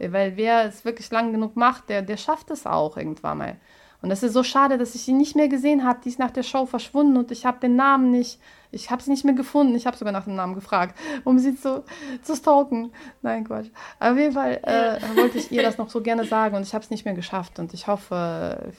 Weil 0.10 0.36
wer 0.38 0.66
es 0.66 0.86
wirklich 0.86 1.10
lang 1.12 1.32
genug 1.32 1.56
macht, 1.56 1.90
der, 1.90 2.02
der 2.02 2.18
schafft 2.18 2.50
es 2.52 2.66
auch 2.66 2.98
irgendwann 2.98 3.38
mal. 3.38 3.58
Und 4.02 4.10
es 4.10 4.24
ist 4.24 4.34
so 4.34 4.42
schade, 4.42 4.78
dass 4.80 4.96
ich 4.96 5.04
sie 5.04 5.14
nicht 5.14 5.36
mehr 5.36 5.48
gesehen 5.48 5.86
habe. 5.86 6.00
Die 6.04 6.10
ist 6.10 6.18
nach 6.18 6.32
der 6.32 6.42
Show 6.42 6.66
verschwunden 6.66 7.18
und 7.18 7.32
ich 7.32 7.46
habe 7.46 7.60
den 7.60 7.76
Namen 7.76 8.10
nicht, 8.10 8.40
ich 8.72 8.90
habe 8.90 9.04
sie 9.04 9.12
nicht 9.12 9.26
mehr 9.26 9.36
gefunden. 9.36 9.76
Ich 9.76 9.86
habe 9.86 9.96
sogar 9.96 10.12
nach 10.12 10.24
dem 10.24 10.36
Namen 10.36 10.56
gefragt, 10.56 10.98
um 11.24 11.38
sie 11.38 11.56
zu, 11.56 11.84
zu 12.24 12.36
stalken. 12.36 12.92
Nein, 13.22 13.44
Quatsch. 13.44 13.68
auf 14.00 14.18
jeden 14.18 14.34
Fall 14.34 14.60
äh, 14.64 15.00
wollte 15.16 15.38
ich 15.38 15.52
ihr 15.52 15.62
das 15.62 15.78
noch 15.78 15.90
so 15.90 16.02
gerne 16.02 16.26
sagen 16.26 16.56
und 16.56 16.64
ich 16.64 16.74
habe 16.74 16.84
es 16.84 16.90
nicht 16.90 17.06
mehr 17.06 17.14
geschafft. 17.14 17.60
Und 17.60 17.76
ich 17.76 17.86
hoffe, 17.86 18.74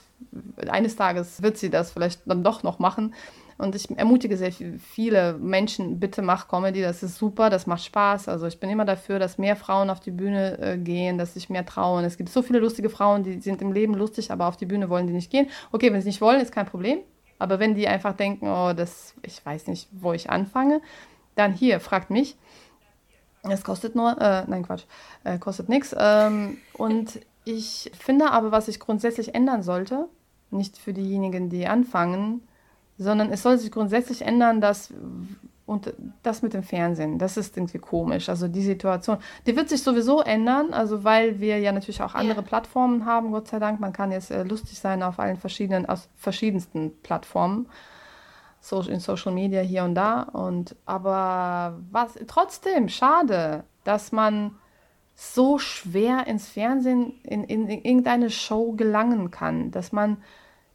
eines 0.68 0.96
Tages 0.96 1.40
wird 1.40 1.56
sie 1.56 1.70
das 1.70 1.92
vielleicht 1.92 2.22
dann 2.26 2.42
doch 2.42 2.64
noch 2.64 2.80
machen. 2.80 3.14
Und 3.62 3.76
ich 3.76 3.88
ermutige 3.96 4.36
sehr 4.36 4.50
viele 4.50 5.34
Menschen, 5.34 6.00
bitte 6.00 6.20
mach 6.20 6.48
Comedy, 6.48 6.82
das 6.82 7.04
ist 7.04 7.16
super, 7.16 7.48
das 7.48 7.68
macht 7.68 7.84
Spaß. 7.84 8.26
Also 8.26 8.48
ich 8.48 8.58
bin 8.58 8.68
immer 8.68 8.84
dafür, 8.84 9.20
dass 9.20 9.38
mehr 9.38 9.54
Frauen 9.54 9.88
auf 9.88 10.00
die 10.00 10.10
Bühne 10.10 10.58
äh, 10.58 10.78
gehen, 10.78 11.16
dass 11.16 11.34
sich 11.34 11.48
mehr 11.48 11.64
trauen. 11.64 12.04
Es 12.04 12.16
gibt 12.16 12.28
so 12.28 12.42
viele 12.42 12.58
lustige 12.58 12.90
Frauen, 12.90 13.22
die 13.22 13.40
sind 13.40 13.62
im 13.62 13.70
Leben 13.70 13.94
lustig, 13.94 14.32
aber 14.32 14.48
auf 14.48 14.56
die 14.56 14.66
Bühne 14.66 14.90
wollen 14.90 15.06
die 15.06 15.12
nicht 15.12 15.30
gehen. 15.30 15.48
Okay, 15.70 15.92
wenn 15.92 16.00
sie 16.00 16.08
nicht 16.08 16.20
wollen, 16.20 16.40
ist 16.40 16.50
kein 16.50 16.66
Problem. 16.66 16.98
Aber 17.38 17.60
wenn 17.60 17.76
die 17.76 17.86
einfach 17.86 18.14
denken, 18.14 18.48
oh, 18.48 18.72
das, 18.72 19.14
ich 19.22 19.46
weiß 19.46 19.68
nicht, 19.68 19.88
wo 19.92 20.12
ich 20.12 20.28
anfange, 20.28 20.80
dann 21.36 21.52
hier, 21.52 21.78
fragt 21.78 22.10
mich. 22.10 22.36
Es 23.44 23.62
kostet 23.62 23.94
nur, 23.94 24.20
äh, 24.20 24.42
nein, 24.48 24.64
Quatsch, 24.64 24.86
äh, 25.22 25.38
kostet 25.38 25.68
nichts. 25.68 25.94
Ähm, 25.96 26.58
und 26.72 27.20
ich 27.44 27.92
finde 27.96 28.32
aber, 28.32 28.50
was 28.50 28.66
sich 28.66 28.80
grundsätzlich 28.80 29.36
ändern 29.36 29.62
sollte, 29.62 30.08
nicht 30.50 30.78
für 30.78 30.92
diejenigen, 30.92 31.48
die 31.48 31.68
anfangen, 31.68 32.42
sondern 33.02 33.30
es 33.30 33.42
soll 33.42 33.58
sich 33.58 33.70
grundsätzlich 33.70 34.22
ändern, 34.22 34.60
dass 34.60 34.92
und 35.64 35.94
das 36.22 36.42
mit 36.42 36.54
dem 36.54 36.62
Fernsehen, 36.62 37.18
das 37.18 37.36
ist 37.36 37.56
irgendwie 37.56 37.78
komisch. 37.78 38.28
Also 38.28 38.48
die 38.48 38.62
Situation, 38.62 39.18
die 39.46 39.56
wird 39.56 39.68
sich 39.68 39.82
sowieso 39.82 40.20
ändern, 40.20 40.72
also 40.74 41.04
weil 41.04 41.40
wir 41.40 41.58
ja 41.58 41.72
natürlich 41.72 42.02
auch 42.02 42.14
andere 42.14 42.40
ja. 42.40 42.46
Plattformen 42.46 43.06
haben, 43.06 43.30
Gott 43.30 43.48
sei 43.48 43.58
Dank. 43.58 43.80
Man 43.80 43.92
kann 43.92 44.12
jetzt 44.12 44.30
äh, 44.30 44.42
lustig 44.42 44.78
sein 44.78 45.02
auf 45.02 45.18
allen 45.18 45.36
verschiedenen, 45.36 45.86
aus 45.86 46.08
verschiedensten 46.16 46.92
Plattformen, 47.02 47.68
so, 48.60 48.80
in 48.82 49.00
Social 49.00 49.32
Media 49.32 49.60
hier 49.60 49.84
und 49.84 49.94
da. 49.94 50.22
Und 50.22 50.76
aber 50.84 51.78
was 51.90 52.14
trotzdem 52.26 52.88
schade, 52.88 53.64
dass 53.84 54.12
man 54.12 54.52
so 55.14 55.58
schwer 55.58 56.26
ins 56.26 56.48
Fernsehen, 56.48 57.14
in, 57.22 57.44
in, 57.44 57.68
in 57.68 57.82
irgendeine 57.82 58.30
Show 58.30 58.72
gelangen 58.72 59.30
kann, 59.30 59.70
dass 59.70 59.92
man 59.92 60.18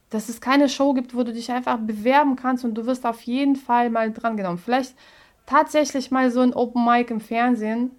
dass 0.10 0.30
es 0.30 0.42
keine 0.42 0.70
Show 0.70 0.94
gibt, 0.94 1.16
wo 1.16 1.24
du 1.24 1.34
dich 1.34 1.52
einfach 1.52 1.78
bewerben 1.78 2.36
kannst 2.36 2.64
und 2.64 2.76
du 2.76 2.86
wirst 2.86 3.06
auf 3.06 3.22
jeden 3.22 3.56
Fall 3.56 3.90
mal 3.90 4.12
drangenommen. 4.12 4.58
Vielleicht 4.58 4.96
tatsächlich 5.46 6.12
mal 6.12 6.32
so 6.32 6.42
ein 6.42 6.54
Open 6.54 6.86
Mic 6.86 7.12
im 7.12 7.20
Fernsehen 7.20 7.92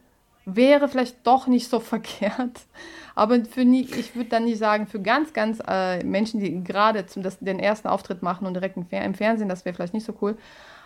wäre 0.44 0.88
vielleicht 0.88 1.26
doch 1.26 1.46
nicht 1.46 1.68
so 1.68 1.80
verkehrt. 1.80 2.60
Aber 3.14 3.44
für 3.44 3.64
nie, 3.64 3.82
ich 3.82 4.14
würde 4.14 4.30
dann 4.30 4.44
nicht 4.44 4.58
sagen, 4.58 4.86
für 4.86 5.00
ganz, 5.00 5.32
ganz 5.32 5.60
äh, 5.66 6.02
Menschen, 6.04 6.40
die 6.40 6.62
gerade 6.62 7.04
den 7.40 7.58
ersten 7.58 7.88
Auftritt 7.88 8.22
machen 8.22 8.46
und 8.46 8.54
direkt 8.54 8.76
im, 8.76 8.86
im 8.90 9.14
Fernsehen, 9.14 9.48
das 9.48 9.64
wäre 9.64 9.74
vielleicht 9.74 9.94
nicht 9.94 10.06
so 10.06 10.14
cool. 10.22 10.36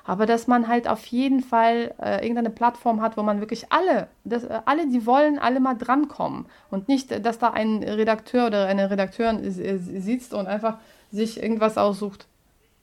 Aber 0.05 0.27
dass 0.27 0.49
man 0.49 0.67
halt 0.67 0.89
auf 0.89 1.07
jeden 1.07 1.41
Fall 1.41 1.95
äh, 2.03 2.23
irgendeine 2.23 2.51
Plattform 2.51 3.01
hat, 3.01 3.17
wo 3.17 3.23
man 3.23 3.39
wirklich 3.39 3.67
alle, 3.71 4.09
das, 4.25 4.43
äh, 4.45 4.61
alle, 4.65 4.89
die 4.89 5.07
wollen, 5.07 5.39
alle 5.39 5.61
mal 5.61 5.75
drankommen. 5.75 6.47
Und 6.71 6.89
nicht, 6.89 7.25
dass 7.25 7.39
da 7.39 7.51
ein 7.51 7.85
Redakteur 7.85 8.47
oder 8.49 8.67
eine 8.67 8.91
Redakteurin 8.91 9.49
sitzt 9.49 10.35
und 10.35 10.49
einfach 10.49 10.79
sich 11.13 11.43
irgendwas 11.43 11.79
aussucht, 11.79 12.27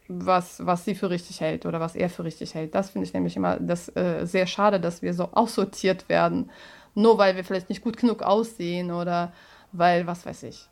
was, 0.07 0.65
was 0.65 0.85
sie 0.85 0.95
für 0.95 1.09
richtig 1.09 1.41
hält 1.41 1.65
oder 1.65 1.79
was 1.79 1.95
er 1.95 2.09
für 2.09 2.23
richtig 2.23 2.55
hält. 2.55 2.73
Das 2.73 2.91
finde 2.91 3.07
ich 3.07 3.13
nämlich 3.13 3.35
immer 3.35 3.59
das, 3.59 3.95
äh, 3.95 4.25
sehr 4.25 4.47
schade, 4.47 4.79
dass 4.79 5.01
wir 5.01 5.13
so 5.13 5.29
aussortiert 5.31 6.09
werden. 6.09 6.49
Nur 6.95 7.17
weil 7.17 7.35
wir 7.35 7.43
vielleicht 7.43 7.69
nicht 7.69 7.83
gut 7.83 7.97
genug 7.97 8.23
aussehen 8.23 8.91
oder 8.91 9.31
weil, 9.71 10.07
was 10.07 10.25
weiß 10.25 10.43
ich. 10.43 10.67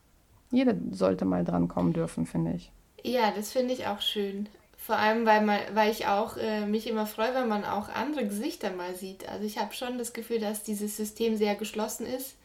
Jeder 0.50 0.76
sollte 0.92 1.26
mal 1.26 1.44
drankommen 1.44 1.94
dürfen, 1.94 2.26
finde 2.26 2.54
ich. 2.54 2.72
Ja, 3.04 3.32
das 3.36 3.52
finde 3.52 3.74
ich 3.74 3.86
auch 3.86 4.02
schön. 4.02 4.50
Vor 4.78 4.96
allem, 4.96 5.26
weil, 5.26 5.42
man, 5.42 5.60
weil 5.74 5.92
ich 5.92 6.08
auch 6.08 6.38
äh, 6.38 6.66
mich 6.66 6.88
immer 6.88 7.06
freue, 7.06 7.36
wenn 7.36 7.48
man 7.48 7.66
auch 7.66 7.90
andere 7.90 8.26
Gesichter 8.26 8.72
mal 8.72 8.96
sieht. 8.96 9.28
Also 9.30 9.46
ich 9.46 9.60
habe 9.60 9.74
schon 9.74 9.98
das 9.98 10.14
Gefühl, 10.14 10.40
dass 10.40 10.64
dieses 10.64 10.98
System 10.98 11.36
sehr 11.36 11.56
geschlossen 11.56 12.08
ist 12.08 12.36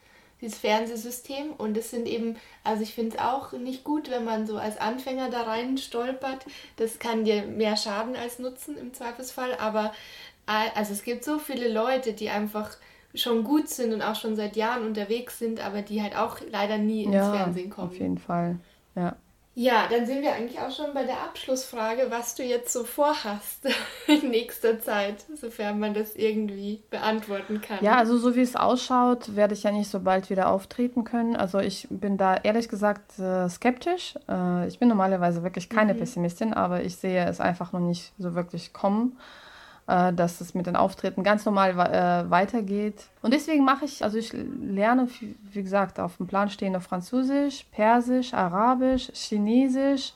dieses 0.43 0.59
Fernsehsystem. 0.59 1.53
Und 1.57 1.75
es 1.77 1.89
sind 1.89 2.07
eben, 2.07 2.35
also 2.63 2.83
ich 2.83 2.93
finde 2.93 3.15
es 3.15 3.23
auch 3.23 3.53
nicht 3.53 3.83
gut, 3.83 4.11
wenn 4.11 4.25
man 4.25 4.45
so 4.45 4.57
als 4.57 4.77
Anfänger 4.77 5.29
da 5.29 5.43
rein 5.43 5.77
stolpert. 5.77 6.45
Das 6.75 6.99
kann 6.99 7.23
dir 7.23 7.45
mehr 7.45 7.77
schaden 7.77 8.15
als 8.15 8.37
nutzen 8.37 8.77
im 8.77 8.93
Zweifelsfall. 8.93 9.55
Aber 9.59 9.93
also 10.45 10.93
es 10.93 11.03
gibt 11.03 11.23
so 11.23 11.39
viele 11.39 11.71
Leute, 11.71 12.13
die 12.13 12.29
einfach 12.29 12.69
schon 13.15 13.43
gut 13.43 13.69
sind 13.69 13.93
und 13.93 14.01
auch 14.01 14.15
schon 14.15 14.35
seit 14.35 14.55
Jahren 14.55 14.85
unterwegs 14.85 15.39
sind, 15.39 15.63
aber 15.63 15.81
die 15.81 16.01
halt 16.01 16.15
auch 16.15 16.39
leider 16.51 16.77
nie 16.77 17.03
ins 17.03 17.15
ja, 17.15 17.33
Fernsehen 17.33 17.69
kommen. 17.69 17.89
Auf 17.89 17.97
jeden 17.97 18.17
Fall, 18.17 18.59
ja. 18.95 19.15
Ja, 19.55 19.85
dann 19.87 20.07
sind 20.07 20.23
wir 20.23 20.33
eigentlich 20.33 20.59
auch 20.59 20.71
schon 20.71 20.95
bei 20.95 21.03
der 21.03 21.21
Abschlussfrage, 21.21 22.07
was 22.09 22.33
du 22.33 22.43
jetzt 22.43 22.73
so 22.73 22.83
vorhast 22.83 23.67
in 24.07 24.31
nächster 24.31 24.79
Zeit, 24.79 25.25
sofern 25.35 25.79
man 25.79 25.93
das 25.93 26.15
irgendwie 26.15 26.81
beantworten 26.89 27.61
kann. 27.61 27.77
Ja, 27.81 27.97
also 27.97 28.17
so 28.17 28.35
wie 28.35 28.41
es 28.41 28.55
ausschaut, 28.55 29.35
werde 29.35 29.53
ich 29.53 29.61
ja 29.61 29.71
nicht 29.71 29.91
so 29.91 29.99
bald 29.99 30.31
wieder 30.31 30.49
auftreten 30.49 31.03
können. 31.03 31.35
Also 31.35 31.59
ich 31.59 31.87
bin 31.91 32.17
da 32.17 32.35
ehrlich 32.35 32.67
gesagt 32.67 33.19
äh, 33.19 33.47
skeptisch. 33.47 34.15
Äh, 34.27 34.67
ich 34.67 34.79
bin 34.79 34.87
normalerweise 34.87 35.43
wirklich 35.43 35.69
keine 35.69 35.93
mhm. 35.93 35.99
Pessimistin, 35.99 36.53
aber 36.53 36.83
ich 36.83 36.95
sehe 36.95 37.23
es 37.25 37.39
einfach 37.39 37.73
noch 37.73 37.79
nicht 37.79 38.11
so 38.17 38.33
wirklich 38.33 38.73
kommen 38.73 39.17
dass 39.85 40.39
es 40.39 40.53
mit 40.53 40.65
den 40.65 40.77
Auftritten 40.77 41.23
ganz 41.23 41.45
normal 41.45 41.71
äh, 41.71 42.29
weitergeht. 42.29 43.05
Und 43.21 43.33
deswegen 43.33 43.65
mache 43.65 43.83
ich, 43.83 44.03
also 44.03 44.17
ich 44.17 44.31
lerne, 44.31 45.09
wie 45.51 45.63
gesagt, 45.63 45.99
auf 45.99 46.17
dem 46.17 46.27
Plan 46.27 46.49
stehen 46.49 46.75
auf 46.75 46.83
Französisch, 46.83 47.65
Persisch, 47.71 48.33
Arabisch, 48.33 49.11
Chinesisch 49.13 50.13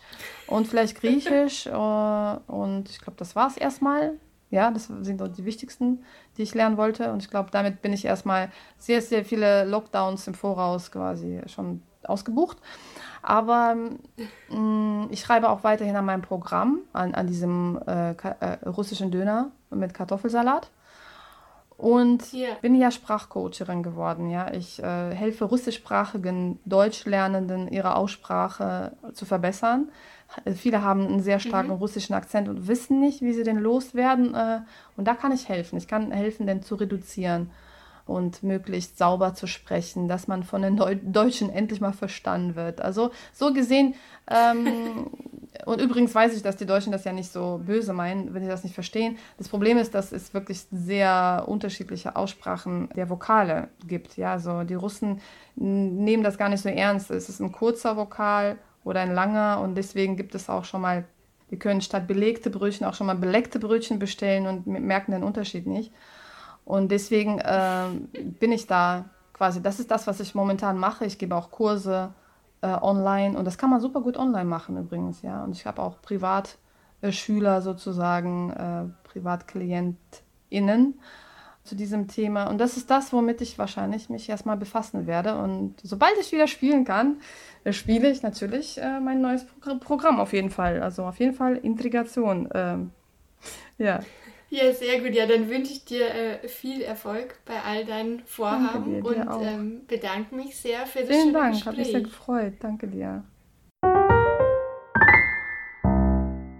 und 0.47 0.67
vielleicht 0.67 0.99
Griechisch. 0.99 1.65
äh, 1.67 1.71
und 1.71 2.89
ich 2.89 2.99
glaube, 2.99 3.17
das 3.17 3.35
war 3.35 3.47
es 3.47 3.57
erstmal. 3.57 4.13
Ja, 4.49 4.71
das 4.71 4.85
sind 5.01 5.21
die 5.37 5.43
wichtigsten, 5.43 6.05
die 6.37 6.43
ich 6.43 6.55
lernen 6.55 6.77
wollte. 6.77 7.11
Und 7.11 7.21
ich 7.21 7.29
glaube, 7.29 7.49
damit 7.51 7.81
bin 7.81 7.91
ich 7.91 8.05
erstmal 8.05 8.49
sehr, 8.77 9.01
sehr 9.01 9.25
viele 9.25 9.65
Lockdowns 9.65 10.25
im 10.27 10.33
Voraus 10.33 10.89
quasi 10.89 11.41
schon 11.47 11.81
ausgebucht. 12.03 12.57
Aber 13.21 13.75
mh, 13.75 14.57
mm, 14.57 15.07
ich 15.11 15.19
schreibe 15.19 15.49
auch 15.49 15.65
weiterhin 15.65 15.97
an 15.97 16.05
meinem 16.05 16.21
Programm, 16.21 16.79
an, 16.93 17.13
an 17.13 17.27
diesem 17.27 17.77
äh, 17.85 18.11
äh, 18.11 18.69
russischen 18.69 19.11
Döner 19.11 19.51
mit 19.69 19.93
Kartoffelsalat. 19.93 20.71
Und 21.77 22.33
yeah. 22.33 22.55
bin 22.61 22.73
ja 22.73 22.89
Sprachcoacherin 22.89 23.83
geworden. 23.83 24.31
Ja, 24.31 24.51
ich 24.51 24.81
äh, 24.81 25.13
helfe 25.13 25.45
russischsprachigen 25.45 26.59
Deutschlernenden, 26.65 27.67
ihre 27.67 27.95
Aussprache 27.95 28.93
zu 29.13 29.25
verbessern. 29.25 29.89
Viele 30.55 30.81
haben 30.81 31.05
einen 31.05 31.21
sehr 31.21 31.39
starken 31.39 31.69
mhm. 31.69 31.77
russischen 31.77 32.15
Akzent 32.15 32.49
und 32.49 32.67
wissen 32.67 32.99
nicht, 32.99 33.21
wie 33.21 33.33
sie 33.33 33.43
den 33.43 33.59
loswerden. 33.59 34.33
Äh, 34.33 34.61
und 34.97 35.07
da 35.07 35.13
kann 35.13 35.31
ich 35.31 35.49
helfen. 35.49 35.77
Ich 35.77 35.87
kann 35.87 36.11
helfen, 36.11 36.47
den 36.47 36.63
zu 36.63 36.75
reduzieren 36.75 37.51
und 38.07 38.43
möglichst 38.43 38.97
sauber 38.97 39.33
zu 39.33 39.47
sprechen, 39.47 40.07
dass 40.07 40.27
man 40.27 40.43
von 40.43 40.61
den 40.61 40.77
Deutschen 41.11 41.49
endlich 41.49 41.81
mal 41.81 41.93
verstanden 41.93 42.55
wird. 42.55 42.81
Also 42.81 43.11
so 43.33 43.53
gesehen, 43.53 43.95
ähm, 44.29 45.09
und 45.65 45.81
übrigens 45.81 46.13
weiß 46.13 46.35
ich, 46.35 46.43
dass 46.43 46.55
die 46.55 46.65
Deutschen 46.65 46.91
das 46.91 47.03
ja 47.03 47.13
nicht 47.13 47.31
so 47.31 47.61
böse 47.65 47.93
meinen, 47.93 48.33
wenn 48.33 48.43
sie 48.43 48.49
das 48.49 48.63
nicht 48.63 48.73
verstehen. 48.73 49.17
Das 49.37 49.49
Problem 49.49 49.77
ist, 49.77 49.93
dass 49.95 50.11
es 50.11 50.33
wirklich 50.33 50.65
sehr 50.71 51.45
unterschiedliche 51.47 52.15
Aussprachen 52.15 52.89
der 52.95 53.09
Vokale 53.09 53.69
gibt. 53.87 54.17
Ja, 54.17 54.33
also 54.33 54.63
die 54.63 54.75
Russen 54.75 55.21
nehmen 55.55 56.23
das 56.23 56.37
gar 56.37 56.49
nicht 56.49 56.61
so 56.61 56.69
ernst. 56.69 57.11
Es 57.11 57.29
ist 57.29 57.39
ein 57.39 57.51
kurzer 57.51 57.97
Vokal 57.97 58.57
oder 58.83 59.01
ein 59.01 59.13
langer 59.13 59.59
und 59.61 59.75
deswegen 59.75 60.15
gibt 60.15 60.35
es 60.35 60.49
auch 60.49 60.65
schon 60.65 60.81
mal, 60.81 61.05
wir 61.49 61.59
können 61.59 61.81
statt 61.81 62.07
belegte 62.07 62.49
Brötchen 62.49 62.85
auch 62.85 62.93
schon 62.93 63.07
mal 63.07 63.15
beleckte 63.15 63.59
Brötchen 63.59 63.99
bestellen 63.99 64.47
und 64.47 64.67
merken 64.67 65.11
den 65.11 65.23
Unterschied 65.23 65.67
nicht. 65.67 65.91
Und 66.67 66.91
deswegen 66.91 67.39
äh, 67.39 67.85
bin 68.39 68.51
ich 68.51 68.67
da 68.67 69.05
quasi, 69.31 69.61
das 69.61 69.79
ist 69.79 69.89
das, 69.89 70.05
was 70.05 70.19
ich 70.19 70.35
momentan 70.35 70.77
mache. 70.77 71.05
Ich 71.05 71.17
gebe 71.17 71.33
auch 71.33 71.49
Kurse 71.49 72.13
äh, 72.61 72.67
online 72.67 73.37
und 73.37 73.45
das 73.45 73.57
kann 73.57 73.69
man 73.69 73.79
super 73.79 74.01
gut 74.01 74.17
online 74.17 74.49
machen 74.49 74.75
übrigens, 74.75 75.21
ja. 75.21 75.45
Und 75.45 75.55
ich 75.55 75.65
habe 75.65 75.81
auch 75.81 76.01
Privatschüler 76.01 77.57
äh, 77.57 77.61
sozusagen, 77.61 78.51
äh, 78.51 79.07
PrivatklientInnen 79.07 80.99
zu 81.63 81.75
diesem 81.75 82.09
Thema. 82.09 82.49
Und 82.49 82.57
das 82.57 82.75
ist 82.75 82.89
das, 82.89 83.13
womit 83.13 83.39
ich 83.39 83.57
wahrscheinlich 83.57 84.09
mich 84.09 84.27
erstmal 84.27 84.57
befassen 84.57 85.07
werde. 85.07 85.37
Und 85.37 85.75
sobald 85.83 86.17
ich 86.19 86.33
wieder 86.33 86.47
spielen 86.47 86.83
kann, 86.83 87.21
äh, 87.63 87.71
spiele 87.71 88.11
ich 88.11 88.23
natürlich 88.23 88.77
äh, 88.81 88.99
mein 88.99 89.21
neues 89.21 89.45
Programm 89.79 90.19
auf 90.19 90.33
jeden 90.33 90.49
Fall. 90.49 90.81
Also 90.81 91.05
auf 91.05 91.17
jeden 91.19 91.33
Fall 91.33 91.55
Intrigation. 91.55 92.49
Ähm, 92.53 92.91
ja. 93.77 94.01
Ja, 94.49 94.71
sehr 94.71 95.01
gut. 95.01 95.13
Ja, 95.13 95.25
dann 95.25 95.49
wünsche 95.49 95.73
ich 95.73 95.83
dir 95.83 96.07
äh, 96.07 96.47
viel 96.47 96.81
Erfolg 96.81 97.39
bei 97.45 97.61
all 97.61 97.83
deinen 97.83 98.21
Vorhaben 98.25 99.01
dir, 99.01 99.05
und 99.05 99.45
ähm, 99.45 99.81
bedanke 99.87 100.33
mich 100.35 100.55
sehr 100.55 100.85
für 100.85 100.99
das 100.99 101.09
Vielen 101.09 101.33
Dank, 101.33 101.65
habe 101.65 101.77
mich 101.77 101.87
sehr 101.87 102.01
gefreut. 102.01 102.53
Danke 102.59 102.87
dir. 102.87 103.23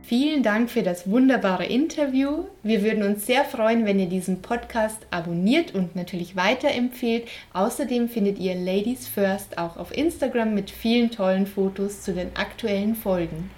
Vielen 0.08 0.42
Dank 0.42 0.70
für 0.70 0.84
das 0.84 1.12
wunderbare 1.12 1.66
Interview. 1.66 2.46
Wir 2.64 2.82
würden 2.82 3.04
uns 3.04 3.26
sehr 3.26 3.44
freuen, 3.44 3.86
wenn 3.86 4.00
ihr 4.00 4.08
diesen 4.08 4.42
Podcast 4.42 5.06
abonniert 5.12 5.76
und 5.76 5.98
natürlich 5.98 6.38
weiterempfehlt. 6.38 7.28
Außerdem 7.52 8.08
findet 8.08 8.40
ihr 8.40 8.56
Ladies 8.56 9.10
First 9.10 9.58
auch 9.58 9.76
auf 9.76 9.96
Instagram 9.96 10.54
mit 10.54 10.72
vielen 10.72 11.12
tollen 11.12 11.46
Fotos 11.46 12.04
zu 12.04 12.14
den 12.14 12.34
aktuellen 12.38 12.96
Folgen. 12.96 13.50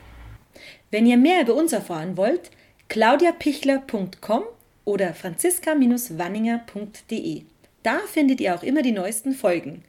Wenn 0.89 1.05
ihr 1.05 1.17
mehr 1.17 1.43
über 1.43 1.53
uns 1.53 1.71
erfahren 1.71 2.17
wollt, 2.17 2.49
claudiapichler.com 2.89 4.43
oder 4.83 5.13
franziska-wanninger.de. 5.13 7.43
Da 7.83 7.99
findet 8.11 8.41
ihr 8.41 8.55
auch 8.55 8.63
immer 8.63 8.81
die 8.81 8.91
neuesten 8.91 9.31
Folgen. 9.33 9.85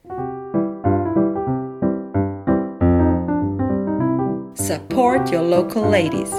Support 4.55 5.32
your 5.32 5.42
local 5.42 5.90
ladies. 5.90 6.30